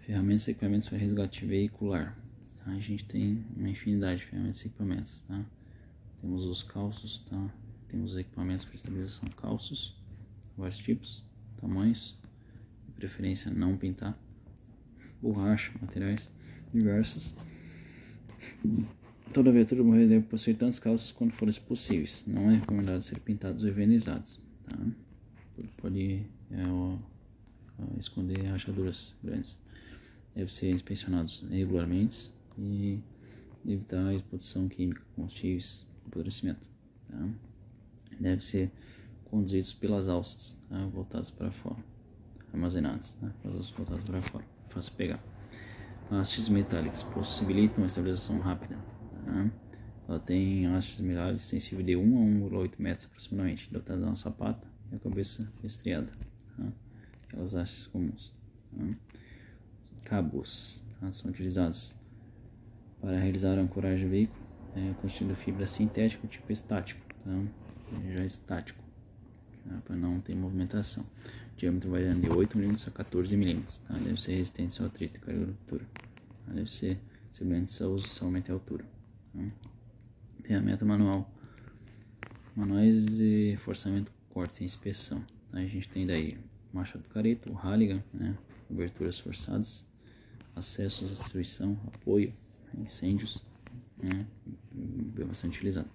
[0.00, 2.16] Ferramentas e equipamentos para resgate veicular.
[2.64, 2.70] Tá?
[2.70, 5.20] A gente tem uma infinidade de ferramentas e equipamentos.
[5.28, 5.44] Tá?
[6.20, 7.50] Temos os calços, tá?
[7.88, 9.96] temos os equipamentos para estabilização calços,
[10.56, 11.24] vários tipos,
[11.60, 12.18] tamanhos,
[12.86, 14.18] de preferência não pintar,
[15.20, 16.30] borracha, materiais
[16.72, 17.34] diversos.
[19.32, 22.24] Toda viatura morrer deve possuir tantos calços quanto forem possíveis.
[22.26, 24.40] Não é recomendado ser pintados ou envenizados.
[24.64, 24.76] Tá?
[25.76, 26.96] Pode é, ó,
[27.98, 29.58] esconder rachaduras grandes
[30.38, 33.00] deve ser inspecionados regularmente e
[33.66, 36.60] evitar a exposição química, combustíveis, apodrecimento.
[37.08, 37.28] Tá?
[38.20, 38.70] Deve ser
[39.24, 40.86] conduzidos pelas alças, tá?
[40.86, 41.84] voltadas para fora,
[42.52, 43.32] armazenadas, tá?
[43.42, 45.22] voltadas para fora, fácil pegar.
[46.08, 48.78] Hastes metálicas possibilitam a estabilização rápida.
[49.28, 49.50] Tá?
[50.08, 54.66] Ela tem hastes metálicas extensível de 1 a 1,8 metros aproximadamente, dotada de uma sapata
[54.90, 56.10] e a cabeça estriada.
[56.56, 56.72] Tá?
[57.28, 58.32] Aquelas hastes comuns.
[58.74, 58.84] Tá?
[60.04, 61.12] cabos tá?
[61.12, 61.94] são utilizados
[63.00, 64.40] para realizar a ancoragem do veículo,
[64.74, 67.30] é, constituindo fibra sintética tipo estático, tá?
[68.16, 68.82] já estático,
[69.68, 69.78] tá?
[69.84, 71.04] para não ter movimentação.
[71.04, 73.94] O diâmetro variando de 8 mm a 14 mm, tá?
[73.94, 76.52] deve ser resistente ao atrito e tá?
[76.54, 76.98] deve ser
[77.30, 78.84] semelhante somente a altura.
[80.42, 81.30] Ferramenta manual,
[82.56, 85.24] manuais de forçamento, corte e inspeção.
[85.52, 86.38] A gente tem daí
[86.72, 88.36] machado careta, o Halligan, né?
[88.68, 89.86] coberturas forçadas,
[90.54, 92.32] acesso destruição, apoio,
[92.76, 93.44] incêndios,
[94.02, 94.26] né,
[95.26, 95.88] bastante utilizado.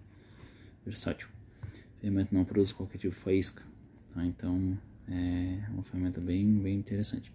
[0.86, 1.28] Versátil.
[2.00, 3.64] Ferramenta não produz qualquer tipo de faísca,
[4.14, 4.26] tá?
[4.26, 4.78] então
[5.08, 7.32] é uma ferramenta bem, bem interessante.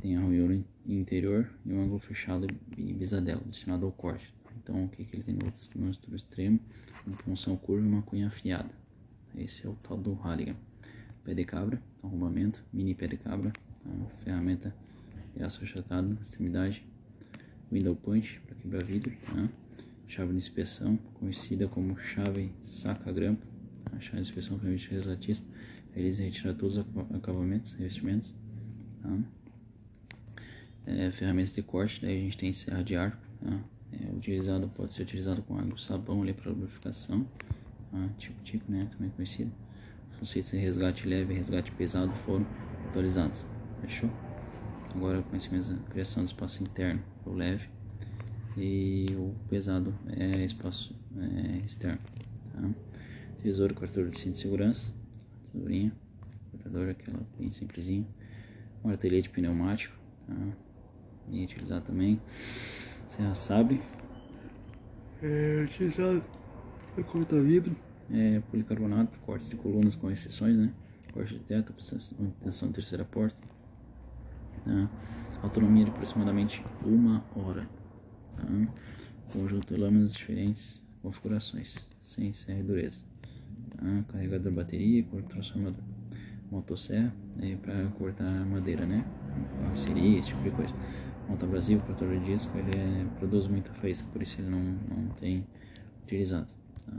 [0.00, 4.33] Tem a ranhura interior e um ângulo fechado e bisadela, destinado ao corte.
[4.56, 6.60] Então o que, que ele tem no outro, extremo?
[7.06, 8.70] Uma punção curva e uma cunha afiada.
[9.36, 10.56] Esse é o tal do Halligan.
[11.24, 13.52] Pé de cabra, arrombamento, mini pé de cabra,
[13.84, 14.74] a ferramenta
[15.42, 16.86] aço achatado extremidade,
[17.72, 19.48] window punch para quebrar vidro, tá?
[20.06, 23.44] chave de inspeção, conhecida como chave saca-grampo,
[23.92, 25.46] a chave de inspeção permite ao resgatista
[25.94, 28.34] eles retirar todos os acabamentos, revestimentos,
[29.02, 29.18] tá?
[30.86, 33.64] é, ferramentas de corte, daí a gente tem serra de arco, tá?
[34.02, 37.26] É, utilizado, pode ser utilizado com água sabão ali para lubrificação,
[37.90, 38.08] tá?
[38.18, 39.52] tipo tipo, né, também conhecido.
[40.12, 42.46] Os conceitos de resgate leve e resgate pesado foram
[42.88, 43.44] atualizados,
[43.80, 44.10] fechou?
[44.94, 47.68] Agora conhecimento da criação do espaço interno, o leve,
[48.56, 52.00] e o pesado é espaço é, externo.
[52.52, 52.70] Tá?
[53.42, 54.92] Tesouro, cortador de cinto de segurança,
[55.52, 55.92] tesourinha,
[56.52, 58.06] cortador, aquela bem simplesinha,
[58.82, 59.96] martelete pneumático,
[60.26, 60.34] tá?
[61.30, 62.20] e utilizar também
[63.16, 63.82] serra sabre,
[65.22, 66.22] é utilizado
[66.94, 67.76] para cortar vidro,
[68.10, 70.72] é, policarbonato, cortes de colunas com exceções, né?
[71.12, 73.36] corte de teto, obtenção de terceira porta,
[74.64, 74.88] Tá?
[75.42, 77.68] Autonomia de aproximadamente uma hora.
[78.34, 78.42] Tá?
[79.30, 83.04] Conjunto de lâminas diferentes configurações, sem serra e dureza.
[83.76, 84.04] Tá?
[84.08, 85.82] Carregador bateria, transformador.
[86.50, 89.04] Motosserra é para cortar madeira, né?
[89.74, 90.74] Siri, esse tipo de coisa.
[91.28, 95.08] Monta Brasil, cortador de disco, ele é, produz muita faísca, por isso ele não, não
[95.14, 95.46] tem
[96.02, 96.48] utilizado.
[96.86, 96.92] Tá?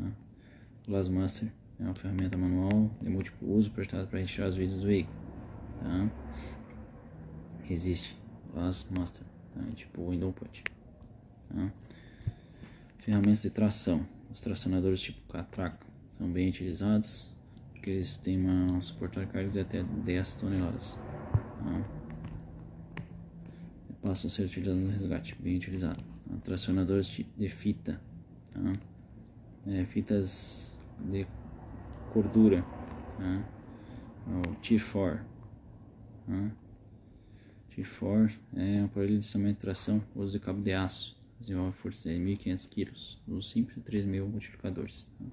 [0.87, 5.17] Glassmaster é uma ferramenta manual de múltiplo uso projetada para retirar os vidros do veículo.
[5.81, 6.09] Tá?
[7.69, 8.15] existe
[8.55, 9.23] as master,
[9.53, 9.61] tá?
[9.75, 10.63] tipo window punch.
[11.49, 11.71] Tá?
[12.99, 14.05] Ferramentas de tração.
[14.31, 15.85] Os tracionadores tipo catraca
[16.17, 17.33] são bem utilizados
[17.71, 20.97] porque eles têm uma suportar cargas de até 10 toneladas.
[21.59, 21.94] Tá?
[24.05, 26.03] Passam a ser utilizados no resgate, bem utilizado.
[26.43, 27.99] Tracionadores de fita,
[28.53, 28.79] tá?
[29.65, 31.25] é, fitas de
[32.13, 32.61] cordura,
[33.17, 33.49] tá?
[34.27, 35.25] o Tier 4.
[36.27, 36.51] Tá?
[37.75, 42.07] T4 é um aparelho de lançamento de tração, uso de cabo de aço, desenvolve força
[42.07, 42.91] de 1.500 kg,
[43.27, 45.25] uso simples 3.000 multiplicadores, tá?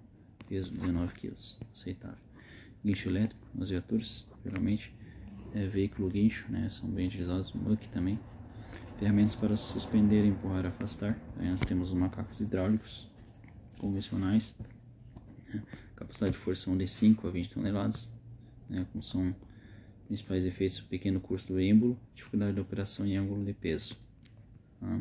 [0.48, 1.34] peso 19 kg,
[1.74, 2.24] aceitável.
[2.82, 4.94] Guincho elétrico nas viaturas, geralmente
[5.52, 6.70] é veículo guincho, né?
[6.70, 8.18] são bem utilizados, muck também.
[9.02, 11.20] Ferramentas para suspender, empurrar e afastar.
[11.36, 13.10] Aí nós temos os macacos hidráulicos,
[13.76, 14.54] convencionais.
[15.48, 15.60] Né?
[15.96, 18.16] Capacidade de força de 5 a 20 toneladas,
[18.70, 18.86] né?
[18.92, 19.34] como são
[20.06, 23.98] principais efeitos, pequeno custo do êmbolo, dificuldade de operação em ângulo de peso.
[24.78, 25.00] Tá?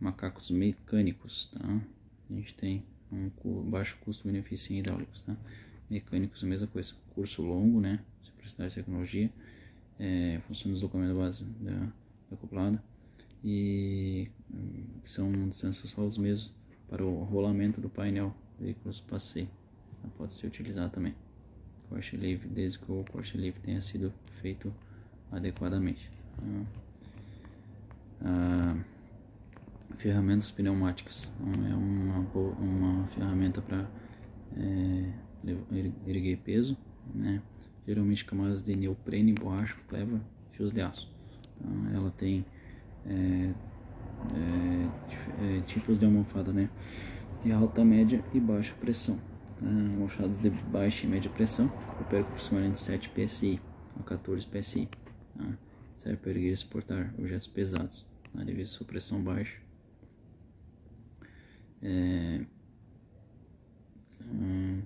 [0.00, 1.82] Macacos mecânicos, tá?
[2.30, 2.82] a gente tem
[3.12, 3.30] um
[3.68, 5.20] baixo custo-benefício em hidráulicos.
[5.20, 5.36] Tá?
[5.90, 8.00] Mecânicos, a mesma coisa, curso longo, né?
[8.22, 9.30] simplicidade de tecnologia,
[9.98, 12.82] é, funciona o deslocamento base da, da acoplada
[13.44, 14.30] e
[15.02, 16.54] que são distâncias só os mesmos
[16.88, 19.48] para o rolamento do painel veículos passeio.
[19.98, 21.14] Então, pode ser utilizado também.
[21.88, 24.72] Corte livre, desde que o corte livre tenha sido feito
[25.30, 26.10] adequadamente.
[26.38, 26.64] Ah,
[28.24, 28.76] ah,
[29.96, 32.18] ferramentas pneumáticas então, é uma,
[32.58, 33.88] uma ferramenta para
[34.56, 35.12] é,
[36.06, 36.76] erguer peso,
[37.14, 37.42] né?
[37.86, 40.20] geralmente camadas de neoprene, borracha, clever,
[40.52, 41.10] fios de aço.
[41.60, 42.44] Então, ela tem
[43.06, 43.52] é,
[44.34, 46.70] é, é, tipos de almofada, né?
[47.44, 49.18] De alta, média e baixa pressão.
[49.58, 49.66] Tá?
[49.66, 53.60] Almofadas de baixa e média pressão operam aproximadamente 7 PSI
[53.98, 54.88] a 14 PSI.
[55.36, 55.58] Tá?
[55.98, 58.42] Serve para erguer e suportar objetos pesados, tá?
[58.44, 59.60] devido à sua pressão baixa.
[61.84, 62.44] É,
[64.24, 64.82] hum,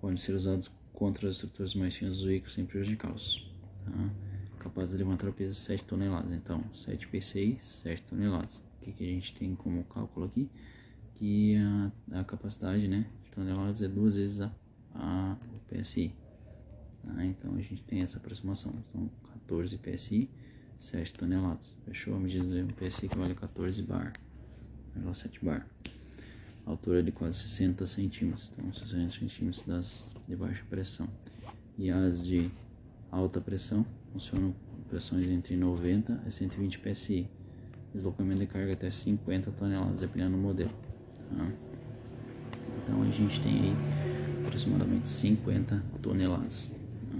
[0.00, 3.50] podem ser usados contra as estruturas mais finas dos veículos sem prejudicá-los.
[3.84, 4.25] Tá?
[4.66, 6.32] Capaz de levantar o peso de 7 toneladas.
[6.32, 8.62] Então, 7 P6, 7 toneladas.
[8.80, 10.50] O que, que a gente tem como cálculo aqui?
[11.14, 14.52] Que a, a capacidade né, de toneladas é duas vezes a,
[14.94, 15.36] a
[15.70, 16.12] PSI.
[17.04, 17.24] Tá?
[17.24, 18.74] Então, a gente tem essa aproximação.
[18.92, 19.08] São
[19.46, 20.28] 14 PSI,
[20.80, 21.74] 7 toneladas.
[21.84, 22.16] Fechou?
[22.16, 24.12] A medida de um PSI que vale 14 bar.
[25.14, 25.66] 7 bar.
[26.64, 28.52] altura de quase 60 centímetros.
[28.52, 31.08] Então, 60 centímetros das de baixa pressão.
[31.78, 32.50] E as de
[33.12, 33.86] alta pressão
[34.16, 37.28] funcionam com pressões entre 90 e 120 psi,
[37.92, 40.72] deslocamento de carga até 50 toneladas, dependendo do modelo.
[41.36, 41.52] Tá?
[42.82, 43.74] Então a gente tem aí
[44.46, 46.74] aproximadamente 50 toneladas.
[47.10, 47.18] Tá?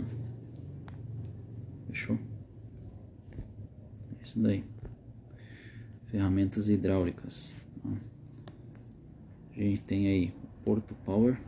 [1.89, 2.19] Fechou?
[4.19, 4.65] É isso daí.
[6.07, 7.61] Ferramentas hidráulicas.
[7.83, 7.91] Tá?
[9.55, 11.39] A gente tem aí Porto Power,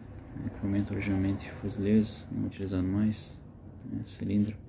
[0.45, 3.43] equipamento originalmente fuzileiros, não utilizado mais,
[3.91, 4.03] né?
[4.05, 4.68] cilindro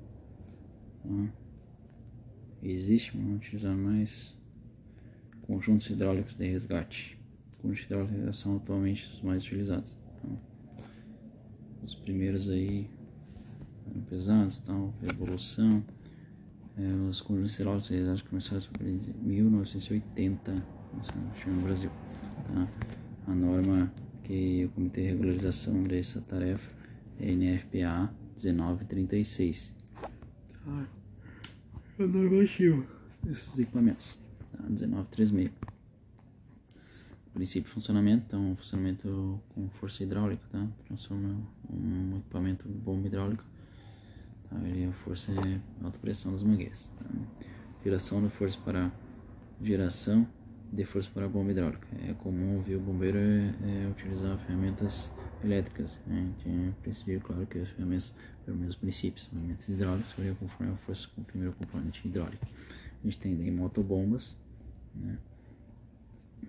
[1.04, 1.30] Tá?
[2.62, 4.38] Existe, não utilizar mais
[5.44, 7.18] conjuntos hidráulicos de resgate.
[7.62, 9.98] Conjuntos hidráulicos são atualmente os mais utilizados.
[10.18, 10.38] Então,
[11.84, 12.88] os primeiros aí
[13.90, 15.84] eram pesados, tal, evolução.
[16.78, 20.80] É, os conjuntos hidráulicos de resgate começaram em 1980
[21.48, 21.92] no Brasil.
[22.48, 22.68] Tá?
[23.28, 23.92] A norma
[24.24, 26.72] que o Comitê de Regularização dessa tarefa
[27.20, 29.79] é NFPA 1936
[32.00, 32.86] é normativo
[33.24, 34.18] desses equipamentos.
[34.52, 34.64] Tá?
[34.64, 35.52] 1936.
[37.34, 40.68] Princípio de funcionamento, então funcionamento com força hidráulica, tá?
[40.88, 41.38] Transforma
[41.70, 43.44] um equipamento de bomba hidráulica.
[44.50, 44.58] Tá?
[44.68, 46.90] E a força é alta pressão das mangueiras.
[46.98, 47.06] Tá?
[47.84, 48.92] Geração de força para
[49.62, 50.28] geração
[50.72, 51.88] de força para bomba hidráulica.
[52.08, 55.12] É comum ver o bombeiro é, é utilizar ferramentas
[55.44, 56.02] elétricas.
[56.06, 56.32] Né?
[56.42, 58.14] Tinha princípio, claro que as ferramentas
[58.46, 59.28] pelos mesmos princípios.
[59.28, 62.46] Ferramentas hidráulicas variam conforme a força com o primeiro componente hidráulico.
[63.02, 64.36] A gente tem daí motobombas,
[64.94, 65.18] né?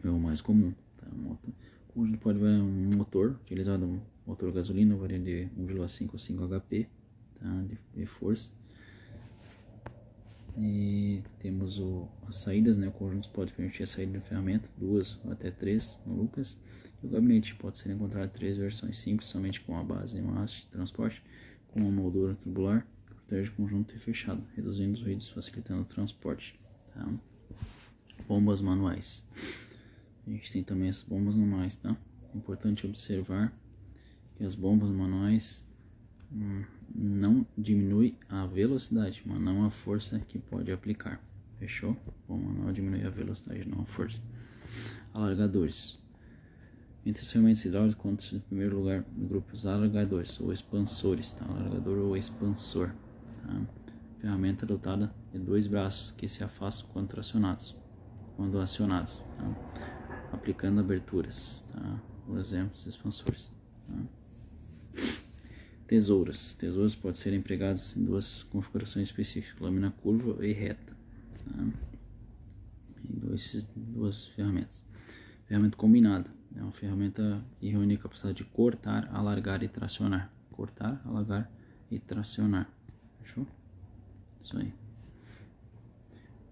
[0.02, 0.72] é o mais comum.
[0.96, 1.06] Tá?
[1.14, 1.52] Moto,
[1.88, 6.86] conjunto pode variar um motor, utilizado um motor gasolina, varia de 1,55 HP
[7.38, 7.64] tá?
[7.68, 8.52] de, de força.
[10.58, 12.88] E temos o, as saídas, né?
[12.88, 16.58] o conjunto pode permitir a saída da ferramenta, duas ou até três no Lucas.
[17.02, 20.62] O gabinete pode ser encontrado três versões simples, somente com a base em uma haste
[20.62, 21.22] de transporte,
[21.68, 26.60] com uma moldura tubular, protege o conjunto e fechado, reduzindo os ruídos, facilitando o transporte.
[26.92, 27.08] Tá?
[28.28, 29.26] Bombas manuais.
[30.26, 31.96] A gente tem também as bombas manuais, tá?
[32.34, 33.52] É importante observar
[34.34, 35.66] que as bombas manuais
[36.30, 36.64] hum,
[36.94, 41.22] não diminui a velocidade, mas não a força que pode aplicar.
[41.58, 41.96] Fechou?
[42.28, 44.20] Bom, não diminui a velocidade, não a força.
[45.12, 45.99] Alargadores.
[47.04, 51.32] Entre os ferramentas hidráulicos, conta em primeiro lugar no grupo os alargadores ou expansores.
[51.32, 51.46] Tá?
[51.46, 52.92] Alargador ou expansor.
[53.42, 53.62] Tá?
[54.20, 57.74] Ferramenta dotada de dois braços que se afastam quando acionados.
[58.36, 60.30] Quando acionados tá?
[60.32, 61.66] Aplicando aberturas.
[61.72, 62.02] Tá?
[62.26, 63.50] Por exemplo, expansores.
[63.86, 65.02] Tá?
[65.86, 66.54] Tesouras.
[66.54, 70.94] Tesouras podem ser empregadas em duas configurações específicas, lâmina curva e reta.
[71.46, 71.66] Tá?
[73.02, 74.84] Dois, duas ferramentas.
[75.46, 76.39] Ferramenta combinada.
[76.56, 80.32] É uma ferramenta que reúne a capacidade de cortar, alargar e tracionar.
[80.50, 81.50] Cortar, alargar
[81.90, 82.68] e tracionar.
[83.20, 83.46] Fechou?
[84.40, 84.72] Isso aí.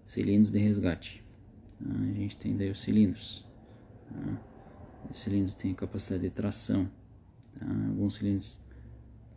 [0.05, 1.23] Cilindros de resgate.
[1.79, 1.91] Tá?
[1.91, 3.45] A gente tem daí os cilindros.
[5.09, 6.89] Os cilindros têm capacidade de tração.
[7.59, 7.65] Tá?
[7.65, 8.59] Alguns cilindros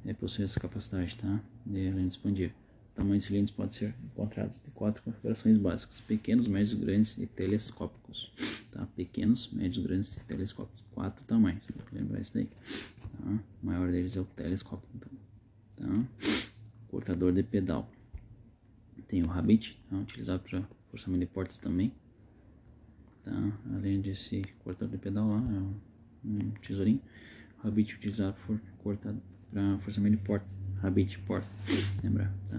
[0.05, 1.41] é, possuem essa capacidade tá?
[1.67, 2.55] de de expandir.
[3.03, 7.27] O tamanho de cilindros pode ser encontrado em quatro configurações básicas: pequenos, médios, grandes e
[7.27, 8.33] telescópicos.
[8.71, 8.87] Tá?
[8.95, 10.85] Pequenos, médios, grandes e telescópicos.
[10.93, 12.47] Quatro tamanhos, tem que lembrar isso daí.
[12.47, 13.41] Tá?
[13.61, 14.89] O maior deles é o telescópico.
[14.95, 16.05] Então.
[16.05, 16.29] Tá?
[16.87, 17.91] Cortador de pedal.
[19.09, 19.97] Tem o Rabbit, tá?
[19.97, 21.93] utilizado para forçamento de portas também.
[23.25, 23.59] Tá?
[23.75, 27.03] Além desse cortador de pedal lá, é um, tesourinho.
[27.65, 28.37] Rabbit utilizado
[29.51, 31.47] para forçamento de portas Rabbit Port,
[32.03, 32.33] lembra?
[32.51, 32.59] Tá?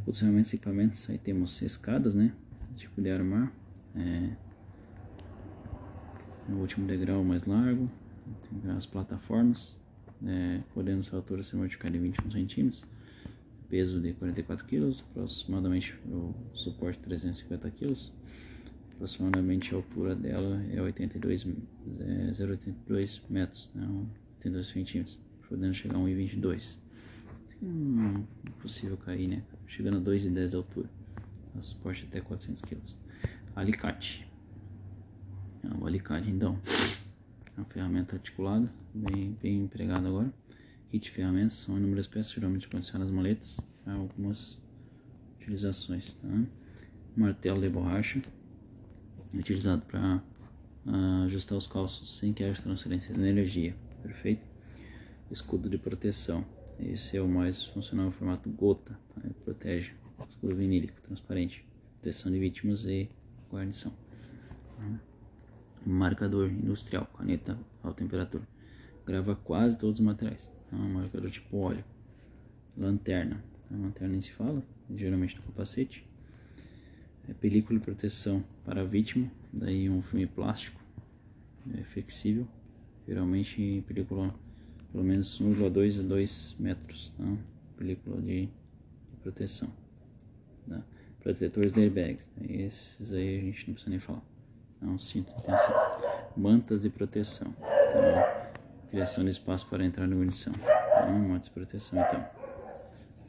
[0.00, 2.32] Outros ferramentas e equipamentos, aí temos escadas, né?
[2.76, 3.50] Tipo de armar,
[3.96, 4.30] é,
[6.50, 7.90] o último degrau mais largo,
[8.76, 9.80] as plataformas,
[10.24, 12.84] é, podendo sua altura ser modificada em 21 centímetros,
[13.70, 17.94] peso de 44 kg, aproximadamente o suporte 350 kg,
[18.92, 23.86] aproximadamente a altura dela é 82, é, 0,82 metros, né?
[24.38, 25.18] 82 centímetros,
[25.48, 26.89] podendo chegar a 1,22
[27.62, 29.42] Hum, impossível cair, né?
[29.66, 30.90] Chegando a 2,10 de altura.
[31.56, 32.78] A suporte até 400 kg.
[33.54, 34.26] Alicate.
[35.62, 36.58] É o alicate, então.
[37.54, 40.32] É uma ferramenta articulada, bem, bem empregada agora.
[40.90, 43.60] Kit de ferramentas são inúmeras peças, geralmente condicionam nas maletas.
[43.84, 44.58] Há algumas
[45.36, 46.28] utilizações, tá?
[47.14, 48.22] Martelo de borracha,
[49.34, 50.22] utilizado para
[50.86, 53.76] ah, ajustar os calços sem que haja transferência de energia.
[54.02, 54.46] Perfeito?
[55.30, 56.44] Escudo de proteção
[56.82, 59.20] esse é o mais funcional em formato gota, tá?
[59.44, 59.92] protege
[60.28, 61.64] escuro vinílico, transparente,
[62.00, 63.08] proteção de vítimas e
[63.50, 63.92] guarnição.
[65.84, 68.46] Marcador industrial, caneta alta temperatura,
[69.06, 70.50] grava quase todos os materiais.
[70.70, 70.76] Tá?
[70.76, 71.84] Marcador tipo óleo,
[72.76, 74.62] lanterna, a lanterna nem se fala,
[74.94, 76.06] geralmente no capacete.
[77.28, 80.80] É película de proteção para a vítima, daí um filme plástico,
[81.74, 82.48] é flexível,
[83.06, 84.34] geralmente película
[84.92, 87.24] pelo menos 1,2 a 2 metros, tá?
[87.76, 89.68] película de, de proteção.
[90.68, 90.80] Tá?
[91.20, 94.22] Protetores de airbags, esses aí a gente não precisa nem falar.
[94.80, 95.74] Não, cinto de tensão.
[96.36, 97.52] Mantas de proteção.
[97.52, 98.52] Tá?
[98.90, 100.52] Criação de espaço para entrar na munição.
[100.54, 101.06] Tá?
[101.06, 102.24] Mantas de proteção então.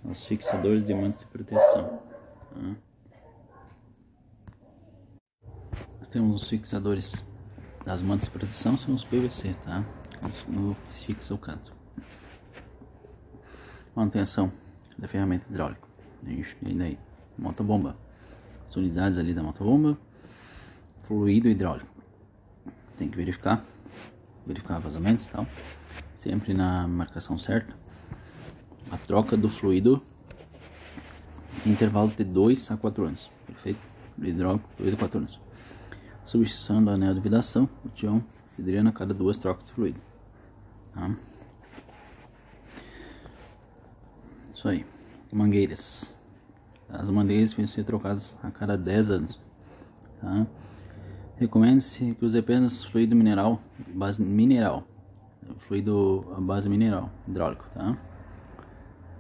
[0.10, 2.02] Os fixadores de mantas de proteção.
[2.54, 2.76] Tá?
[6.10, 7.26] Temos os fixadores
[7.86, 9.86] das mantas de proteção, são os PVC, tá?
[10.48, 11.74] No fixa o canto.
[13.96, 14.52] Manutenção
[14.98, 15.88] da ferramenta hidráulica.
[16.26, 16.98] E daí,
[17.38, 17.98] motobomba.
[18.66, 19.98] As unidades ali da motobomba.
[21.02, 21.90] Fluido hidráulico.
[22.98, 23.64] Tem que verificar.
[24.46, 25.48] Verificar vazamentos e tal.
[26.18, 27.76] Sempre na marcação certa.
[28.92, 30.02] A troca do fluido
[31.66, 33.32] em intervalos de 2 a 4 anos.
[33.46, 33.80] Perfeito?
[34.22, 35.40] Hidráulico, fluido 4 anos.
[36.26, 38.24] Substituição do anel de vidação, o tião
[38.56, 40.11] vidriano a cada duas trocas de fluido.
[40.94, 41.16] Tá?
[44.54, 44.86] Isso aí.
[45.32, 46.18] Mangueiras.
[46.90, 49.42] As mangueiras precisam ser trocadas a cada 10 anos.
[50.20, 50.46] Tá?
[51.38, 54.84] Recomenda-se que use apenas fluido mineral, base mineral,
[55.60, 57.98] fluido a base mineral, hidráulico, tá?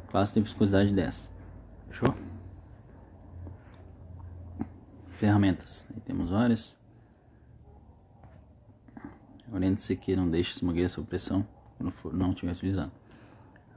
[0.10, 1.32] Classe de viscosidade 10.
[1.88, 2.14] Fechou?
[5.10, 5.88] Ferramentas.
[5.92, 6.78] Aí temos várias.
[9.52, 11.48] Oriente-se que não deixe as mangueiras sob pressão
[11.82, 12.92] quando for, não estiver utilizando.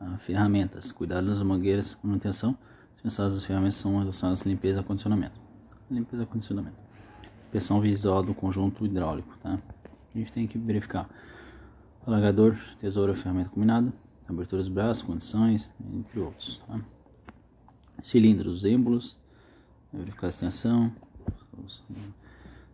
[0.01, 0.93] Ah, ferramentas.
[0.93, 2.56] Cuidado das mangueiras manutenção.
[2.94, 5.40] Dispensadas as ferramentas são relacionadas à limpeza e acondicionamento.
[5.90, 6.76] Limpeza e acondicionamento.
[7.44, 9.36] Inspeção visual do conjunto hidráulico.
[9.39, 9.59] Tá?
[10.14, 11.09] A gente tem que verificar.
[12.06, 13.93] Alargador, tesoura, ferramenta combinada.
[14.28, 16.62] Abertura dos braços, condições, entre outros.
[16.66, 16.81] Tá?
[18.02, 19.18] Cilindros, êmbolos.
[19.93, 20.93] Verificar a extensão.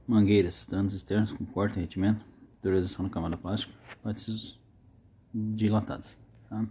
[0.07, 2.25] Mangueiras, danos externos com corte e retimento.
[2.57, 3.73] Autorização na camada plástica.
[4.03, 4.60] Batismos
[5.33, 6.19] dilatadas.
[6.49, 6.65] Tá?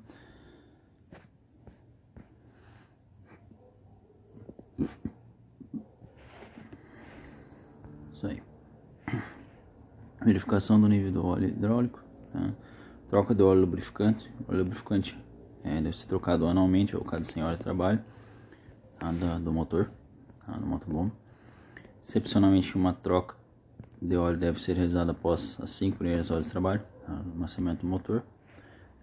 [8.14, 8.41] Isso aí.
[10.23, 12.03] Verificação do nível do óleo hidráulico.
[12.34, 12.53] Tá?
[13.07, 14.31] Troca do óleo lubrificante.
[14.48, 15.18] O óleo lubrificante
[15.64, 18.03] é, deve ser trocado anualmente ou cada 100 horas de trabalho
[18.99, 19.11] tá?
[19.11, 19.90] do, do, motor,
[20.45, 20.53] tá?
[20.53, 21.11] do motobomba.
[22.02, 23.36] Excepcionalmente, uma troca
[24.02, 27.14] de óleo deve ser realizada após as 5 primeiras horas de trabalho, tá?
[27.14, 28.23] no nascimento do motor.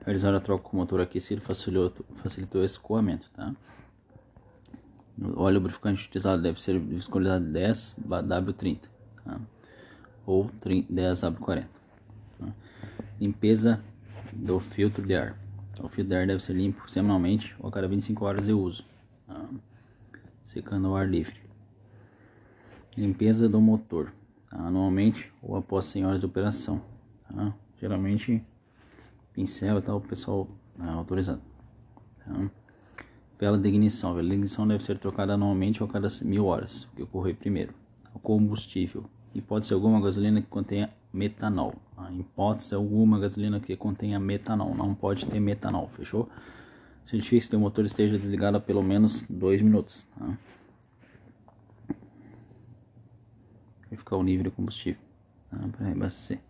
[0.05, 3.55] Realizar a troca com o motor aquecido facilitou, facilitou esse escoamento, tá?
[5.19, 8.81] O óleo lubrificante utilizado deve ser de viscosidade 10 W30
[9.25, 9.41] tá?
[10.27, 10.51] ou
[10.91, 11.67] 10 W40.
[12.39, 12.47] Tá?
[13.19, 13.83] Limpeza
[14.31, 15.39] do filtro de ar.
[15.81, 18.85] O filtro de ar deve ser limpo semanalmente ou a cada 25 horas de uso,
[19.27, 19.49] tá?
[20.45, 21.41] secando ao ar livre.
[22.95, 24.13] Limpeza do motor,
[24.51, 24.59] tá?
[24.59, 26.83] anualmente ou após 100 horas de operação.
[27.35, 27.55] tá?
[27.81, 28.45] Geralmente,
[29.37, 30.49] pincel e tal, o pessoal
[30.81, 31.43] é autorizado.
[32.25, 32.51] Tá?
[33.39, 34.15] Vela de ignição.
[34.15, 37.37] Vela de ignição deve ser trocada anualmente ou a cada mil horas, o que ocorrer
[37.37, 37.75] primeiro.
[38.15, 39.05] O combustível.
[39.35, 41.75] E pode ser alguma gasolina que contenha metanol.
[41.95, 42.11] Tá?
[42.11, 44.75] Hipótese alguma gasolina que contenha metanol.
[44.75, 46.31] Não pode ter metanol, fechou?
[47.07, 50.09] Certifique que o motor esteja desligado há pelo menos 2 minutos.
[50.19, 50.39] Tá?
[53.91, 55.01] Verificar o nível de combustível
[55.51, 55.59] tá?
[55.77, 56.41] para reabastecer.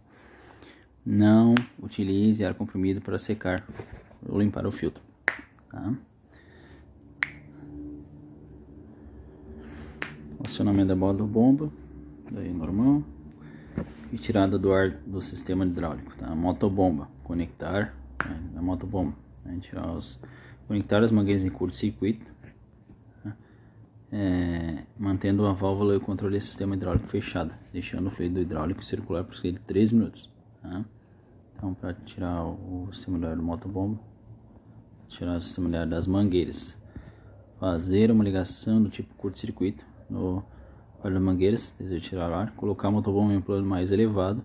[1.06, 3.64] Não utilize ar comprimido para secar
[4.28, 5.00] ou limpar o filtro.
[5.70, 5.94] Tá?
[10.44, 11.70] Acionamento da bola do bomba,
[12.28, 13.04] daí normal.
[14.10, 16.12] Retirada do ar do sistema hidráulico.
[16.16, 16.34] Tá?
[16.34, 19.14] Motobomba, conectar né, a motobomba.
[19.44, 19.58] Né?
[19.60, 20.20] Tirar os,
[20.66, 22.26] conectar as mangueiras em curto-circuito.
[23.22, 23.36] Tá?
[24.10, 28.84] É, mantendo a válvula e o controle do sistema hidráulico fechada, deixando o fluido hidráulico
[28.84, 30.35] circular por cerca de 3 minutos.
[31.54, 33.98] Então, para tirar o sistema do motobomba,
[35.08, 36.78] tirar o sistema das mangueiras,
[37.58, 40.42] fazer uma ligação do tipo curto-circuito no
[41.02, 44.44] das mangueiras, desejo tirar o ar, colocar o motobomba em um plano mais elevado,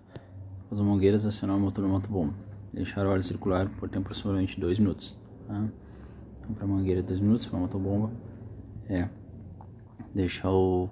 [0.70, 2.32] as mangueiras acionar o motor do motobomba,
[2.72, 5.18] deixar o ar circular por tempo aproximadamente 2 minutos.
[5.44, 8.12] Então, para mangueira 2 minutos, para motobomba,
[8.88, 9.08] é
[10.14, 10.88] deixar o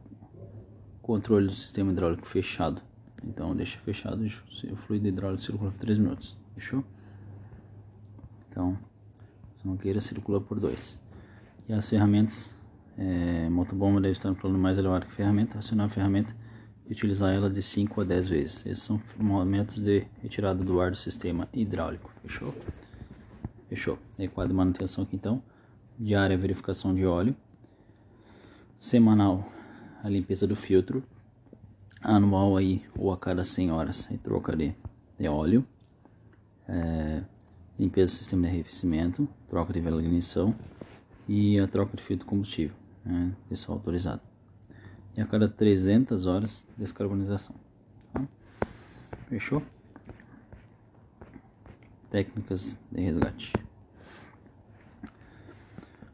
[1.01, 2.83] controle do sistema hidráulico fechado
[3.25, 6.37] então deixa fechado o fluido hidráulico circula por 3 minutos.
[6.55, 6.85] Fechou?
[8.49, 8.79] Então,
[9.55, 11.01] essa mangueira circula por 2.
[11.69, 12.57] E as ferramentas,
[12.97, 16.35] é, motobomba deve estar no plano mais elevado que ferramenta, acionar a ferramenta
[16.87, 18.67] e utilizar ela de 5 a 10 vezes.
[18.67, 19.01] Esses são
[19.47, 22.11] métodos de retirada do ar do sistema hidráulico.
[22.23, 22.55] Fechou?
[23.69, 23.99] Fechou.
[24.19, 25.43] E quadro de manutenção aqui então.
[25.99, 27.37] Diária verificação de óleo.
[28.79, 29.47] Semanal
[30.03, 31.05] a limpeza do filtro
[32.01, 34.75] anual aí ou a cada 100 horas aí troca de,
[35.19, 35.65] de óleo.
[36.69, 37.23] É,
[37.79, 40.55] limpeza do sistema de arrefecimento troca de vela de ignição
[41.27, 44.21] e a troca de filtro de combustível né, isso é autorizado.
[45.17, 47.55] E a cada 300 horas descarbonização
[48.13, 48.23] tá?
[49.29, 49.63] fechou?
[52.11, 53.53] Técnicas de resgate.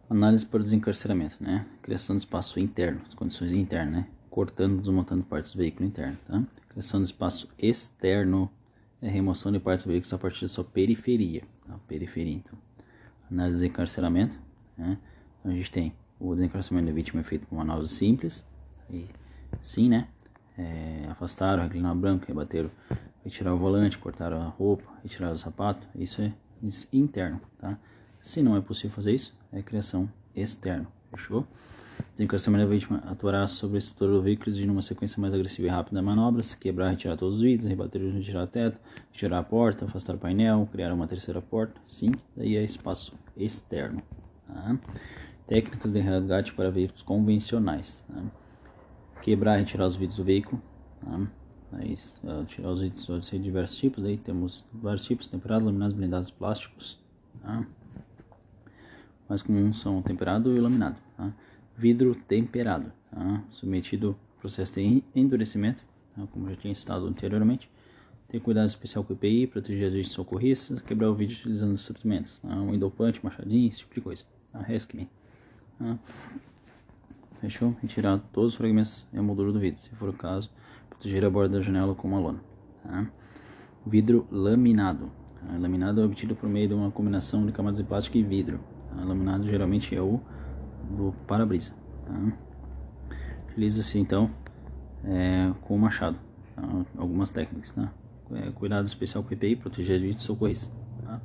[0.08, 1.66] Análise para o desencarceramento né?
[1.82, 4.06] Criação de espaço interno as condições internas né
[4.36, 6.44] cortando, desmontando partes do veículo interno, tá?
[6.68, 8.50] Criação de espaço externo
[9.00, 11.74] é remoção de partes do veículo a partir da sua periferia, tá?
[11.88, 12.58] periferia, então.
[13.30, 14.38] Análise de encarceramento,
[14.76, 14.98] né?
[15.40, 18.46] Então a gente tem o desencarceramento da vítima é feito por uma análise simples,
[18.90, 19.06] e
[19.58, 20.06] sim, né?
[20.58, 22.70] É, afastaram, reclinar o branco, rebateram,
[23.24, 26.30] retirar o volante, cortaram a roupa, retirar o sapato, isso é
[26.92, 27.78] interno, tá?
[28.20, 31.46] Se não é possível fazer isso, é criação externo, fechou?
[32.16, 35.70] Desencarceramento da vítima atuará sobre a estrutura do veículo, exigindo uma sequência mais agressiva e
[35.70, 38.78] rápida de manobras, quebrar, retirar todos os vidros, rebater, retirar o teto,
[39.12, 41.80] retirar a porta, afastar o painel, criar uma terceira porta.
[41.86, 44.02] Sim, daí é espaço externo.
[44.46, 44.78] Tá?
[45.46, 48.04] Técnicas de resgate para veículos convencionais.
[48.08, 48.22] Tá?
[49.20, 50.62] Quebrar, retirar os vidros do veículo.
[51.04, 51.26] Tá?
[51.72, 51.98] Aí,
[52.46, 54.04] tirar os vidros pode ser de diversos tipos.
[54.04, 56.98] Aí temos vários tipos: temperados, laminados, blindados, plásticos.
[57.42, 57.66] Tá?
[59.28, 60.96] Mais comuns são temperado e laminado.
[61.16, 61.32] Tá?
[61.76, 63.44] Vidro temperado, tá?
[63.50, 65.82] submetido ao processo de endurecimento,
[66.14, 66.26] tá?
[66.32, 67.70] como já tinha citado anteriormente.
[68.28, 72.48] Ter cuidado especial com o EPI, proteger agentes socorristas, quebrar o vidro utilizando instrumentos, tá?
[72.48, 74.24] um endopante, machadinho, esse tipo de coisa.
[74.52, 74.60] Tá?
[74.60, 75.08] Rescue
[75.78, 75.98] tá?
[77.40, 77.76] Fechou?
[77.80, 80.50] Retirar todos os fragmentos e a moldura do vidro, se for o caso,
[80.88, 82.40] proteger a borda da janela com uma lona.
[82.82, 83.08] Tá?
[83.86, 85.10] Vidro laminado.
[85.40, 85.56] Tá?
[85.58, 88.58] Laminado é obtido por meio de uma combinação de camadas de plástico e vidro.
[88.88, 89.04] Tá?
[89.04, 90.20] Laminado geralmente é o
[90.90, 91.72] do para-brisa.
[92.04, 92.32] Tá?
[93.48, 94.30] Utiliza-se então
[95.04, 96.18] é, com o machado,
[96.54, 96.62] tá?
[96.98, 97.70] algumas técnicas.
[97.70, 97.92] Tá?
[98.32, 100.70] É, cuidado especial EPI, proteger de socorros.
[101.02, 101.20] Tá?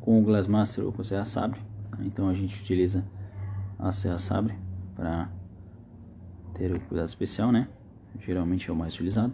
[0.00, 1.60] Com o Glassmaster ou com a serra sabre,
[1.90, 1.98] tá?
[2.00, 3.04] então a gente utiliza
[3.78, 4.54] a serra sabre
[4.94, 5.28] para
[6.54, 7.68] ter o cuidado especial, né?
[8.20, 9.32] Geralmente é o mais utilizado.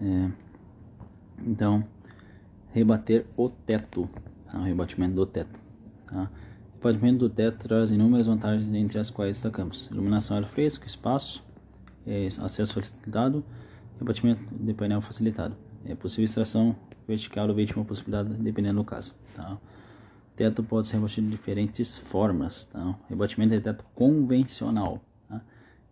[0.00, 0.30] É,
[1.44, 1.84] então,
[2.72, 4.08] rebater o teto,
[4.46, 4.58] tá?
[4.58, 5.58] o rebatimento do teto.
[6.06, 6.30] Tá?
[6.84, 11.42] Pavimento do teto traz inúmeras vantagens, entre as quais destacamos iluminação ar fresco, espaço,
[12.06, 13.42] é, acesso facilitado
[13.98, 15.56] abatimento de painel facilitado.
[15.86, 16.76] É possível extração
[17.08, 19.14] vertical ou vítima possibilidade, dependendo do caso.
[19.34, 19.54] Tá?
[19.54, 22.66] O teto pode ser rebatido de diferentes formas.
[22.66, 22.98] Tá?
[23.08, 25.02] Rebatimento de teto convencional.
[25.26, 25.40] Tá?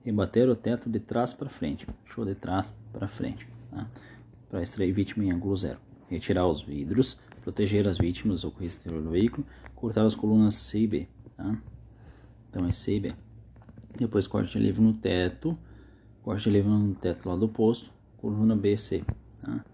[0.05, 1.87] Rebater o teto de trás para frente.
[2.05, 3.49] Show de trás para frente.
[3.71, 3.87] Tá?
[4.51, 5.79] Para extrair vítima em ângulo zero.
[6.11, 10.87] Retirar os vidros proteger as vítimas ou exterior do veículo, cortar as colunas C e
[10.87, 11.59] B, tá?
[12.49, 13.13] Então é C e B.
[13.99, 15.59] Depois corte de livro no teto,
[16.23, 19.05] corte de livro no teto lá do posto, coluna B e C,
[19.43, 19.65] tá?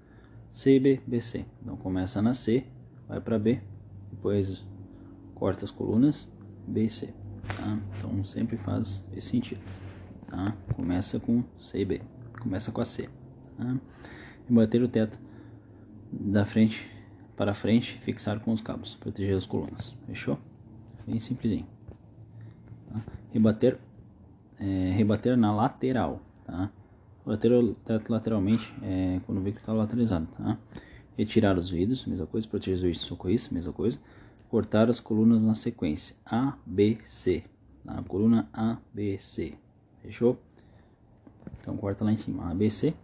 [0.50, 1.44] C, B, B, C.
[1.62, 2.64] Então começa na C,
[3.06, 3.60] vai para B,
[4.10, 4.64] depois
[5.34, 6.32] corta as colunas
[6.66, 7.14] B e C.
[7.56, 7.78] Tá?
[7.96, 9.60] Então sempre faz esse sentido.
[10.26, 10.56] Tá?
[10.74, 12.00] Começa com C e B,
[12.40, 13.08] começa com a C.
[13.56, 13.76] Tá?
[14.48, 15.18] E bater o teto
[16.10, 16.90] da frente
[17.38, 19.94] para frente, fixar com os cabos, proteger as colunas.
[20.08, 20.36] Fechou?
[21.06, 21.64] Bem simplesinho.
[22.90, 23.00] Tá?
[23.32, 23.78] Rebater,
[24.58, 26.20] é, rebater na lateral.
[26.44, 26.68] Tá?
[27.84, 30.26] Teto lateralmente é, quando o veículo está lateralizado.
[30.36, 30.58] Tá?
[31.16, 32.48] Retirar os vidros, mesma coisa.
[32.48, 34.00] Proteger os vidros de socorrista, mesma coisa.
[34.48, 37.44] Cortar as colunas na sequência A, B, C.
[37.86, 38.02] Tá?
[38.08, 39.54] Coluna A, B, C.
[40.02, 40.42] Fechou?
[41.60, 42.94] Então corta lá em cima A, B, C.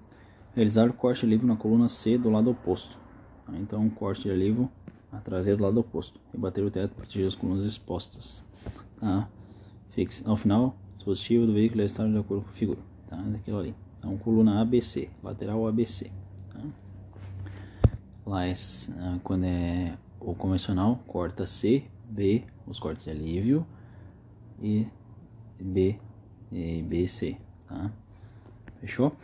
[0.57, 3.04] Realizar o corte livre na coluna C do lado oposto.
[3.53, 4.71] Então corte de livro
[5.13, 6.21] a traseira do lado oposto.
[6.33, 8.43] Rebater o teto, proteger as colunas expostas.
[8.99, 9.29] Tá?
[9.91, 10.29] Fixe.
[10.29, 12.81] Ao final, dispositivo do veículo é de acordo com a figura.
[13.09, 13.17] Tá?
[13.17, 13.75] Daquilo ali.
[13.99, 16.11] Então, coluna ABC, lateral ABC.
[16.53, 16.61] Tá?
[18.27, 18.55] Lá é,
[18.99, 23.67] ah, quando é o convencional, corta C, B, os cortes de alívio
[24.61, 24.87] e
[25.61, 25.99] B
[26.51, 27.91] e BC, tá?
[28.81, 29.15] Fechou?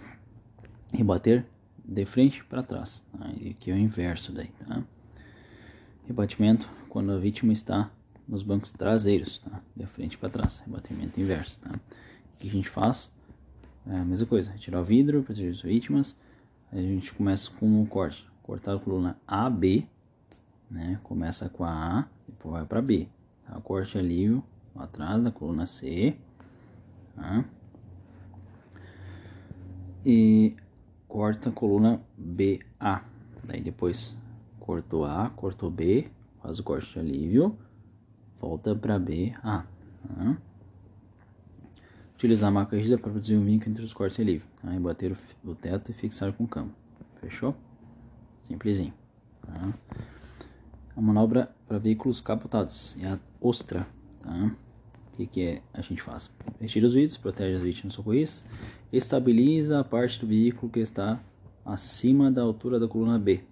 [0.93, 1.47] Rebater
[1.91, 3.29] de frente para trás, tá?
[3.41, 4.85] e aqui é o inverso daí, tá?
[6.07, 7.91] Rebatimento quando a vítima está
[8.29, 9.61] nos bancos traseiros, tá?
[9.75, 11.71] De frente para trás, rebatimento inverso, tá?
[11.73, 13.13] O que a gente faz?
[13.89, 16.17] É a mesma coisa, retirar o vidro, proteger as vítimas.
[16.71, 18.25] A gente começa com um corte.
[18.45, 19.89] Cortar a coluna AB,
[20.71, 21.01] né?
[21.03, 23.09] Começa com a A, depois vai para B.
[23.45, 23.61] Tá?
[23.61, 24.45] Corte alívio
[24.77, 26.17] atrás da coluna C.
[27.17, 27.45] Tá?
[30.07, 30.55] E
[31.11, 33.05] corta a coluna BA.
[33.43, 34.17] Daí depois
[34.61, 36.09] cortou A, cortou B,
[36.41, 37.59] faz o corte de alívio,
[38.41, 39.65] volta para B, A.
[40.07, 40.39] Tá?
[42.15, 44.47] Utilizar a maca rígida para produzir um vínculo entre os cortes e livre.
[44.63, 46.71] Aí bater o, teto e fixar com o camo.
[47.21, 47.57] Fechou?
[48.45, 48.95] Simplesinho.
[49.43, 49.75] Tá?
[50.97, 53.87] A manobra para veículos capotados é a ostra.
[54.23, 54.55] Tá?
[55.21, 56.35] Que, que é, a gente faz?
[56.59, 58.49] Retira os vidros, protege as vítimas socorristas,
[58.91, 61.21] estabiliza a parte do veículo que está
[61.65, 63.43] acima da altura da coluna B.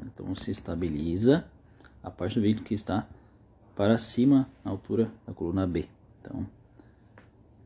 [0.00, 1.44] Então se estabiliza
[2.02, 3.08] a parte do veículo que está
[3.74, 5.88] para cima na altura da coluna B.
[6.20, 6.46] Então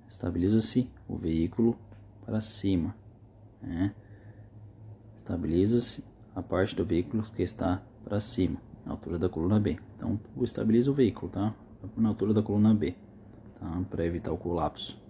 [0.09, 1.77] estabiliza-se o veículo
[2.25, 2.97] para cima.
[3.61, 3.95] Né?
[5.15, 6.05] Estabiliza-se
[6.35, 9.79] a parte do veículo que está para cima, na altura da coluna B.
[9.97, 11.55] Então, estabiliza o veículo, tá?
[11.97, 12.95] Na altura da coluna B,
[13.63, 13.83] tá?
[13.91, 15.01] Para evitar o colapso.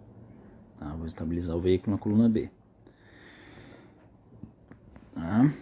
[0.78, 0.86] Tá?
[0.94, 2.50] Vou estabilizar o veículo na coluna B.
[5.14, 5.52] Tá?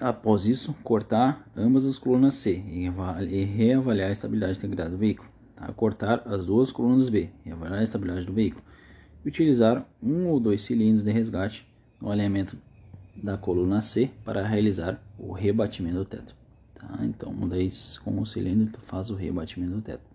[0.00, 5.72] Após isso, cortar ambas as colunas C e reavaliar a estabilidade integrada do veículo tá?
[5.72, 8.62] cortar as duas colunas B e avaliar a estabilidade do veículo.
[9.24, 11.66] E utilizar um ou dois cilindros de resgate
[12.00, 12.56] no alinhamento
[13.16, 16.36] da coluna C para realizar o rebatimento do teto.
[16.74, 16.98] Tá?
[17.02, 17.68] Então, daí
[18.04, 20.05] com o cilindro tu faz o rebatimento do teto.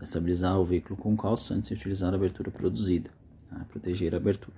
[0.00, 3.10] Estabilizar o veículo com calço antes de utilizar a abertura produzida.
[3.48, 3.64] Tá?
[3.68, 4.56] Proteger a abertura.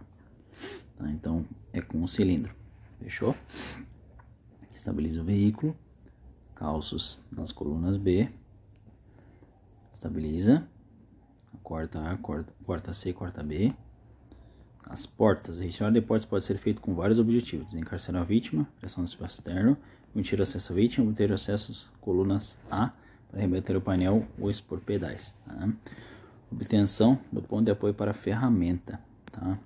[0.97, 1.11] Tá?
[1.11, 2.55] Então, é com o cilindro.
[3.01, 3.35] Fechou?
[4.75, 5.77] Estabiliza o veículo.
[6.55, 8.29] Calços nas colunas B
[10.03, 10.67] estabiliza,
[11.63, 13.73] corta A, corta, corta C, corta B.
[14.85, 18.67] As portas, a retirada de portas pode ser feito com vários objetivos: desencarcerar a vítima,
[18.81, 19.79] pressão no espaço externo,
[20.15, 22.93] obter acesso à vítima, obter acesso às colunas A
[23.35, 25.37] rebater o painel ou expor pedais.
[25.47, 25.69] Tá?
[26.51, 29.01] Obtenção do ponto de apoio para a ferramenta.
[29.31, 29.59] Tá?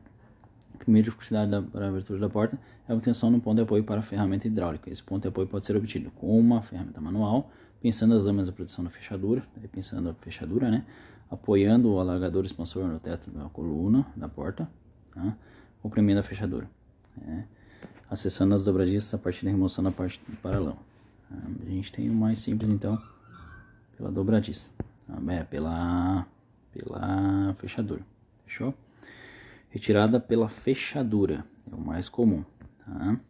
[0.78, 3.82] Primeira dificuldade da, para a abertura da porta é a obtenção do ponto de apoio
[3.82, 4.90] para a ferramenta hidráulica.
[4.90, 8.52] Esse ponto de apoio pode ser obtido com uma ferramenta manual pensando as lâminas da
[8.52, 10.84] produção na fechadura, pensando a fechadura, né?
[11.30, 14.68] Apoiando o alargador expansor no teto da coluna da porta,
[15.14, 15.36] tá?
[15.82, 16.68] comprimindo a fechadura.
[17.26, 17.44] É.
[18.08, 20.76] Acessando as dobradiças a partir da remoção da parte do paralão.
[21.28, 21.36] Tá?
[21.66, 23.00] A gente tem o mais simples então,
[23.96, 24.70] pela dobradiça,
[25.28, 26.26] é, pela,
[26.72, 28.02] pela fechadura,
[28.44, 28.74] fechou?
[29.70, 32.44] Retirada pela fechadura, é o mais comum.
[32.84, 33.20] Tá?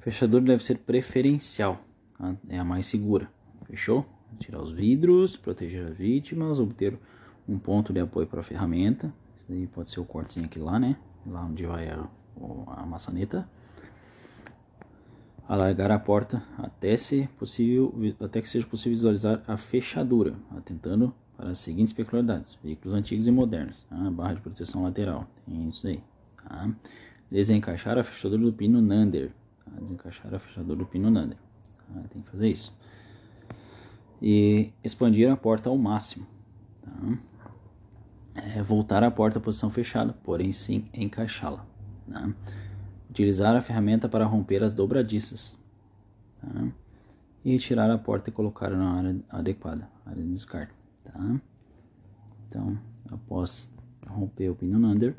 [0.00, 1.80] Fechadura deve ser preferencial,
[2.16, 2.34] Tá?
[2.48, 3.30] é a mais segura.
[3.64, 4.06] Fechou?
[4.38, 6.98] Tirar os vidros, proteger as vítimas, obter
[7.48, 9.12] um ponto de apoio para a ferramenta.
[9.36, 10.96] Isso aí pode ser o cortezinho aqui lá, né?
[11.26, 12.06] Lá onde vai a,
[12.68, 13.48] a maçaneta.
[15.50, 21.50] Alargar a porta até, se possível, até que seja possível visualizar a fechadura, atentando para
[21.50, 23.96] as seguintes peculiaridades: veículos antigos e modernos, tá?
[24.12, 26.00] barra de proteção lateral, tem isso aí.
[26.36, 26.70] Tá?
[27.28, 29.32] Desencaixar a fechadura do pino Nander,
[29.64, 29.72] tá?
[29.80, 31.36] desencaixar a fechadura do pino Nander.
[31.92, 32.00] Tá?
[32.10, 32.72] Tem que fazer isso.
[34.22, 36.28] E expandir a porta ao máximo.
[36.80, 37.18] Tá?
[38.36, 41.66] É voltar a porta à posição fechada, porém sim encaixá-la.
[42.08, 42.32] Tá?
[43.10, 45.58] Utilizar a ferramenta para romper as dobradiças.
[46.40, 46.68] Tá?
[47.44, 50.72] E retirar a porta e colocar na área adequada, área de descarte.
[51.04, 51.40] Tá?
[52.48, 52.78] Então,
[53.10, 53.72] após
[54.06, 55.16] romper o pino under,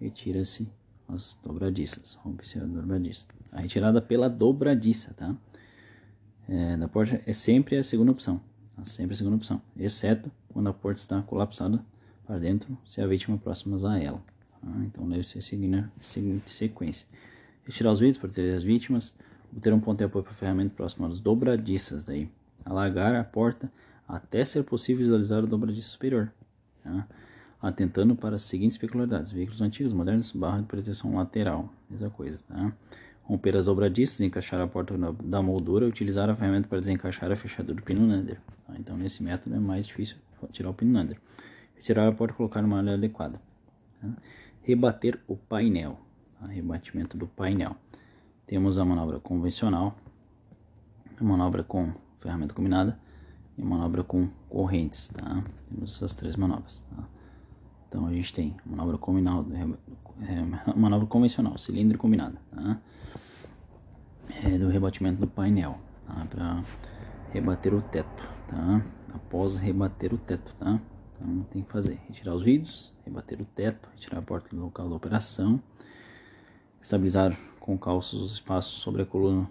[0.00, 0.70] retira-se
[1.08, 2.14] as dobradiças.
[2.22, 3.26] Rompe-se a dobradiça.
[3.52, 5.34] A retirada pela dobradiça, tá?
[6.48, 8.40] É, da porta é sempre a segunda opção.
[8.76, 8.84] Tá?
[8.84, 9.60] Sempre a segunda opção.
[9.76, 11.84] Exceto quando a porta está colapsada
[12.24, 14.22] para dentro, se a vítima próxima a ela.
[14.66, 14.84] Tá?
[14.84, 15.42] Então deve ser a
[16.00, 17.06] seguinte sequência.
[17.64, 19.14] Retirar os vidros, proteger as vítimas,
[19.52, 22.04] obter um ponto de apoio para a ferramenta próximo às dobradiças.
[22.04, 22.28] Daí.
[22.64, 23.70] Alagar a porta
[24.08, 26.32] até ser possível visualizar a dobradiça superior.
[26.82, 27.06] Tá?
[27.60, 32.72] atentando para as seguintes peculiaridades: veículos antigos, modernos, barra de proteção lateral, mesma coisa, tá?
[33.24, 34.94] Romper as dobradiças, encaixar a porta
[35.24, 38.38] da moldura, utilizar a ferramenta para desencaixar a fechadura do pino Nander.
[38.64, 38.74] Tá?
[38.78, 40.16] Então, nesse método é mais difícil
[40.52, 41.16] tirar o pino Nander.
[41.74, 43.40] Retirar a porta e colocar numa área adequada.
[44.00, 44.08] Tá?
[44.66, 45.98] Rebater o painel.
[46.38, 46.46] Tá?
[46.46, 47.76] Rebatimento do painel.
[48.46, 49.96] Temos a manobra convencional,
[51.18, 52.98] a manobra com ferramenta combinada
[53.56, 55.08] e a manobra com correntes.
[55.08, 55.42] Tá?
[55.68, 56.82] Temos essas três manobras.
[56.90, 57.04] Tá?
[57.88, 62.80] Então a gente tem manobra combinada, é, manobra convencional, cilindro combinado, tá?
[64.44, 66.26] é, do rebatimento do painel, tá?
[66.28, 66.64] Para
[67.32, 68.82] rebater o teto, tá?
[69.14, 70.80] Após rebater o teto, tá?
[71.18, 74.88] Então tem que fazer, retirar os vidros, rebater o teto, retirar a porta do local
[74.88, 75.60] da operação,
[76.80, 79.50] estabilizar com calços os espaços sobre a coluna,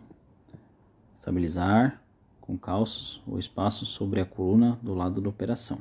[1.18, 2.02] estabilizar
[2.40, 5.80] com calços o espaço sobre a coluna do lado da operação.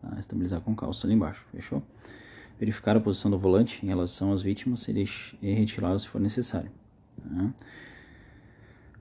[0.00, 0.18] Tá?
[0.18, 1.82] Estabilizar com calça ali embaixo, fechou?
[2.58, 6.72] Verificar a posição do volante em relação às vítimas e retirá-lo se for necessário.
[7.22, 7.54] Tá?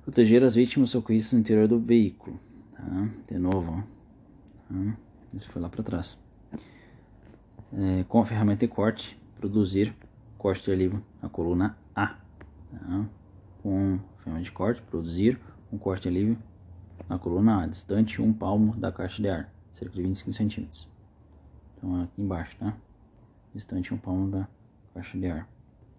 [0.03, 2.37] Proteger as vítimas socorristas no interior do veículo.
[2.73, 3.09] Tá?
[3.29, 4.73] De novo, ó.
[4.73, 4.97] Tá?
[5.33, 6.24] Isso foi lá para trás.
[7.77, 9.93] É, com a ferramenta de corte, produzir
[10.37, 12.07] corte de alívio na coluna A.
[12.71, 13.05] Tá?
[13.61, 15.37] Com a ferramenta de corte, produzir
[15.73, 16.37] um corte de alívio
[17.09, 20.89] na coluna A, distante um palmo da caixa de ar, cerca de 25 centímetros.
[21.77, 22.73] Então aqui embaixo, tá?
[23.53, 24.47] Distante um palmo da
[24.93, 25.49] caixa de ar,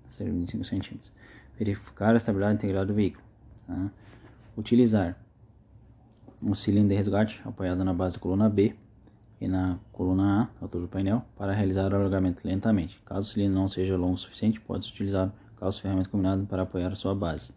[0.09, 1.13] cerca de 25 centímetros.
[1.59, 3.23] Verificar a estabilidade integral do veículo.
[3.67, 3.91] Tá?
[4.57, 5.15] Utilizar
[6.43, 8.75] um cilindro de resgate apoiado na base da coluna B
[9.41, 13.01] e na coluna A, altura do painel, para realizar o alargamento lentamente.
[13.05, 16.93] Caso o cilindro não seja longo o suficiente, pode-se utilizar calço ferramenta combinado para apoiar
[16.93, 17.55] a sua base.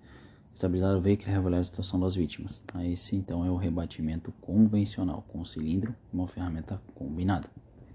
[0.53, 2.63] Estabilizar o veículo e revelar a situação das vítimas.
[2.81, 7.49] Esse então é o rebatimento convencional, com cilindro e uma ferramenta combinada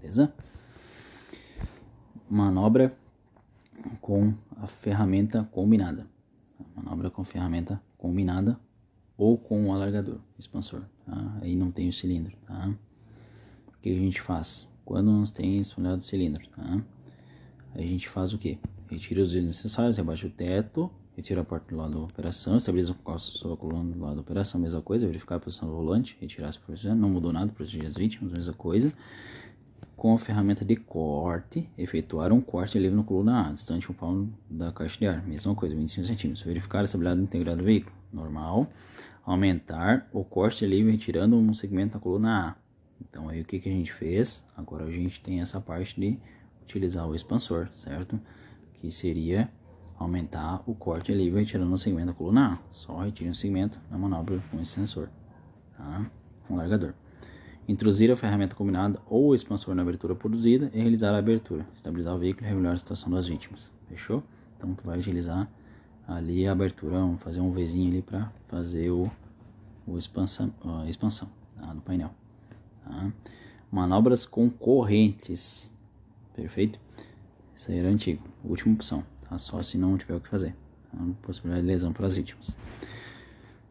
[0.05, 0.33] beleza?
[2.29, 2.95] Manobra
[3.99, 6.07] com a ferramenta combinada.
[6.75, 8.59] Manobra com ferramenta combinada
[9.17, 10.83] ou com o alargador, expansor.
[11.05, 11.37] Tá?
[11.41, 12.35] Aí não tem o cilindro.
[12.45, 12.73] Tá?
[13.85, 14.67] Que a gente faz?
[14.83, 16.81] Quando nós temos espalhado o cilindro, tá?
[17.75, 18.57] a gente faz o que?
[18.89, 22.93] Retira os itens necessários, rebaixa o teto, retira a porta do lado da operação, estabiliza
[22.93, 25.75] o calço sobre a coluna do lado da operação, mesma coisa, verificar a posição do
[25.75, 28.91] volante, retirar as proteções, não mudou nada, proteger as vítimas, mesma coisa
[29.95, 34.33] com a ferramenta de corte, efetuar um corte livre na coluna A, distante um palmo
[34.49, 36.43] da caixa de ar, mesma coisa, 25 centímetros.
[36.43, 38.67] Verificar a estabilidade integrada do veículo, normal.
[39.23, 42.64] Aumentar o corte livre retirando um segmento da coluna A.
[43.01, 44.47] Então aí o que, que a gente fez?
[44.55, 46.19] Agora a gente tem essa parte de
[46.61, 48.19] utilizar o expansor, certo?
[48.75, 49.49] Que seria
[49.97, 52.59] aumentar o corte livre retirando um segmento da coluna A.
[52.71, 55.09] Só retire um segmento na manobra com esse sensor,
[55.77, 56.09] tá?
[56.49, 56.93] Um largador
[57.67, 62.15] introduzir a ferramenta combinada ou o expansor na abertura produzida e realizar a abertura, estabilizar
[62.15, 63.71] o veículo e regular a situação das vítimas.
[63.89, 64.23] Fechou?
[64.57, 65.49] Então tu vai utilizar
[66.07, 69.11] ali a abertura, vamos fazer um Vzinho ali para fazer o,
[69.87, 71.73] o a expansão tá?
[71.73, 72.11] do painel.
[72.85, 73.11] Tá?
[73.71, 75.73] Manobras concorrentes.
[76.35, 76.79] Perfeito?
[77.55, 78.23] Isso aí era antigo.
[78.43, 79.03] Última opção.
[79.27, 79.37] Tá?
[79.37, 80.55] Só se não tiver o que fazer.
[80.91, 80.97] Tá?
[81.21, 82.57] Possibilidade de lesão para as vítimas.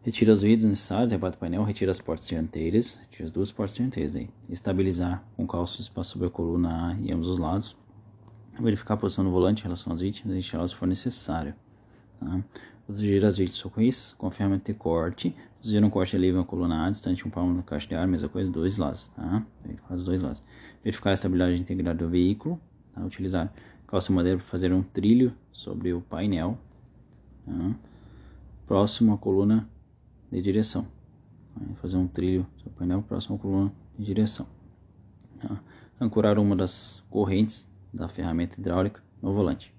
[0.03, 3.75] Retira os vidros necessários, rebate o painel, retira as portas dianteiras, retira as duas portas
[3.75, 4.29] dianteiras aí.
[4.51, 7.75] Estabilizar com calço espaço sobre a coluna e ambos os lados.
[8.61, 11.55] Verificar a posição do volante em relação às vítimas e retirá se for necessário.
[12.21, 12.45] Tá?
[12.87, 15.35] Proteger as vítimas com ferramenta de corte.
[15.55, 18.29] Produzir um corte livre na coluna A, distante um palmo da caixa de ar, mesma
[18.29, 19.09] coisa, dois lados.
[19.17, 19.45] Tá?
[19.91, 20.43] Os dois lados.
[20.83, 22.61] Verificar a estabilidade integral do veículo.
[22.95, 23.03] Tá?
[23.03, 23.51] Utilizar
[23.87, 26.59] calça madeira para fazer um trilho sobre o painel.
[27.47, 27.75] Tá?
[28.67, 29.67] Próximo à coluna
[30.31, 30.87] de direção.
[31.77, 34.47] Fazer um trilho do painel próximo à coluna de direção.
[35.41, 35.59] Tá?
[35.99, 39.73] Ancorar uma das correntes da ferramenta hidráulica no volante.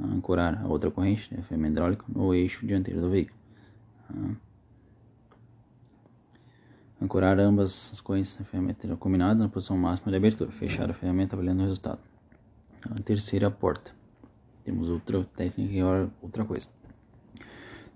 [0.00, 3.38] Ancorar a outra corrente da ferramenta hidráulica no eixo dianteiro do veículo.
[4.08, 4.14] Tá?
[7.00, 10.50] Ancorar ambas as correntes da ferramenta combinada na posição máxima de abertura.
[10.50, 12.00] Fechar a ferramenta avaliando o resultado.
[12.82, 13.92] A terceira porta.
[14.64, 15.82] Temos outra técnica e
[16.22, 16.66] outra coisa.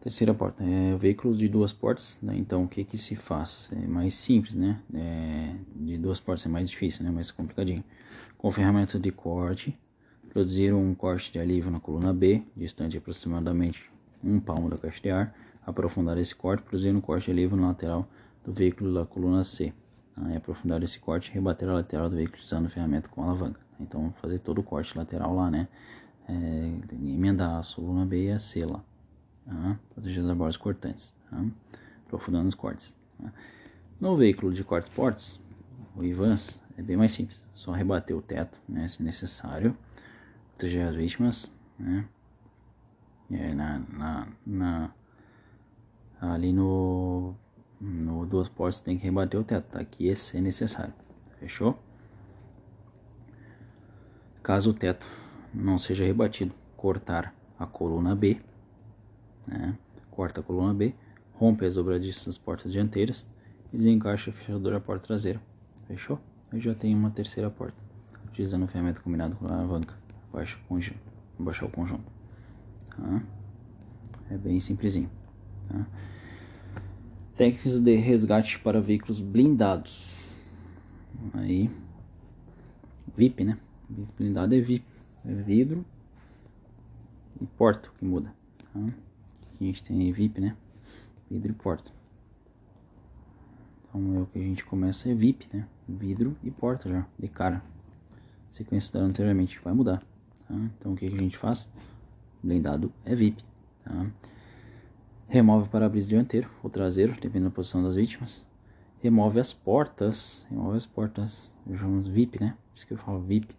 [0.01, 2.35] Terceira porta é veículos de duas portas, né?
[2.37, 3.69] então o que que se faz?
[3.73, 4.81] É mais simples, né?
[4.95, 7.11] É, de duas portas é mais difícil, né?
[7.11, 7.83] Mais complicadinho.
[8.37, 9.77] Com ferramenta de corte,
[10.29, 13.91] produzir um corte de alívio na coluna B, distante aproximadamente
[14.23, 15.35] um palmo da caixa de ar,
[15.67, 18.09] aprofundar esse corte, produzir um corte de alívio na lateral
[18.45, 19.73] do veículo da coluna C.
[20.15, 20.37] Tá?
[20.37, 23.61] aprofundar esse corte e rebater a lateral do veículo usando a ferramenta com alavanca.
[23.81, 25.69] Então fazer todo o corte lateral lá, né?
[26.29, 26.35] É,
[26.93, 28.83] emendar a coluna B e a C lá
[29.49, 29.79] tá?
[29.95, 31.45] proteger as bordas cortantes, tá?
[32.07, 32.95] aprofundando os cortes.
[33.21, 33.33] Tá?
[34.01, 35.41] No veículo de cortes portes,
[35.97, 39.77] o Ivans é bem mais simples, só rebater o teto, né, se necessário,
[40.59, 42.05] proteger as vítimas, né,
[43.31, 44.91] é, na, na, na,
[46.21, 47.35] ali no,
[47.81, 49.81] no duas portas tem que rebater o teto, tá?
[49.81, 50.93] aqui é se necessário,
[51.39, 51.79] fechou?
[54.43, 55.07] Caso o teto
[55.55, 58.41] não seja rebatido, cortar a coluna B
[59.49, 59.77] né?
[60.11, 60.95] corta a coluna B,
[61.35, 63.27] rompe as dobradiças das portas dianteiras
[63.73, 65.41] e desencaixa o fechador da porta traseira.
[65.87, 66.21] Fechou?
[66.53, 67.77] Eu já tenho uma terceira porta,
[68.27, 69.95] utilizando o ferramenta combinado com a alavanca,
[70.33, 70.61] abaixo
[71.39, 72.11] baixar o conjunto.
[72.91, 73.23] Tá?
[74.31, 75.11] É bem simplesinho.
[75.69, 75.87] Tá?
[77.37, 80.33] Técnicas de resgate para veículos blindados.
[81.35, 81.71] Aí,
[83.17, 83.59] VIP, né?
[84.17, 84.85] Blindado é VIP,
[85.25, 85.85] é vidro
[87.41, 88.33] e porta que muda.
[88.73, 88.81] Tá?
[89.61, 90.57] a gente tem VIP, né?
[91.31, 91.91] Vidro e porta.
[93.89, 95.67] Então é o que a gente começa é VIP, né?
[95.89, 97.63] Vidro e porta já, de cara.
[98.51, 100.03] Sequência da anteriormente vai mudar.
[100.49, 100.55] Tá?
[100.55, 101.71] Então o que a gente faz?
[102.43, 103.45] Blindado é VIP.
[103.85, 104.07] Tá?
[105.29, 108.47] Remove o para-brisa dianteiro ou traseiro, dependendo da posição das vítimas.
[109.01, 110.47] Remove as portas.
[110.51, 111.53] Remove as portas.
[111.77, 112.57] Chamo VIP, né?
[112.71, 113.55] Por isso que eu falo VIP.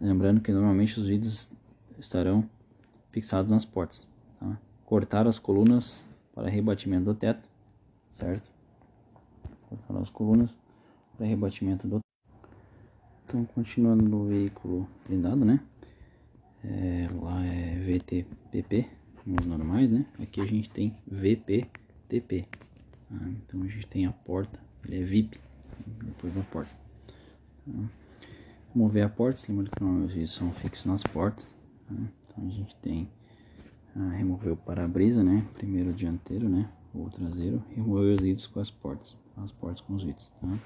[0.00, 1.50] Lembrando que normalmente os vidros
[1.98, 2.48] estarão
[3.12, 4.08] fixados nas portas.
[4.40, 4.58] Tá?
[4.88, 6.02] cortar as colunas
[6.34, 7.46] para rebatimento do teto,
[8.10, 8.50] certo?
[9.68, 10.56] Cortar as colunas
[11.14, 12.00] para rebatimento do
[13.28, 15.60] Então, continuando no veículo blindado, né?
[16.64, 18.88] É, lá é VTPP,
[19.26, 20.06] os normais, né?
[20.18, 22.48] Aqui a gente tem VPTP.
[23.06, 23.28] Tá?
[23.28, 25.38] Então a gente tem a porta, ele é VIP,
[26.06, 26.74] depois a porta.
[27.66, 27.90] Tá?
[28.74, 31.44] Mover a porta, lembrando que não, os são fixos nas portas.
[31.86, 31.94] Tá?
[32.30, 33.10] Então a gente tem
[33.94, 35.46] ah, remover o para-brisa, né?
[35.52, 36.66] Primeiro o dianteiro, né?
[36.94, 37.62] O traseiro.
[37.76, 39.18] Remover os vidros com as portas.
[39.36, 40.58] As portas com os vidros, tá?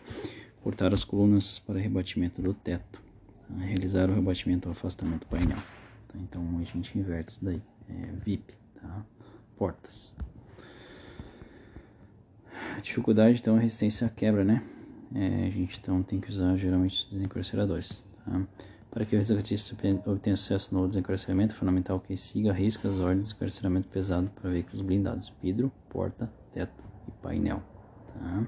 [0.63, 3.01] Cortar as colunas para rebatimento do teto.
[3.49, 3.65] Tá?
[3.65, 5.59] Realizar o rebatimento ou afastamento do painel.
[6.09, 6.19] Tá?
[6.19, 7.61] Então a gente inverte isso daí.
[7.89, 9.05] É VIP, tá?
[9.57, 10.15] Portas.
[12.77, 14.63] A dificuldade então é a resistência à quebra, né?
[15.15, 18.47] É, a gente então tem que usar geralmente desencarceradores, tá?
[18.91, 19.75] Para que o resgatista
[20.07, 24.51] obtenha sucesso no desencarceramento, é fundamental que siga riscas as ordens de desencarceramento pesado para
[24.51, 27.63] veículos blindados, vidro, porta, teto e painel.
[28.13, 28.47] Tá?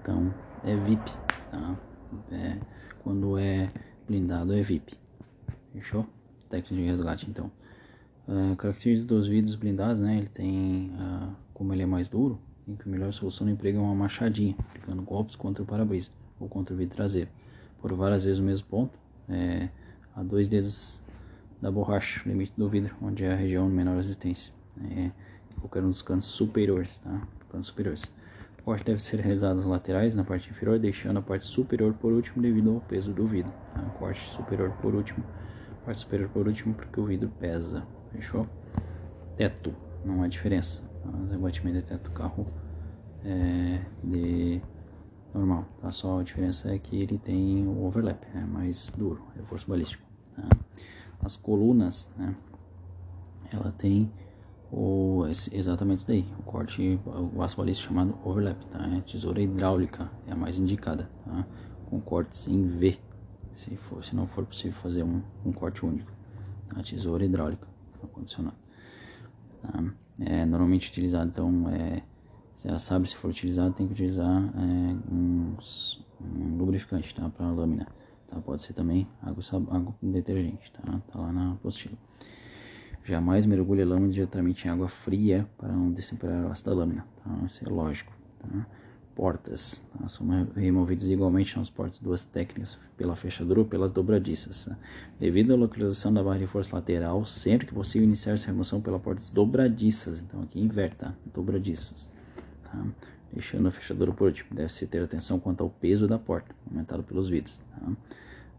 [0.00, 0.34] Então,
[0.64, 1.10] é VIP.
[1.50, 1.78] Tá?
[2.32, 2.58] É,
[3.02, 3.70] quando é
[4.06, 4.98] blindado, é VIP.
[5.72, 6.06] Fechou?
[6.48, 7.50] Técnica de resgate, então.
[8.26, 10.18] Uh, características dos vidros blindados, né?
[10.18, 13.94] Ele tem, uh, como ele é mais duro, a melhor solução no emprego é uma
[13.94, 17.30] machadinha, aplicando golpes contra o para-brisa ou contra o vidro traseiro,
[17.80, 18.98] por várias vezes o mesmo ponto,
[19.28, 19.70] é,
[20.14, 21.02] a dois dedos
[21.60, 24.52] da borracha, limite do vidro, onde é a região de menor resistência.
[24.90, 25.10] É,
[25.58, 27.26] qualquer um dos cantos superiores, tá?
[27.50, 28.12] Cantos superiores.
[28.68, 32.12] O corte deve ser realizado nas laterais, na parte inferior, deixando a parte superior por
[32.12, 33.50] último devido ao peso do vidro.
[33.72, 33.80] Tá?
[33.98, 35.24] Corte superior por último,
[35.86, 37.86] parte superior por último porque o vidro pesa.
[38.12, 38.46] Fechou?
[39.38, 39.74] Teto,
[40.04, 40.82] não há diferença.
[41.02, 41.08] Tá?
[41.08, 42.46] Os rebatimentos de teto carro
[43.24, 44.60] é de
[45.32, 45.90] normal, tá?
[45.90, 50.06] Só a diferença é que ele tem o overlap, é mais duro, reforço balístico.
[50.36, 50.46] Tá?
[51.22, 52.36] As colunas, né?
[53.50, 54.12] Ela tem
[54.70, 57.00] o, exatamente isso daí, o corte,
[57.34, 58.86] o aço balístico chamado overlap, tá?
[58.96, 61.46] É tesoura hidráulica é a mais indicada, tá?
[61.86, 62.98] Com cortes em V,
[63.54, 66.12] se, for, se não for possível fazer um, um corte único.
[66.70, 66.82] A tá?
[66.82, 67.66] tesoura hidráulica,
[68.12, 68.56] condicionado.
[69.62, 69.84] Tá?
[70.20, 72.02] É normalmente utilizado, então, é
[72.58, 77.28] se ela sabe se for utilizado, tem que utilizar é, uns, um lubrificante, tá?
[77.28, 77.86] Para a lâmina,
[78.26, 78.40] tá?
[78.40, 81.00] Pode ser também água, água detergente, tá?
[81.06, 81.96] Tá lá na apostila.
[83.08, 87.06] Jamais mergulhe a lâmina diretamente em água fria para não destemperar o ácido da lâmina,
[87.24, 87.46] tá?
[87.46, 88.66] Isso é lógico, tá?
[89.14, 90.06] Portas, tá?
[90.06, 94.66] são removidas igualmente nas portas duas técnicas, pela fechadura ou pelas dobradiças.
[94.66, 94.76] Tá?
[95.18, 98.98] Devido à localização da barra de força lateral, sempre que possível iniciar essa remoção pela
[98.98, 101.14] portas dobradiças, então aqui inverte, tá?
[101.32, 102.12] Dobradiças
[102.62, 102.84] tá?
[103.32, 104.54] deixando a fechadura por último.
[104.54, 107.58] Deve-se ter atenção quanto ao peso da porta, aumentado pelos vidros.
[107.70, 107.90] Tá?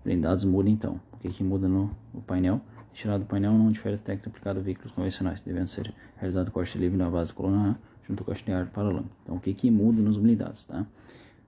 [0.04, 1.00] Blindados muda então.
[1.14, 2.60] O que, que muda no, no painel?
[3.00, 6.78] Tirado do painel não difere do técnico aplicado a veículos convencionais, devendo ser realizado corte
[6.78, 8.70] livre na base da coluna A, junto ao corte de ar.
[9.24, 10.86] Então, o que que muda nos blindados, tá?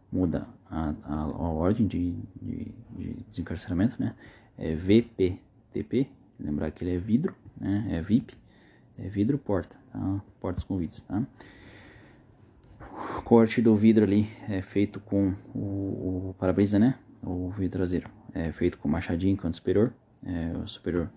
[0.10, 4.16] Muda a, a, a ordem de, de, de, desencarceramento, né?
[4.58, 6.08] É VPTP,
[6.40, 7.88] lembrar que ele é vidro, né?
[7.92, 8.34] É VIP,
[8.98, 10.22] é vidro porta, tá?
[10.40, 11.22] Portas com vidros, tá?
[13.18, 16.96] O corte do vidro ali é feito com o, o para-brisa, né?
[17.22, 19.94] O vidro traseiro é feito com machadinho canto superior,
[20.26, 21.10] é, o superior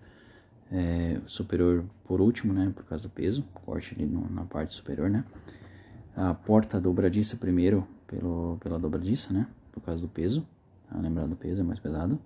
[0.75, 5.09] é, superior por último, né, por causa do peso, corte ali no, na parte superior,
[5.09, 5.23] né.
[6.15, 10.45] A porta dobradiça primeiro pelo, pela dobradiça, né, por causa do peso,
[10.89, 10.97] tá?
[10.97, 12.19] lembrar do peso, é mais pesado.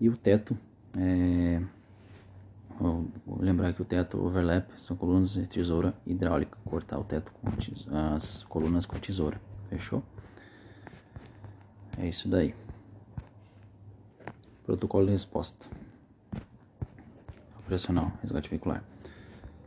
[0.00, 0.58] E o teto,
[0.98, 1.62] é,
[2.78, 3.08] vou,
[3.38, 7.48] lembrar que o teto overlap são colunas de tesoura hidráulica, cortar o teto com
[7.96, 10.02] as colunas com tesoura, fechou?
[11.96, 12.52] É isso daí.
[14.64, 15.68] Protocolo de resposta
[17.64, 18.84] operacional, resgate veicular.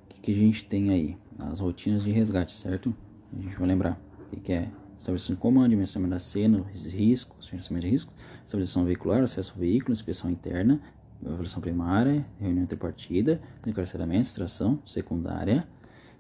[0.06, 1.18] O que, que, a gente tem aí?
[1.40, 2.95] As rotinas de resgate, certo?
[3.34, 7.48] A gente vai lembrar o que, que é estabelecimento de comando, dimensionamento da cena, riscos,
[7.48, 8.14] gerenciamento de risco,
[8.45, 10.82] estabilização veicular, acesso ao veículo, inspeção interna,
[11.26, 15.68] avaliação primária, reunião tripartida, encarceramento, extração secundária,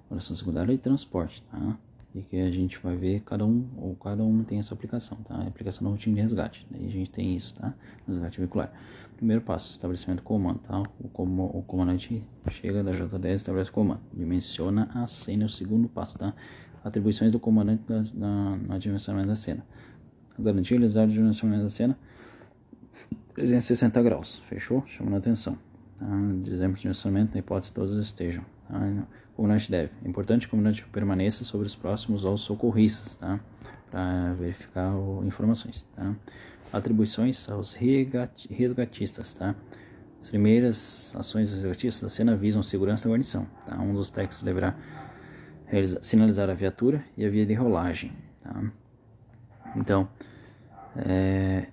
[0.05, 1.77] avaliação secundária e transporte, tá?
[2.17, 5.35] E que a gente vai ver cada um, ou cada um tem essa aplicação, tá?
[5.35, 7.73] A aplicação da rotina de resgate, daí a gente tem isso, tá?
[8.07, 8.71] No resgate veicular.
[9.15, 10.81] Primeiro passo, estabelecimento do comando, tá?
[10.99, 15.49] O, com, o comandante chega da J10 estabelece o comando, dimensiona a cena, é o
[15.49, 16.33] segundo passo, tá?
[16.83, 19.65] Atribuições do comandante da, na, na dimensionamento da cena.
[20.39, 21.97] Garantir realizar o dimensionamento da cena
[23.33, 24.83] 360 graus, fechou?
[24.87, 25.57] Chamando a atenção.
[25.99, 26.05] Tá?
[26.43, 28.43] Dizemos de dimensionamento na hipótese todos estejam.
[28.67, 29.07] Tá?
[29.35, 29.91] Comandante deve.
[30.03, 33.39] É importante que o comandante permaneça sobre os próximos aos socorristas, tá?
[33.91, 36.15] Para verificar o, informações, tá?
[36.73, 39.55] atribuições aos resgatistas, tá?
[40.21, 43.79] As primeiras ações dos resgatistas da cena visam segurança da guarnição, tá?
[43.79, 44.75] Um dos técnicos deverá
[46.01, 48.11] sinalizar a viatura e a via de rolagem,
[48.41, 48.71] tá?
[49.75, 50.09] Então,
[50.95, 51.67] é,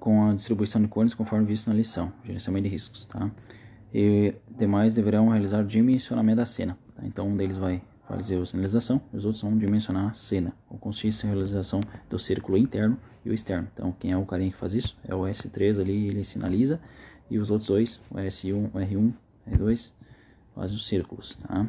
[0.00, 3.30] com a distribuição de cones conforme visto na lição, gerenciamento de riscos, tá?
[3.98, 7.02] E demais deverão realizar o dimensionamento da cena, tá?
[7.06, 11.24] Então, um deles vai fazer a sinalização, os outros vão dimensionar a cena, ou consiste
[11.24, 13.66] em realização do círculo interno e o externo.
[13.72, 14.98] Então, quem é o carinha que faz isso?
[15.02, 16.78] É o S3 ali, ele sinaliza,
[17.30, 19.14] e os outros dois, o S1, o R1,
[19.50, 19.92] R2,
[20.54, 21.66] fazem os círculos, tá?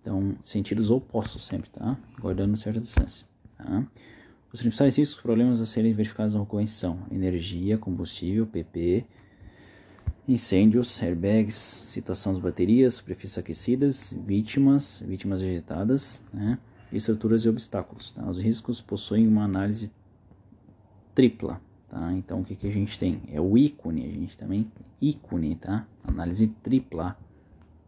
[0.00, 1.94] Então, sentidos opostos sempre, tá?
[2.18, 3.26] Guardando certa distância,
[3.58, 3.86] tá?
[4.50, 9.04] Os principais riscos, problemas a serem verificados na ocorrência são energia, combustível, PP,
[10.30, 16.56] incêndios, airbags, situação das baterias, superfícies aquecidas, vítimas, vítimas vegetadas, né?
[16.92, 18.12] estruturas e obstáculos.
[18.12, 18.28] Tá?
[18.28, 19.90] Os riscos possuem uma análise
[21.14, 21.60] tripla.
[21.88, 22.12] Tá?
[22.12, 23.20] Então o que, que a gente tem?
[23.28, 24.70] É o ícone, a gente também
[25.02, 25.84] ícone, tá?
[26.04, 27.18] Análise tripla.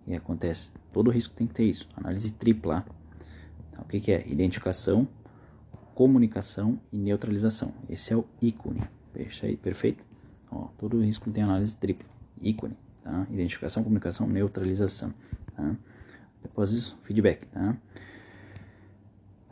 [0.03, 0.73] O que acontece?
[0.93, 1.89] Todo risco tem que ter isso.
[1.97, 2.85] Análise tripla.
[3.71, 3.83] Tá?
[3.83, 4.27] O que, que é?
[4.29, 5.07] Identificação,
[5.95, 7.73] comunicação e neutralização.
[7.89, 8.83] Esse é o ícone.
[9.63, 10.03] Perfeito?
[10.51, 12.13] Ó, todo risco tem análise tripla
[12.43, 13.27] ícone, tá?
[13.31, 15.13] Identificação, comunicação, neutralização,
[15.57, 15.77] tá?
[16.43, 17.77] Depois disso, feedback, tá?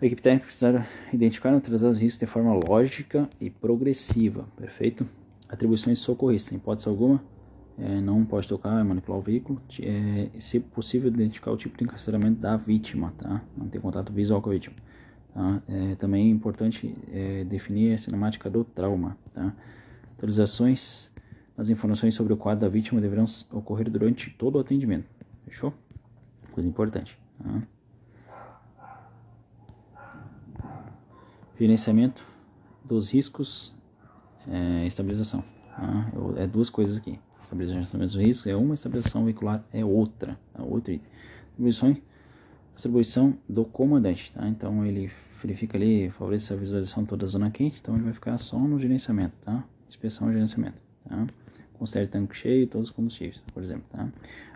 [0.00, 5.06] A equipe técnica precisa identificar e neutralizar os riscos de forma lógica e progressiva, perfeito?
[5.48, 7.22] Atribuições socorristas, em hipótese alguma,
[7.78, 12.40] é, não pode tocar, manipular o veículo, é, se possível identificar o tipo de encarceramento
[12.40, 13.42] da vítima, tá?
[13.56, 14.76] Não ter contato visual com a vítima.
[15.34, 15.62] Tá?
[15.68, 19.54] É, também é importante é, definir a cinemática do trauma, tá?
[20.16, 21.09] Atualizações
[21.56, 25.06] as informações sobre o quadro da vítima deverão ocorrer durante todo o atendimento.
[25.44, 25.74] Fechou?
[26.52, 27.18] Coisa importante.
[27.42, 27.62] Tá?
[31.58, 32.24] Gerenciamento
[32.84, 33.74] dos riscos
[34.48, 35.44] é, estabilização.
[35.76, 36.10] Tá?
[36.36, 37.18] É duas coisas aqui.
[37.42, 40.38] Estabilização dos riscos é uma, estabilização veicular é outra.
[40.52, 40.62] Tá?
[40.62, 40.98] Outra
[41.48, 41.96] Distribuição,
[42.74, 44.32] distribuição do comandante.
[44.32, 44.48] Tá?
[44.48, 45.10] Então ele
[45.42, 47.78] verifica ali, favorece a visualização toda a zona quente.
[47.80, 49.34] Então ele vai ficar só no gerenciamento.
[49.44, 49.64] Tá?
[49.88, 50.78] Inspeção e gerenciamento.
[51.08, 51.26] Tá?
[51.80, 54.06] Considere tanque cheio todos os combustíveis, por exemplo, tá?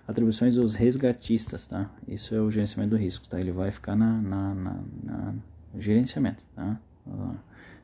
[0.07, 1.91] Atribuições dos resgatistas, tá?
[2.07, 3.41] Isso é o gerenciamento do risco, tá?
[3.41, 5.35] Ele vai ficar na, na, na, na
[5.79, 6.79] gerenciamento, tá?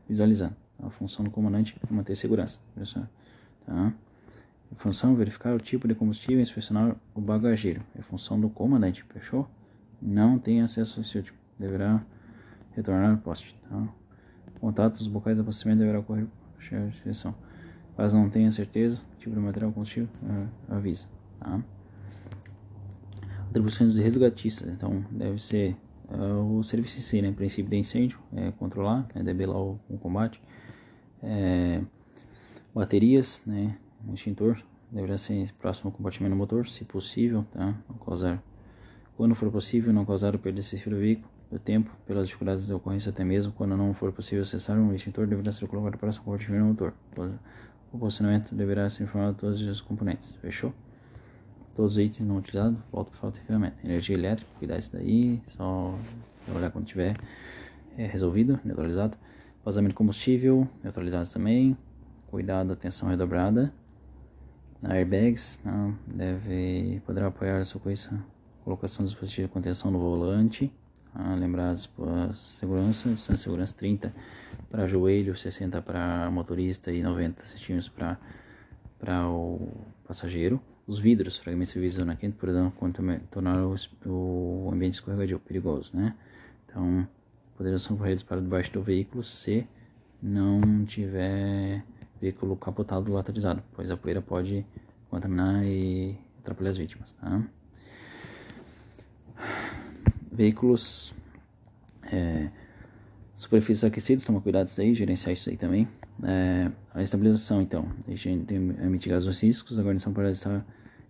[0.07, 0.55] Visualizando.
[0.79, 2.61] A função do comandante é manter segurança,
[3.65, 3.95] tá?
[4.71, 7.83] A função verificar o tipo de combustível e inspecionar o bagageiro.
[7.99, 9.49] É função do comandante, fechou?
[10.01, 11.39] Não tem acesso ao seu tipo.
[11.59, 12.05] Deverá
[12.73, 13.89] retornar ao poste, tá?
[14.61, 17.35] Contatos bocais de abastecimento deverá ocorrer por direção.
[18.01, 20.09] Caso não tenha certeza, tipo de material combustível,
[20.71, 21.07] avisa.
[21.39, 21.63] Tá?
[23.51, 25.77] Atribuições dos resgatistas, então deve ser
[26.09, 27.31] uh, o serviço em si, né?
[27.31, 29.23] princípio de incêndio, é, controlar, né?
[29.23, 30.41] debelar o, o combate,
[31.23, 31.83] é,
[32.75, 33.77] baterias, né?
[34.15, 37.75] extintor, deverá ser próximo ao compartimento do motor, se possível, tá?
[37.87, 38.43] Não causar,
[39.15, 42.73] quando for possível, não causar o perda excessiva do veículo, do tempo, pelas dificuldades de
[42.73, 46.39] ocorrência até mesmo, quando não for possível acessar um extintor, deverá ser colocado próximo ao
[46.39, 46.95] do motor.
[47.93, 50.73] O posicionamento deverá ser informado de todos os componentes, fechou?
[51.75, 53.77] Todos os itens não utilizados, volta para falta de ferramenta.
[53.85, 55.95] Energia elétrica, cuidar isso daí, só
[56.55, 57.17] olhar quando tiver
[57.97, 59.17] é, resolvido, neutralizado.
[59.65, 61.77] Vazamento de combustível, neutralizados também.
[62.29, 63.73] Cuidado, atenção redobrada.
[64.83, 68.19] Airbags, não, deve, poderá apoiar a socorrista
[68.65, 70.73] colocação do dispositivo de contenção no volante.
[71.15, 71.91] As,
[72.29, 74.15] as segurança, distância segurança 30
[74.71, 78.19] para joelho, 60 para motorista e 90 centímetros para
[79.01, 79.69] para o
[80.07, 80.61] passageiro.
[80.87, 82.73] Os vidros, fragmentos de vidro na quente poderão
[83.31, 83.75] tornar o,
[84.07, 86.15] o ambiente escorregadio perigoso, né?
[86.67, 87.09] Então,
[87.57, 89.67] poderão ser corridos para debaixo do veículo se
[90.23, 91.83] não tiver
[92.21, 94.67] veículo capotado ou lateralizado, pois a poeira pode
[95.09, 97.43] contaminar e atrapalhar as vítimas, tá?
[100.41, 101.13] Veículos
[102.11, 102.49] é,
[103.37, 105.87] superfícies aquecidas, toma cuidado isso aí, gerenciar isso aí também.
[106.25, 110.65] É, a estabilização, então, a gente tem mitigar os riscos, a guarnição pode estar,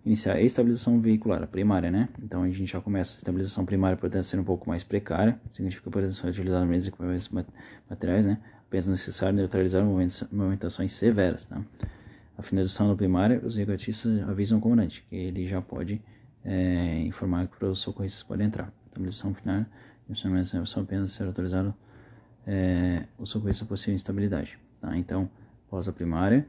[0.05, 2.09] iniciar a estabilização veicular, a primária, né?
[2.21, 5.81] Então a gente já começa a estabilização primária pode ser um pouco mais precária, significa
[5.81, 7.31] que pode ser utilizado menos equipamentos
[7.89, 8.37] materiais, né?
[8.67, 11.61] Apenas necessário neutralizar movimentações severas, tá?
[12.37, 16.01] A finalização da primária, os negatistas avisam o comandante que ele já pode
[16.43, 18.80] é, informar que os socorristas podem entrar.
[18.91, 19.65] Estabilização final,
[20.65, 21.73] são apenas ser autorizado
[22.45, 24.59] é, o socorrista possível instabilidade.
[24.81, 24.97] Tá?
[24.97, 25.29] Então,
[25.69, 26.45] pausa primária,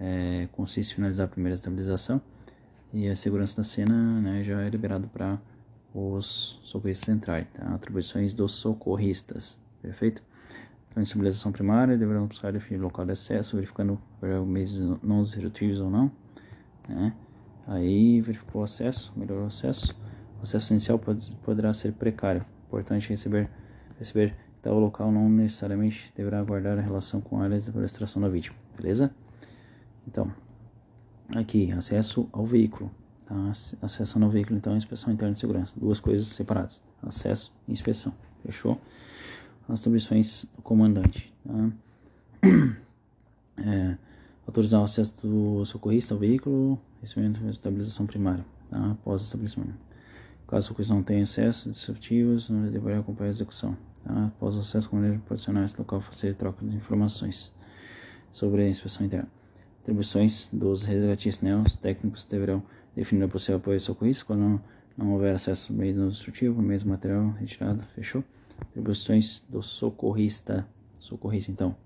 [0.00, 2.20] é, consiste em finalizar a primeira estabilização
[2.92, 5.38] e a segurança da cena né, já é liberado para
[5.94, 7.46] os socorristas centrais.
[7.54, 7.72] Tá?
[7.74, 10.20] Atribuições dos socorristas, perfeito?
[10.90, 15.78] Então, estabilização primária, deverão buscar definir o local de acesso, verificando os meios não disruptivos
[15.78, 16.10] ou não.
[16.88, 17.14] Né?
[17.68, 19.94] Aí, verificou o acesso, melhorou o acesso.
[20.38, 22.44] O acesso inicial pode, poderá ser precário.
[22.66, 23.48] Importante receber,
[23.98, 24.34] receber
[24.66, 28.56] tal local não necessariamente deverá guardar a relação com a área de extração da vítima,
[28.76, 29.14] beleza?
[30.06, 30.32] Então,
[31.34, 32.90] aqui, acesso ao veículo,
[33.26, 33.34] tá?
[33.80, 38.12] Acesso ao veículo, então, inspeção interna de segurança, duas coisas separadas, acesso e inspeção,
[38.44, 38.80] fechou?
[39.68, 41.70] As atribuições do comandante, tá?
[43.58, 43.96] É,
[44.46, 48.90] autorizar o acesso do socorrista ao veículo, recebimento de estabilização primária, tá?
[48.90, 49.85] após o estabelecimento.
[50.46, 53.76] Caso o socorrista não tenha acesso, disruptivos, não deverá acompanhar a execução.
[54.04, 54.26] Tá?
[54.26, 57.52] Após o acesso com maneira proporcionar esse local fazer troca de informações
[58.30, 59.28] sobre a inspeção interna.
[59.82, 61.56] Atribuições dos resgatistas né?
[61.56, 62.62] Os técnicos deverão
[62.94, 64.60] definir o possível apoio socorrista quando
[64.96, 68.24] não, houver acesso ao meio destrutivo, mesmo material retirado, fechou?
[68.60, 70.66] Atribuições do socorrista,
[70.98, 71.76] socorrista então,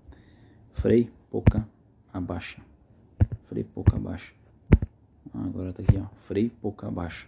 [0.73, 1.67] freio, pouca,
[2.13, 2.61] abaixa,
[3.47, 4.33] freio, pouca, abaixa.
[5.33, 7.27] Agora tá aqui, ó, freio, pouca, abaixa,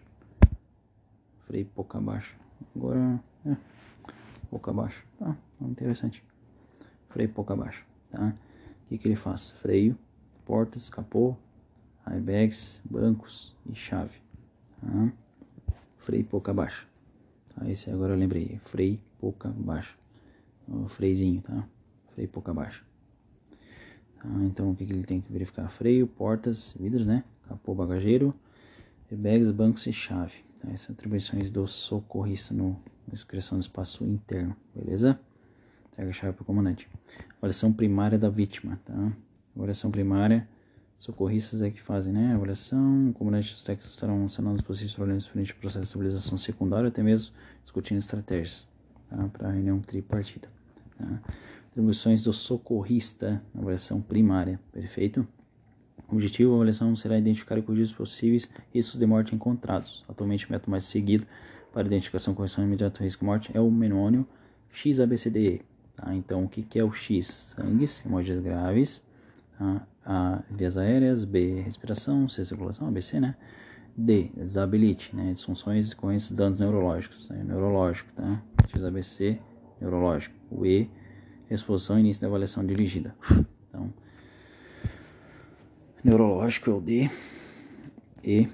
[1.45, 2.35] freio, pouca, abaixa.
[2.75, 3.55] Agora, é
[4.49, 5.35] pouco abaixo, tá?
[5.61, 6.23] Interessante.
[7.09, 8.35] Freio pouco abaixo, tá?
[8.85, 9.51] O que, que ele faz?
[9.51, 9.97] Freio,
[10.45, 11.35] portas, capô,
[12.05, 14.19] airbags, bancos e chave,
[14.81, 15.11] tá?
[15.99, 16.87] Freio pouco abaixo.
[17.55, 17.69] Tá?
[17.69, 19.97] Esse agora eu lembrei, freio pouco abaixo.
[20.67, 21.67] O freizinho, tá?
[22.13, 22.85] Freio pouco abaixo.
[24.17, 24.29] Tá?
[24.43, 25.69] Então o que, que ele tem que verificar?
[25.69, 27.23] Freio, portas, vidros, né?
[27.47, 28.33] Capô bagageiro,
[29.09, 30.43] airbags, bancos e chave.
[30.63, 30.71] Tá?
[30.71, 32.79] Essas atribuições do socorrista no
[33.11, 35.19] inscrição do espaço interno, beleza?
[35.91, 36.89] Entrega a chave para o comandante.
[37.37, 39.11] Avaliação primária da vítima, tá?
[39.55, 40.47] Avaliação primária,
[40.97, 42.33] socorristas é que fazem, né?
[42.33, 46.37] Avaliação, o comandante dos técnicos estarão sanando os possíveis problemas frente ao processo de estabilização
[46.37, 48.67] secundária, até mesmo discutindo estratégias,
[49.09, 49.29] tá?
[49.33, 50.47] Para reunião tripartida,
[50.97, 51.21] tá?
[51.71, 55.27] Atribuições do socorrista, avaliação primária, perfeito?
[56.13, 60.05] O objetivo da avaliação será identificar e corrigir os possíveis riscos de morte encontrados.
[60.07, 61.25] Atualmente, o método mais seguido
[61.73, 64.23] para identificação, correção imediata do risco de morte é o menônio
[64.71, 65.63] XABCDE.
[65.95, 66.13] Tá?
[66.13, 67.55] Então, o que, que é o X?
[67.55, 69.03] Sangues, hemorragias graves.
[69.57, 69.87] Tá?
[70.05, 71.25] A, vias aéreas.
[71.25, 72.29] B, respiração.
[72.29, 72.87] C, circulação.
[72.87, 73.35] ABC, né?
[73.97, 75.33] D, desabilite, né?
[75.33, 77.27] Disfunções decorrentes de danos neurológicos.
[77.27, 77.43] Né?
[77.43, 78.39] Neurológico, tá?
[78.67, 79.39] XABC,
[79.81, 80.35] neurológico.
[80.51, 80.91] O E,
[81.49, 83.15] exposição início da avaliação dirigida.
[83.67, 83.91] Então,
[86.03, 87.09] neurológico é o D.
[88.23, 88.47] E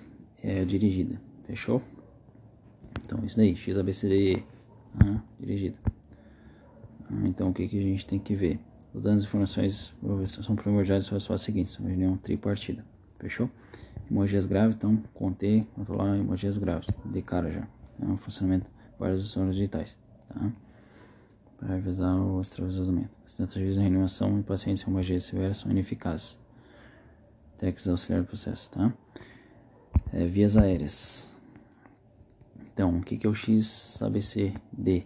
[0.43, 1.19] é dirigida.
[1.45, 1.81] Fechou?
[3.03, 4.43] Então, isso daí, XABCDE,
[4.99, 5.77] ah, dirigido.
[7.09, 8.59] Ah, então, o que, que a gente tem que ver?
[8.93, 9.95] Os danos e informações
[10.25, 12.83] são primordiais sobre as fases seguintes, uma reunião tripartida.
[13.19, 13.49] Fechou?
[14.09, 17.67] Emojias graves, então, conter, controlar emojias graves, de cara já.
[18.01, 18.65] É um funcionamento
[18.97, 19.97] vários sensores digitais,
[20.27, 20.51] tá?
[21.57, 23.09] Para avisar o extravasamento.
[23.25, 26.39] As tentativas de reanimação em pacientes com hemorragias severas são ineficazes.
[27.59, 28.93] Técnicas auxiliar do processo, tá?
[30.11, 31.37] É, vias aéreas.
[32.73, 33.99] Então, o que, que é o X,
[34.71, 35.05] D?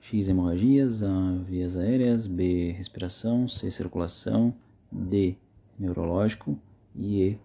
[0.00, 4.54] X, hemorragias, A, vias aéreas, B, respiração, C, circulação,
[4.90, 5.36] D,
[5.78, 6.58] neurológico
[6.94, 7.40] e E,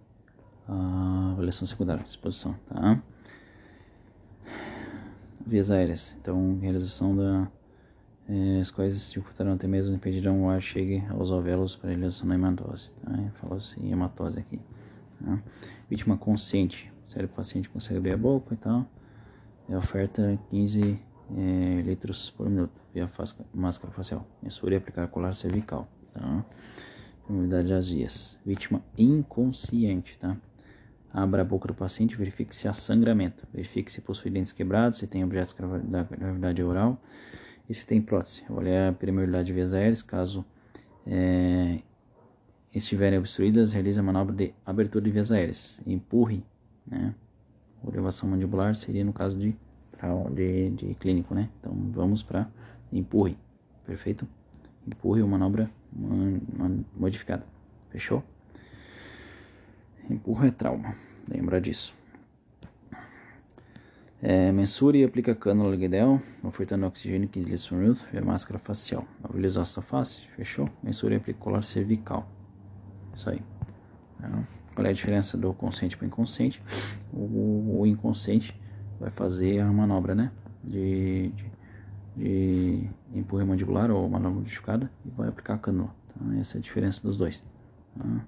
[0.68, 3.02] a avaliação secundária, exposição, tá?
[5.45, 7.52] Vias aéreas, então, realização da
[8.62, 12.92] as quais dificultarão até mesmo impedirão o ar chegue aos alvéolos para realização da hematose,
[13.02, 13.12] tá?
[13.42, 14.60] Falou assim, hematose aqui,
[15.24, 15.42] tá?
[15.90, 18.86] Vítima consciente, sério, paciente consegue abrir a boca e tal,
[19.68, 21.00] é oferta 15
[21.38, 23.10] é, litros por minuto via
[23.52, 26.46] máscara facial, mensura e aplicar colar cervical, tá?
[27.28, 28.40] Umidade das vias.
[28.44, 30.36] Vítima inconsciente, tá?
[31.12, 35.08] Abra a boca do paciente, verifique se há sangramento, verifique se possui dentes quebrados, se
[35.08, 37.00] tem objetos da gravidade oral
[37.70, 38.44] e se tem prótese.
[38.50, 40.44] Avaliar a permeabilidade de vias aéreas, caso
[41.06, 41.80] é,
[42.74, 45.82] estiverem obstruídas, realize a manobra de abertura de vias aéreas.
[45.86, 46.44] Empurre,
[46.86, 47.14] né?
[47.88, 49.56] Elevação mandibular seria no caso de,
[50.34, 51.50] de, de clínico, né?
[51.60, 52.50] Então vamos para
[52.91, 53.38] empurre,
[53.86, 54.28] perfeito?
[54.86, 55.70] Empurre ou manobra
[56.98, 57.46] modificada,
[57.90, 58.24] fechou?
[60.10, 60.96] Empurra é trauma,
[61.28, 61.99] lembra disso.
[64.22, 69.06] É, mensure e aplica cânula Guedel, ofertando oxigênio 15 litros por minuto, via máscara facial.
[69.24, 70.70] Avaliza a face, fechou?
[70.84, 72.30] Mensure e aplica colar cervical.
[73.16, 73.41] Isso aí.
[74.20, 74.44] Tá?
[74.76, 76.62] Qual é a diferença do consciente para o inconsciente?
[77.14, 78.60] O, inconsciente
[79.00, 80.32] vai fazer a manobra, né?
[80.64, 81.30] De,
[82.18, 85.96] de, de empurre mandibular ou manobra modificada e vai aplicar a cânula.
[86.10, 86.38] Tá?
[86.38, 87.41] Essa é a diferença dos dois.
[87.98, 88.26] Tá?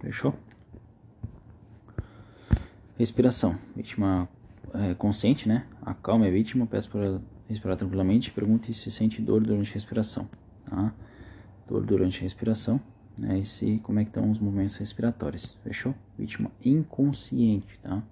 [0.00, 0.32] Fechou?
[2.96, 3.58] Respiração.
[3.74, 4.28] Vítima
[4.74, 5.66] é, consciente, né?
[5.82, 8.30] Acalme a vítima, peça para respirar tranquilamente.
[8.30, 10.28] Pergunte se sente dor durante a respiração.
[10.68, 10.92] Tá?
[11.68, 12.80] Dor durante a respiração.
[13.16, 13.38] Né?
[13.38, 15.56] E se, como é que estão os movimentos respiratórios.
[15.62, 15.94] Fechou?
[16.18, 18.02] Vítima inconsciente, tá?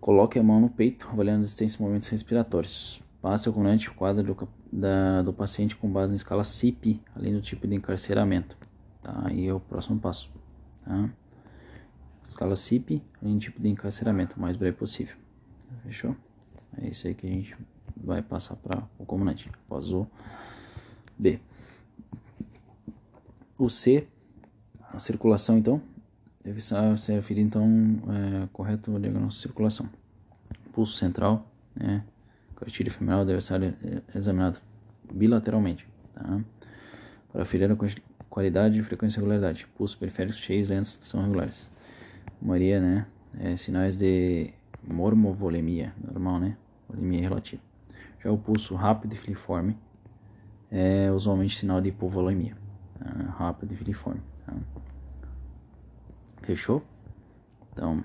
[0.00, 3.02] Coloque a mão no peito, avaliando a existência de movimentos respiratórios.
[3.20, 7.32] Passe ao comandante o quadro do, da, do paciente com base na escala CIP, além
[7.32, 8.56] do tipo de encarceramento.
[9.02, 9.22] Tá?
[9.24, 10.32] Aí é o próximo passo.
[10.84, 11.10] Tá?
[12.28, 15.16] Escala CIP, em tipo de encarceramento, mais breve possível.
[15.82, 16.14] Fechou?
[16.76, 17.56] É isso aí que a gente
[17.96, 19.50] vai passar para o comandante.
[19.64, 20.06] Após o
[21.18, 21.40] B.
[23.56, 24.06] O C,
[24.92, 25.80] a circulação então,
[26.44, 27.66] deve ser referido então
[28.44, 29.88] é, correto o diagnóstico de circulação.
[30.74, 32.04] Pulso central, né?
[32.56, 33.74] Cartilha femoral deve ser é,
[34.14, 34.58] examinado
[35.10, 36.40] bilateralmente, tá?
[37.32, 37.76] Para aferir a
[38.28, 39.66] qualidade frequência e regularidade.
[39.78, 41.70] Pulsos periféricos cheios, lentos, são regulares.
[42.40, 43.06] Maria, né?
[43.38, 44.52] É, sinais de
[44.82, 46.56] mormovolemia, normal, né?
[46.88, 47.62] Volemia relativa.
[48.22, 49.76] Já o pulso rápido e filiforme
[50.70, 52.56] é usualmente sinal de hipovolemia.
[52.98, 53.10] Tá?
[53.36, 54.20] Rápido e filiforme.
[54.44, 54.54] Tá?
[56.42, 56.82] Fechou?
[57.72, 58.02] Então,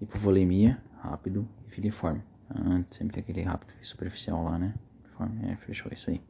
[0.00, 2.22] hipovolemia, rápido e filiforme.
[2.48, 2.84] Tá?
[2.90, 4.74] Sempre tem aquele rápido e superficial lá, né?
[5.42, 6.22] É, fechou isso aí.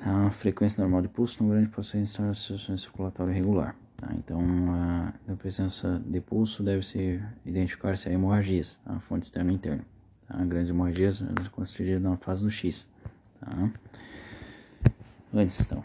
[0.00, 2.08] A frequência normal de pulso no grande paciente
[2.78, 3.74] circulatório regular.
[3.96, 4.12] Tá?
[4.14, 4.40] Então,
[4.70, 8.98] a, presença de pulso deve ser identificar se há hemorragias, tá?
[9.00, 9.84] fonte externa e interna.
[10.28, 10.44] Tá?
[10.44, 12.88] Grandes hemorragias consideradas na fase do X.
[13.40, 13.72] Tá?
[15.32, 15.84] Antes, então,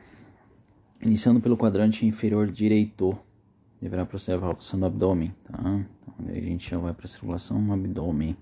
[1.01, 3.17] iniciando pelo quadrante inferior direito,
[3.81, 5.33] deverá proceder a palpação do abdômen.
[5.43, 5.59] Tá?
[5.59, 8.35] Então, a gente já vai para a circulação abdômen.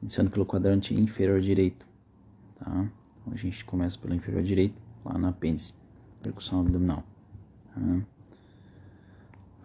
[0.00, 1.86] Iniciando pelo quadrante inferior direito.
[2.58, 2.88] Tá?
[3.20, 5.74] Então, a gente começa pelo inferior direito, lá na apêndice,
[6.22, 7.04] percussão abdominal.
[7.74, 7.80] Tá?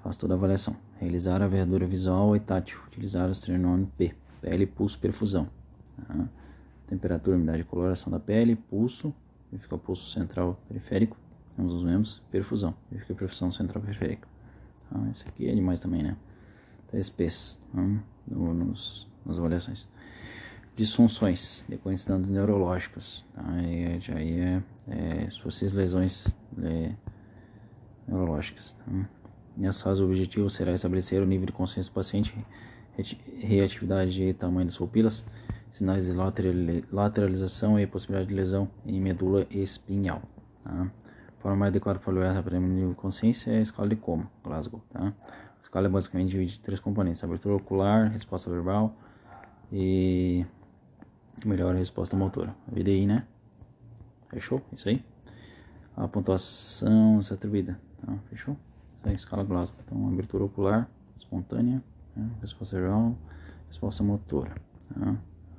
[0.06, 0.76] Faz toda a avaliação.
[1.00, 2.78] Realizar a verdura visual e tátil.
[2.86, 4.14] Utilizar o estrenônimo P.
[4.40, 5.50] Pele, pulso, perfusão.
[6.08, 6.30] Tá?
[6.86, 9.12] Temperatura, umidade e coloração da pele, pulso.
[9.52, 11.18] Verifica o pulso central periférico.
[11.58, 12.22] Ambos os membros.
[12.30, 12.76] Perfusão.
[12.92, 14.28] Verifica a perfusão central periférica.
[14.92, 15.10] Tá?
[15.10, 16.16] Esse aqui é demais também, né?
[16.88, 17.82] Três P's tá?
[18.28, 19.88] nos, nas avaliações.
[20.76, 23.26] Disfunções, depois de danos neurológicos.
[23.34, 23.44] Tá?
[23.54, 26.28] Aí, aí é, é, se fossem lesões
[26.62, 26.92] é,
[28.08, 28.74] neurológicas.
[28.86, 29.15] Tá?
[29.58, 32.36] Nessa fase, o objetivo será estabelecer o nível de consciência do paciente,
[33.40, 35.26] reatividade e tamanho das pupilas,
[35.72, 36.14] sinais de
[36.92, 40.22] lateralização e possibilidade de lesão em medula espinhal.
[40.64, 40.92] Tá?
[41.40, 44.82] Forma mais adequada para avaliar o nível de consciência é a escala de coma, Glasgow.
[44.90, 45.14] Tá?
[45.28, 48.96] A escala é basicamente divide em três componentes: abertura ocular, resposta verbal
[49.72, 50.46] e
[51.46, 52.56] melhor resposta motora.
[52.68, 53.26] A VDI, né?
[54.30, 54.62] Fechou?
[54.74, 55.04] Isso aí.
[55.96, 57.80] A pontuação é atribuída.
[58.06, 58.14] Tá?
[58.30, 58.58] Fechou?
[59.06, 59.80] Da escala Glasgow.
[59.86, 61.82] Então, abertura ocular espontânea,
[62.16, 62.30] né?
[62.42, 63.16] resposta geral,
[63.68, 64.56] resposta motora.
[64.94, 65.16] Tá?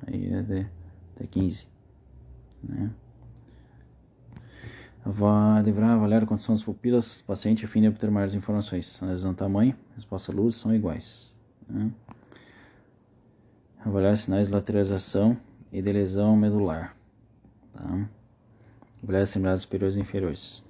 [0.07, 0.67] Aí é de
[1.15, 1.69] até 15.
[2.63, 2.91] Né?
[5.65, 9.01] deverá avaliar a condição das pupilas do paciente a fim de obter maiores informações.
[9.01, 11.37] Analisando tamanho, resposta luz são iguais.
[11.69, 11.93] Né?
[13.85, 15.37] Avaliar sinais de lateralização
[15.71, 16.97] e de lesão medular.
[17.73, 18.09] Tá?
[19.01, 20.66] Avaliar as extremidades superiores e inferiores.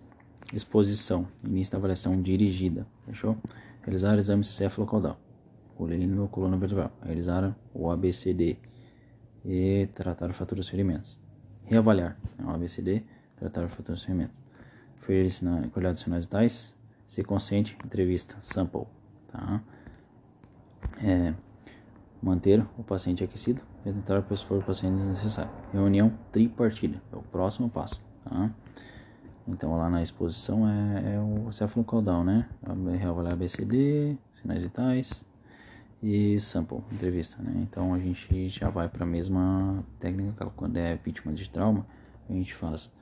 [0.53, 1.27] Exposição.
[1.45, 2.87] Início da avaliação dirigida.
[3.05, 3.37] Fechou?
[3.83, 5.19] Realizar exame cefalocaudal.
[5.77, 6.93] Coluna, coluna vertebral.
[7.03, 8.57] Realizar o ABCD.
[9.45, 11.19] E tratar fraturas e ferimentos.
[11.65, 12.17] Reavaliar.
[12.39, 12.45] Né?
[12.47, 13.03] O ABCD.
[13.37, 14.41] Tratar fraturas e ferimentos.
[14.97, 16.77] Ferir sinais, colher de sinais vitais.
[17.07, 17.77] Ser consciente.
[17.85, 18.37] Entrevista.
[18.41, 18.87] Sample.
[19.29, 19.63] Tá?
[21.03, 21.35] É,
[22.23, 25.51] manter o paciente aquecido e tentar pressupor o paciente necessário.
[25.73, 27.03] Reunião tripartida.
[27.13, 28.03] É o próximo passo.
[28.25, 28.51] Tá?
[29.49, 32.49] Então lá na exposição é, é o cefalocaudal, né?
[32.99, 35.25] Reavaliar ABCD, sinais vitais
[36.03, 37.53] e sample, entrevista, né?
[37.63, 41.87] Então a gente já vai para a mesma técnica quando é vítima de trauma,
[42.29, 42.93] a gente faz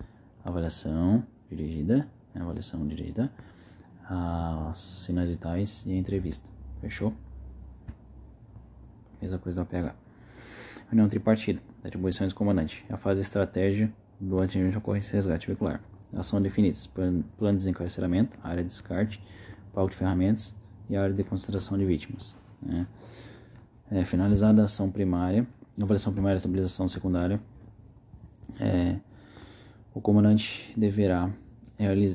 [0.44, 2.42] avaliação dirigida, né?
[2.42, 3.32] avaliação dirigida,
[4.74, 6.48] sinais vitais e a entrevista.
[6.82, 7.14] Fechou?
[9.20, 9.96] Mesma coisa do APH.
[10.90, 12.84] Reunião tripartida, atribuições do comandante.
[12.90, 13.90] A fase estratégia
[14.20, 15.80] do atendimento de ocorrência resgate veicular
[16.22, 19.20] são definidas plano de desencarceramento, área de descarte,
[19.72, 20.54] palco de ferramentas
[20.88, 22.36] e área de concentração de vítimas.
[22.62, 22.86] Né?
[23.90, 25.46] É, finalizada a ação primária,
[25.80, 27.40] avaliação primária e estabilização secundária,
[28.60, 28.96] é,
[29.92, 31.30] o comandante deverá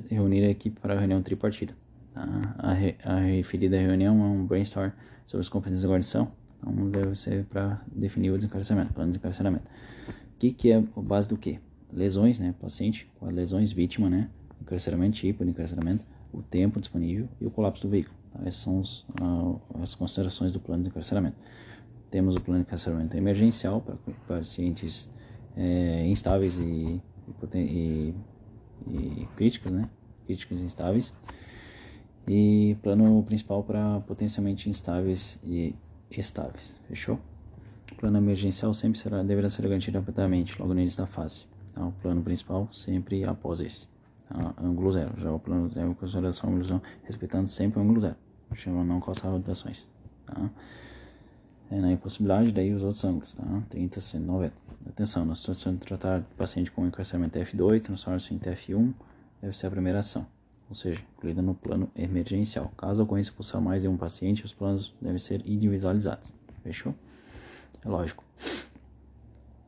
[0.10, 1.74] reunir a equipe para a reunião tripartida.
[2.14, 2.56] Tá?
[2.58, 4.92] A, re, a, referida reunião é um brainstorm
[5.28, 6.32] sobre as competências da guarnição,
[6.62, 9.66] então deve ser para definir o desencarceramento, plano de desencarceramento.
[10.08, 11.60] O que, que é a base do que?
[11.92, 14.30] Lesões, né, paciente com lesões, vítima, né,
[14.62, 18.16] encarceramento, tipo encarceramento, o tempo disponível e o colapso do veículo.
[18.32, 18.40] Tá?
[18.42, 21.38] Essas são os, uh, as considerações do plano de encarceramento.
[22.12, 23.96] Temos o plano de encarceramento emergencial para
[24.28, 25.10] pacientes
[25.56, 27.02] é, instáveis e,
[27.54, 28.14] e,
[28.88, 29.90] e, críticos, né,
[30.26, 31.14] críticos instáveis.
[32.28, 35.76] E plano principal para potencialmente instáveis e
[36.12, 36.80] estáveis.
[36.88, 37.20] Fechou?
[37.92, 41.46] O plano emergencial sempre será, deverá ser garantido rapidamente, logo no início da fase.
[41.80, 41.86] Tá?
[41.86, 43.88] O plano principal sempre após esse.
[44.28, 44.54] Tá?
[44.62, 45.14] Ângulo zero.
[45.18, 48.16] Já o plano zero, consolidação, ângulo zero, respeitando sempre o ângulo zero.
[48.54, 49.88] Chama não causar rotações.
[50.26, 50.50] Tá?
[51.72, 53.44] É, na impossibilidade, daí os outros ângulos, tá?
[53.70, 54.54] 30, 190.
[54.88, 58.92] Atenção, na situação de tratar paciente com encarceramento F2, transforma-se em TF1,
[59.40, 60.26] deve ser a primeira ação,
[60.68, 62.74] ou seja, incluída no plano emergencial.
[62.76, 66.34] Caso a ocorrência possua mais de um paciente, os planos devem ser individualizados.
[66.64, 66.96] Fechou?
[67.86, 68.24] É lógico.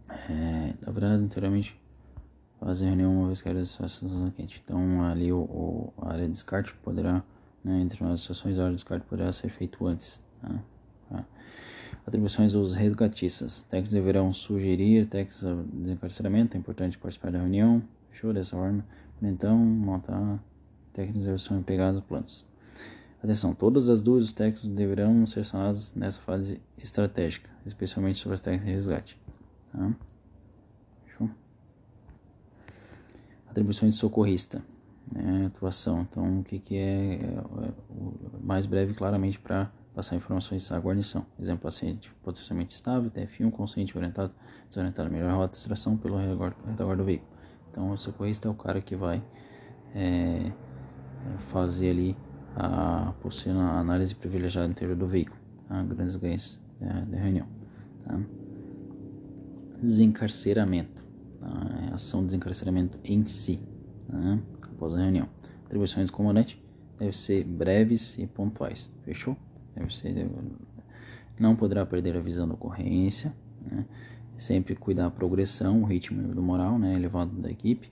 [0.10, 1.80] É, verdade, anteriormente,
[2.66, 4.62] fazer reunião uma vez que a área de situação quente.
[4.64, 7.24] Então ali o, o, a área de descarte poderá,
[7.64, 10.22] né, entre as situações a área de descarte poderá ser feito antes.
[10.42, 10.64] Tá?
[11.10, 11.26] Tá.
[12.06, 13.62] Atribuições dos resgatistas.
[13.64, 17.82] Técnicos deverão sugerir técnicos de desencarceramento, é importante participar da reunião.
[18.10, 18.84] Fechou dessa forma.
[19.22, 20.40] Então, montar
[20.94, 22.46] técnicos de são empregados plantas.
[23.24, 28.68] Atenção, todas as dúvidas técnicos deverão ser sanadas nessa fase estratégica, especialmente sobre as técnicas
[28.68, 29.20] de resgate.
[29.72, 29.96] Tá?
[33.52, 34.64] Atribuições de socorrista,
[35.14, 36.07] né, atuação.
[36.10, 37.72] Então, o que, que é, é, é
[38.41, 41.26] mais breve, claramente, para passar informações à guarnição.
[41.40, 44.34] Exemplo, paciente potencialmente estável, TF1, consciente, orientado,
[44.69, 47.30] desorientado, melhor rota de extração pelo retaguarda do veículo.
[47.69, 49.22] Então, o socorrista é o cara que vai
[49.94, 50.52] é,
[51.49, 52.18] fazer ali
[52.56, 55.84] a possível análise privilegiada interior do veículo, tá?
[55.84, 57.48] grandes ganhos da, da reunião.
[58.06, 58.19] Tá?
[59.80, 61.01] Desencarceramento
[61.42, 63.60] a ação de desencarceramento em si,
[64.08, 64.42] né?
[64.64, 65.28] após a reunião.
[65.66, 66.62] Atribuições do comandante
[66.98, 69.36] devem ser breves e pontuais, fechou?
[69.76, 70.30] Deve ser,
[71.40, 73.86] não poderá perder a visão da ocorrência, né?
[74.38, 76.96] sempre cuidar da progressão, o ritmo do moral né?
[76.96, 77.90] elevado da equipe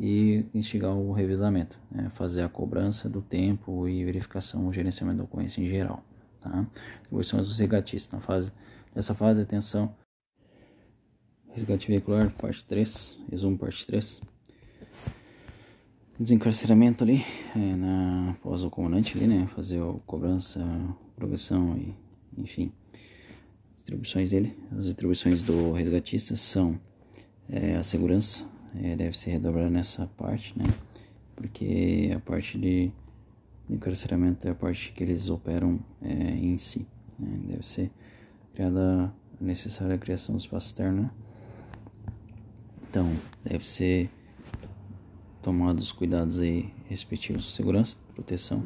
[0.00, 2.10] e instigar o revisamento, né?
[2.14, 6.02] fazer a cobrança do tempo e verificação, o gerenciamento da ocorrência em geral.
[6.40, 6.66] Tá?
[7.00, 8.52] Atribuições dos regatistas, na fase,
[8.94, 9.94] nessa fase, atenção
[11.54, 14.20] Resgate veicular, parte 3, resumo parte 3.
[16.20, 20.60] Desencarceramento ali, é, na, após o comandante ali, né, fazer a cobrança,
[21.14, 21.94] progressão e,
[22.36, 22.72] enfim,
[23.80, 24.56] atribuições dele.
[24.72, 26.78] As atribuições do resgatista são
[27.48, 28.44] é, a segurança,
[28.74, 30.64] é, deve ser redobrada nessa parte, né,
[31.34, 32.92] porque a parte de,
[33.68, 36.86] de encarceramento é a parte que eles operam é, em si,
[37.18, 37.90] né, deve ser
[38.54, 41.10] criada a necessária criação do espaço externo, né,
[42.90, 43.10] então,
[43.44, 44.10] deve ser
[45.42, 48.64] tomados cuidados aí respectivos segurança, proteção,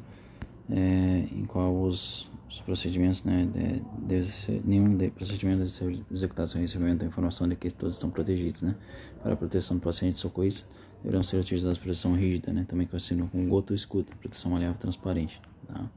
[0.70, 6.04] é, em qual os, os procedimentos, né, de, deve ser, nenhum de, procedimento deve ser
[6.10, 8.76] executado sem recebimento da informação de que todos estão protegidos, né,
[9.22, 10.68] para a proteção do paciente socorrista,
[11.02, 12.64] deverão ser utilizados proteção rígida, né?
[12.68, 15.90] Também conhecido como gota ou escudo, proteção maleável transparente, tá?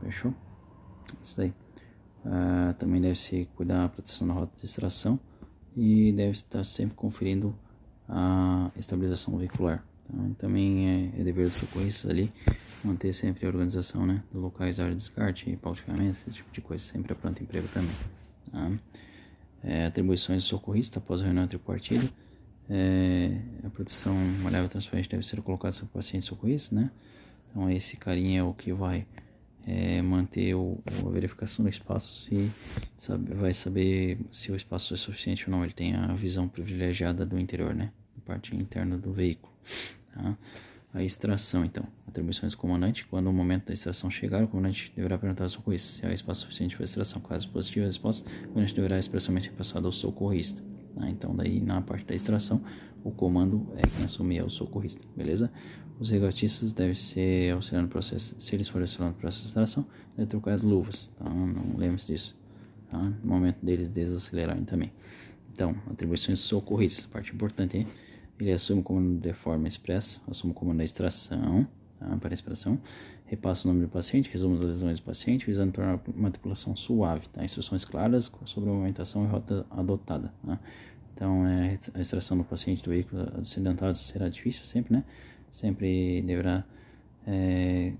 [0.00, 0.34] Fechou?
[1.22, 1.54] Isso aí.
[2.24, 5.18] Uh, também deve se cuidar da proteção da rota de extração
[5.76, 7.54] e deve estar sempre conferindo
[8.08, 9.84] a estabilização veicular.
[10.08, 10.22] Tá?
[10.38, 12.32] Também é, é, dever dos socorristas ali
[12.82, 16.60] manter sempre a organização né, dos locais área de descarte, pau de esse tipo de
[16.60, 17.94] coisa, sempre a pronto emprego também.
[18.50, 18.72] Tá?
[19.62, 22.08] É, atribuições do socorrista após a reunião tripartida.
[22.68, 26.90] É, a proteção malhável transparente deve ser colocada sobre o paciente socorrista, né?
[27.50, 29.06] Então esse carinha é o que vai
[29.66, 32.50] é, manter o, a verificação do espaço e
[32.98, 35.64] sabe, vai saber se o espaço é suficiente ou não.
[35.64, 37.92] Ele tem a visão privilegiada do interior, né?
[38.16, 39.52] Da parte interna do veículo.
[40.12, 40.36] Tá?
[40.92, 41.84] A extração, então.
[42.06, 43.06] Atribuições do comandante.
[43.06, 46.42] Quando o momento da extração chegar, o comandante deverá perguntar ao socorrista se há espaço
[46.42, 47.20] suficiente para extração.
[47.20, 50.60] Caso positiva a resposta, o comandante deverá expressamente repassar ao socorrista.
[50.98, 51.08] Tá?
[51.08, 52.64] Então, daí na parte da extração,
[53.04, 55.50] o comando é quem assumir é o socorrista, beleza?
[56.00, 59.86] Os regatistas devem ser auxiliando no processo, se eles forem auxiliando no processo de extração,
[60.16, 61.28] devem trocar as luvas, tá?
[61.28, 62.36] Não lembre-se disso,
[62.90, 62.98] tá?
[62.98, 64.90] No momento deles desacelerarem também.
[65.52, 67.86] Então, atribuições socorristas, parte importante, hein?
[68.40, 71.68] Ele assume o comando de forma expressa, assume o comando da extração,
[71.98, 72.16] tá?
[72.16, 72.80] para a extração,
[73.26, 77.28] repassa o nome do paciente, resumo as lesões do paciente, visando tornar uma tripulação suave,
[77.28, 77.44] tá?
[77.44, 80.58] Instruções claras sobre a movimentação e rota adotada, tá?
[81.12, 85.04] Então, é, a extração do paciente do veículo acidentado será difícil sempre, né?
[85.50, 86.64] Sempre deverá
[87.26, 87.92] é,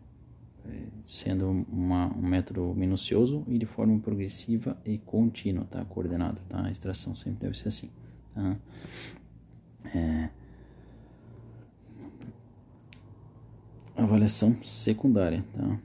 [1.02, 5.84] sendo uma, um método minucioso e de forma progressiva e contínua, tá?
[5.84, 6.64] Coordenado, tá?
[6.64, 7.90] A extração sempre deve ser assim,
[8.34, 8.56] tá?
[9.94, 10.28] É,
[13.96, 15.80] avaliação secundária, tá?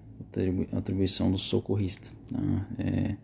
[0.77, 2.67] Atribuição do socorrista, tá?
[2.77, 3.15] É,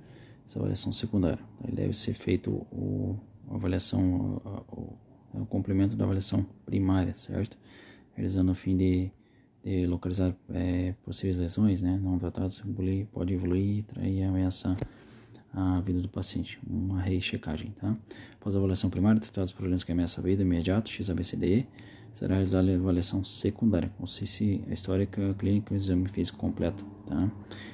[0.45, 1.43] essa avaliação secundária.
[1.63, 3.17] Ele deve ser feito o,
[3.49, 4.97] a avaliação, o,
[5.35, 7.57] o, o complemento da avaliação primária, certo?
[8.15, 9.11] Realizando a fim de,
[9.63, 11.99] de localizar é, possíveis lesões, né?
[12.01, 12.61] Não tratadas,
[13.11, 14.75] pode evoluir e ameaçar
[15.53, 17.95] a vida do paciente, uma rechecagem, tá?
[18.39, 21.67] Após a avaliação primária, tratados problemas que ameaçam a vida imediato, XABCDE,
[22.13, 27.29] será realizada a avaliação secundária, consiste a histórica clínica e o exame físico completo, tá?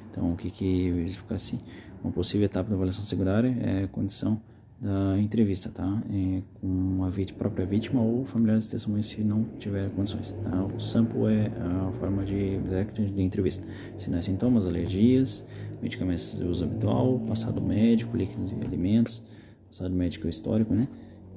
[0.09, 1.59] Então, o que que verifica assim?
[2.03, 4.41] Uma possível etapa da avaliação secundária é a condição
[4.79, 6.01] da entrevista, tá?
[6.11, 10.63] É, com a vítima, própria vítima ou familiares de testemunhas se não tiver condições, tá?
[10.65, 13.67] O sample é a forma de, de entrevista.
[13.97, 15.45] Sinais, sintomas, alergias,
[15.81, 19.23] medicamentos de uso habitual, passado médico, líquidos e alimentos,
[19.67, 20.87] passado médico histórico, né?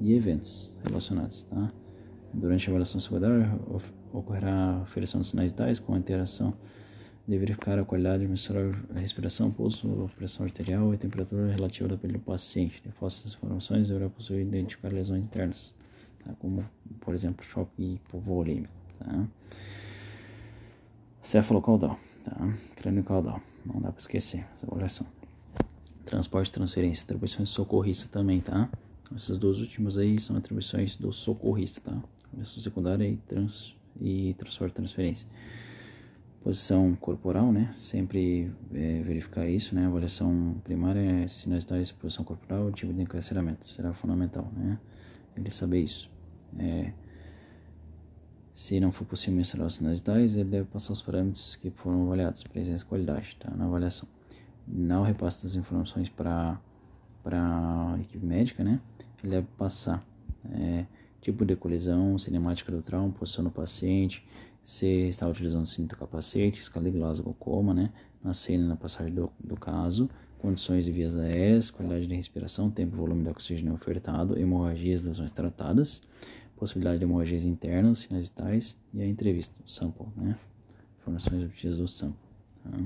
[0.01, 1.73] E eventos relacionados, tá?
[2.33, 3.59] Durante a avaliação secundária
[4.12, 6.55] ocorrerá aferição de sinais vitais com a interação
[7.31, 12.15] de verificar a qualidade, mensurar a respiração, pulso, pressão arterial e temperatura relativa da pele
[12.15, 12.82] do paciente.
[12.82, 15.73] De essas informações, deverá possuir identificar lesões internas,
[16.24, 16.35] tá?
[16.40, 16.69] como,
[17.01, 18.74] por exemplo, choque hipovolêmico.
[18.98, 19.28] Tá?
[21.23, 22.59] Cefalocaudal, tá?
[22.74, 23.40] crânio caudal.
[23.65, 25.07] Não dá para esquecer essa avaliação.
[26.05, 28.69] Transporte transferência, atribuições do socorrista também, tá?
[29.15, 32.02] Essas duas últimas aí são atribuições do socorrista, tá?
[32.32, 35.28] Avaliação secundária e, trans, e transporte transferência.
[36.43, 37.73] Posição corporal, né?
[37.77, 39.87] Sempre é, verificar isso, né?
[39.87, 43.69] Avaliação primária é sinais de posição corporal, tipo de encarceramento.
[43.69, 44.79] Será fundamental, né?
[45.37, 46.11] Ele saber isso.
[46.59, 46.93] É,
[48.55, 52.05] se não for possível mensurar os sinais vitais, ele deve passar os parâmetros que foram
[52.05, 53.51] avaliados, presença e qualidade, tá?
[53.57, 54.09] na avaliação.
[54.67, 56.61] Não repasse das informações para
[57.25, 58.81] a equipe médica, né?
[59.23, 60.05] Ele deve passar
[60.53, 60.85] é,
[61.21, 64.27] tipo de colisão, cinemática do trauma, posição do paciente,
[64.62, 67.93] se está utilizando cinto capacete, escala de Glasgow coma, né?
[68.23, 70.09] Na cena na passagem do, do caso,
[70.39, 75.32] condições de vias aéreas, qualidade de respiração, tempo e volume de oxigênio ofertado, hemorragias, lesões
[75.32, 76.03] tratadas,
[76.57, 80.39] possibilidade de hemorragias internas, sinais vitais e a entrevista, o sample, né?
[81.01, 82.19] Informações obtidas do sample.
[82.62, 82.78] Tá?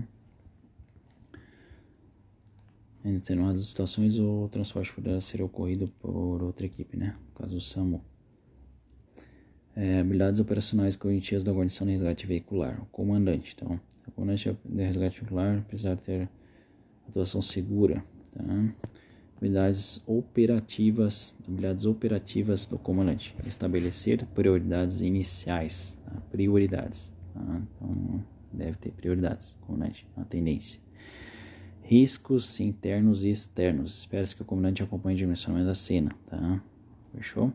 [3.04, 7.14] Em determinadas situações, o transporte poderá ser ocorrido por outra equipe, né?
[7.28, 8.02] No caso, o SAMU.
[9.76, 12.80] É, habilidades operacionais cognitivas da guarnição de resgate veicular.
[12.80, 13.54] O comandante.
[13.56, 16.28] Então, o comandante de resgate veicular precisa ter
[17.08, 18.04] atuação segura.
[18.32, 18.44] Tá?
[19.44, 26.12] habilidades operativas, habilidades operativas do comandante, estabelecer prioridades iniciais, tá?
[26.30, 27.62] prioridades, tá?
[27.76, 30.80] então deve ter prioridades, comandante, a tendência.
[31.82, 36.62] Riscos internos e externos, espera-se que o comandante acompanhe o dimensionamento da cena, tá?
[37.14, 37.52] Fechou?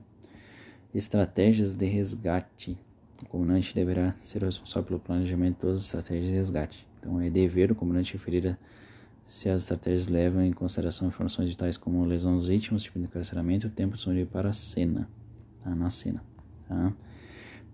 [0.94, 2.78] Estratégias de resgate,
[3.22, 7.30] o comandante deverá ser responsável pelo planejamento de todas as estratégias de resgate, então é
[7.30, 8.58] dever do comandante referir a
[9.28, 13.68] se as estratégias levam em consideração informações tais como lesão dos vítimas, tipo de encarceramento
[13.68, 15.08] e tempo disponível para a cena,
[15.64, 15.76] tá?
[15.76, 16.24] na cena.
[16.68, 16.92] Tá?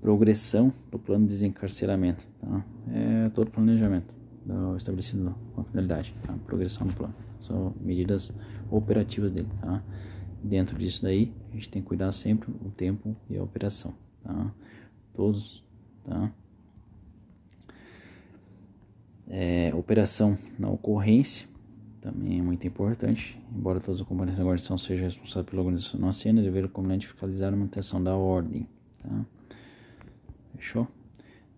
[0.01, 2.63] progressão do plano de desencarceramento, tá?
[2.93, 4.13] É todo planejamento
[4.45, 6.35] do estabelecido com a finalidade, tá?
[6.45, 8.31] progressão do plano, são medidas
[8.69, 9.81] operativas dele, tá?
[10.45, 14.53] Dentro disso daí, a gente tem que cuidar sempre o tempo e a operação, tá?
[15.11, 15.63] Todos,
[16.03, 16.31] tá?
[19.27, 21.47] É, operação na ocorrência
[21.99, 23.41] também é muito importante.
[23.51, 27.51] Embora todos os componentes da guarnição sejam responsáveis pela organização na cena, deverão comandante fiscalizar
[27.51, 28.67] a manutenção da ordem.
[29.01, 29.26] Tá?
[30.57, 30.88] Fechou?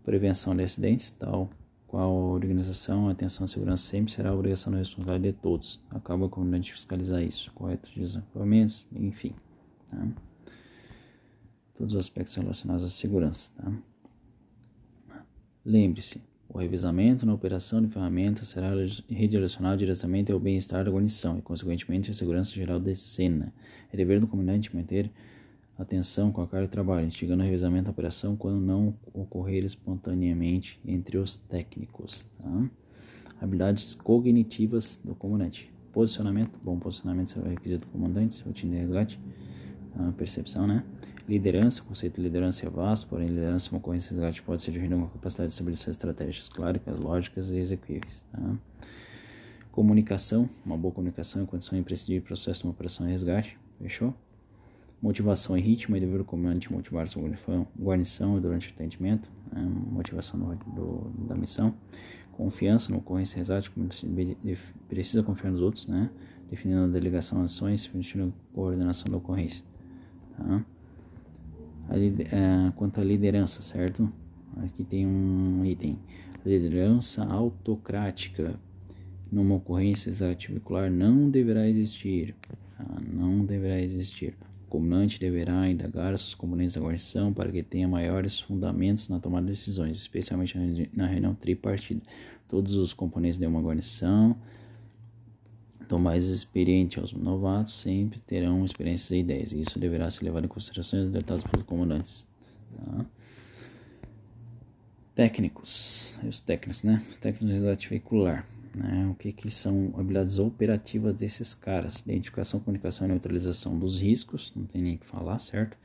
[0.05, 1.49] Prevenção de acidentes, tal
[1.88, 5.80] qual a organização, a atenção e segurança sempre será a obrigação da responsabilidade de todos.
[5.89, 7.89] Acaba o comandante fiscalizar isso, correto?
[7.95, 9.34] Desafiamentos, enfim.
[9.89, 10.05] Tá?
[11.77, 13.51] Todos os aspectos relacionados à segurança.
[13.55, 13.72] Tá?
[15.64, 18.72] Lembre-se, o revezamento na operação de ferramentas será
[19.09, 23.53] redirecionado diretamente ao bem-estar da guarnição e, consequentemente, à segurança geral da cena.
[23.91, 25.11] É dever do comandante manter
[25.77, 30.79] atenção com a carga de trabalho, instigando o revezamento da operação quando não ocorrer espontaneamente
[30.85, 32.25] entre os técnicos.
[32.37, 32.69] Tá?
[33.39, 35.71] Habilidades cognitivas do comandante.
[35.93, 39.19] Posicionamento, bom posicionamento é requisito do comandante, rotina de resgate,
[39.95, 40.13] tá?
[40.17, 40.83] percepção, né?
[41.27, 44.71] Liderança, o conceito de liderança é vasto, porém liderança, uma ocorrência de resgate pode ser
[44.71, 48.23] definida com a capacidade de estabelecer estratégias claras, lógicas e execuíveis.
[48.31, 48.55] Tá?
[49.71, 53.57] Comunicação, uma boa comunicação é condição imprescindível para o processo de uma operação de resgate.
[53.79, 54.15] Fechou?
[55.02, 57.30] Motivação e ritmo é dever comandante motivar sua
[57.80, 59.61] guarnição durante o atendimento, né?
[59.91, 61.76] motivação do, do, da missão.
[62.32, 63.72] Confiança na ocorrência de resgate,
[64.88, 66.10] precisa confiar nos outros, né?
[66.49, 69.64] definindo a delegação de ações, definindo a coordenação da ocorrência.
[70.36, 70.65] Tá?
[71.90, 74.11] a, quanto à liderança, certo?
[74.64, 75.99] Aqui tem um item.
[76.45, 78.60] Liderança autocrática
[79.32, 82.36] numa ocorrência extracurricular não deverá existir.
[82.78, 82.86] Tá?
[83.14, 84.36] Não deverá existir.
[84.69, 89.52] Comandante deverá indagar os componentes da guarnição para que tenha maiores fundamentos na tomada de
[89.52, 92.02] decisões, especialmente na reunião tripartida.
[92.49, 94.35] Todos os componentes de uma guarnição
[95.88, 99.53] então, mais experiente aos novatos sempre terão experiências e ideias.
[99.53, 102.27] E isso deverá ser levado em consideração e adaptado pelos comandantes.
[102.76, 103.06] Tá?
[105.15, 107.02] Técnicos, os técnicos, né?
[107.10, 108.45] Os técnicos resgate veicular.
[108.77, 109.07] Né?
[109.09, 112.01] O que, que são habilidades operativas desses caras?
[112.01, 115.75] Identificação, comunicação e neutralização dos riscos, não tem nem o que falar, certo?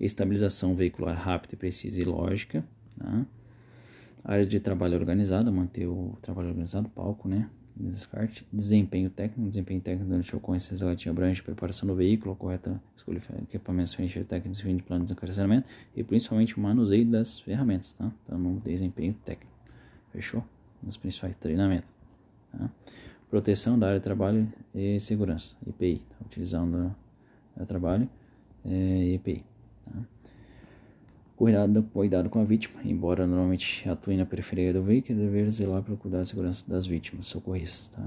[0.00, 2.64] Estabilização veicular rápida, precisa e lógica.
[2.98, 3.24] Tá?
[4.24, 7.48] Área de trabalho organizada, manter o trabalho organizado, palco, né?
[7.74, 13.22] descarte, desempenho técnico, desempenho técnico durante a ocorrência relativa abrange preparação do veículo, correta escolha
[13.42, 15.66] equipamentos frente técnicos fim de plano de desencarceramento
[15.96, 18.12] e principalmente o manuseio das ferramentas, tá?
[18.24, 19.52] Então, no desempenho técnico,
[20.12, 20.44] fechou?
[20.82, 21.88] Nos principais treinamentos,
[22.52, 22.70] tá?
[23.30, 26.16] Proteção da área de trabalho e segurança, EPI, tá?
[26.26, 26.94] utilizando
[27.56, 28.08] o trabalho
[28.64, 29.44] é, EPI,
[29.84, 29.92] tá?
[31.36, 35.82] Cuidado, cuidado com a vítima, embora normalmente atue na periferia do veículo, é dever zelar
[35.82, 37.88] para cuidar da segurança das vítimas, socorristas.
[37.88, 38.02] Tá?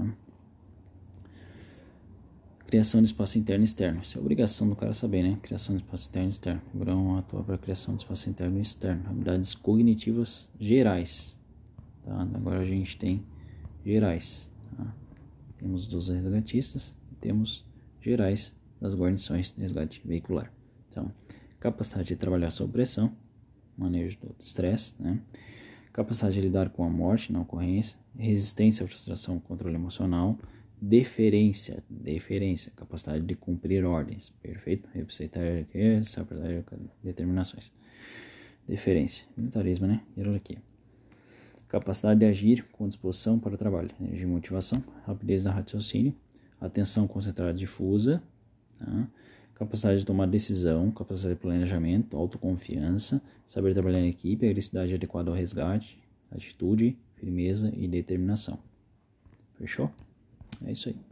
[2.66, 4.00] Criação de espaço interno e externo.
[4.02, 5.38] Isso é obrigação do cara saber, né?
[5.42, 6.62] Criação de espaço interno e externo.
[6.74, 9.02] O Grão atua para a criação de espaço interno e externo.
[9.06, 11.38] Habilidades cognitivas gerais.
[12.04, 12.26] Tá?
[12.34, 13.22] Agora a gente tem
[13.86, 14.50] gerais.
[14.76, 14.94] Tá?
[15.58, 17.64] Temos dos resgatistas e temos
[18.00, 20.52] gerais das guarnições de resgate veicular.
[20.90, 21.12] Então,
[21.60, 23.12] capacidade de trabalhar sob pressão,
[23.78, 25.20] manejo do estresse, né?
[25.92, 30.38] capacidade de lidar com a morte na ocorrência, resistência à frustração, controle emocional,
[30.80, 34.88] deferência, deferência, capacidade de cumprir ordens, perfeito?
[34.92, 35.40] Respeitar
[37.02, 37.72] determinações.
[38.68, 40.02] Deferência, militarismo, né?
[40.16, 40.60] Hierarquia.
[41.68, 46.14] Capacidade de agir com disposição para o trabalho, energia e motivação, rapidez da raciocínio,
[46.60, 48.22] atenção concentrada difusa,
[48.78, 49.08] tá?
[49.54, 55.36] capacidade de tomar decisão, capacidade de planejamento, autoconfiança, saber trabalhar em equipe, agressividade adequada ao
[55.36, 55.98] resgate,
[56.30, 58.58] atitude, firmeza e determinação.
[59.58, 59.90] Fechou?
[60.64, 61.05] É isso aí.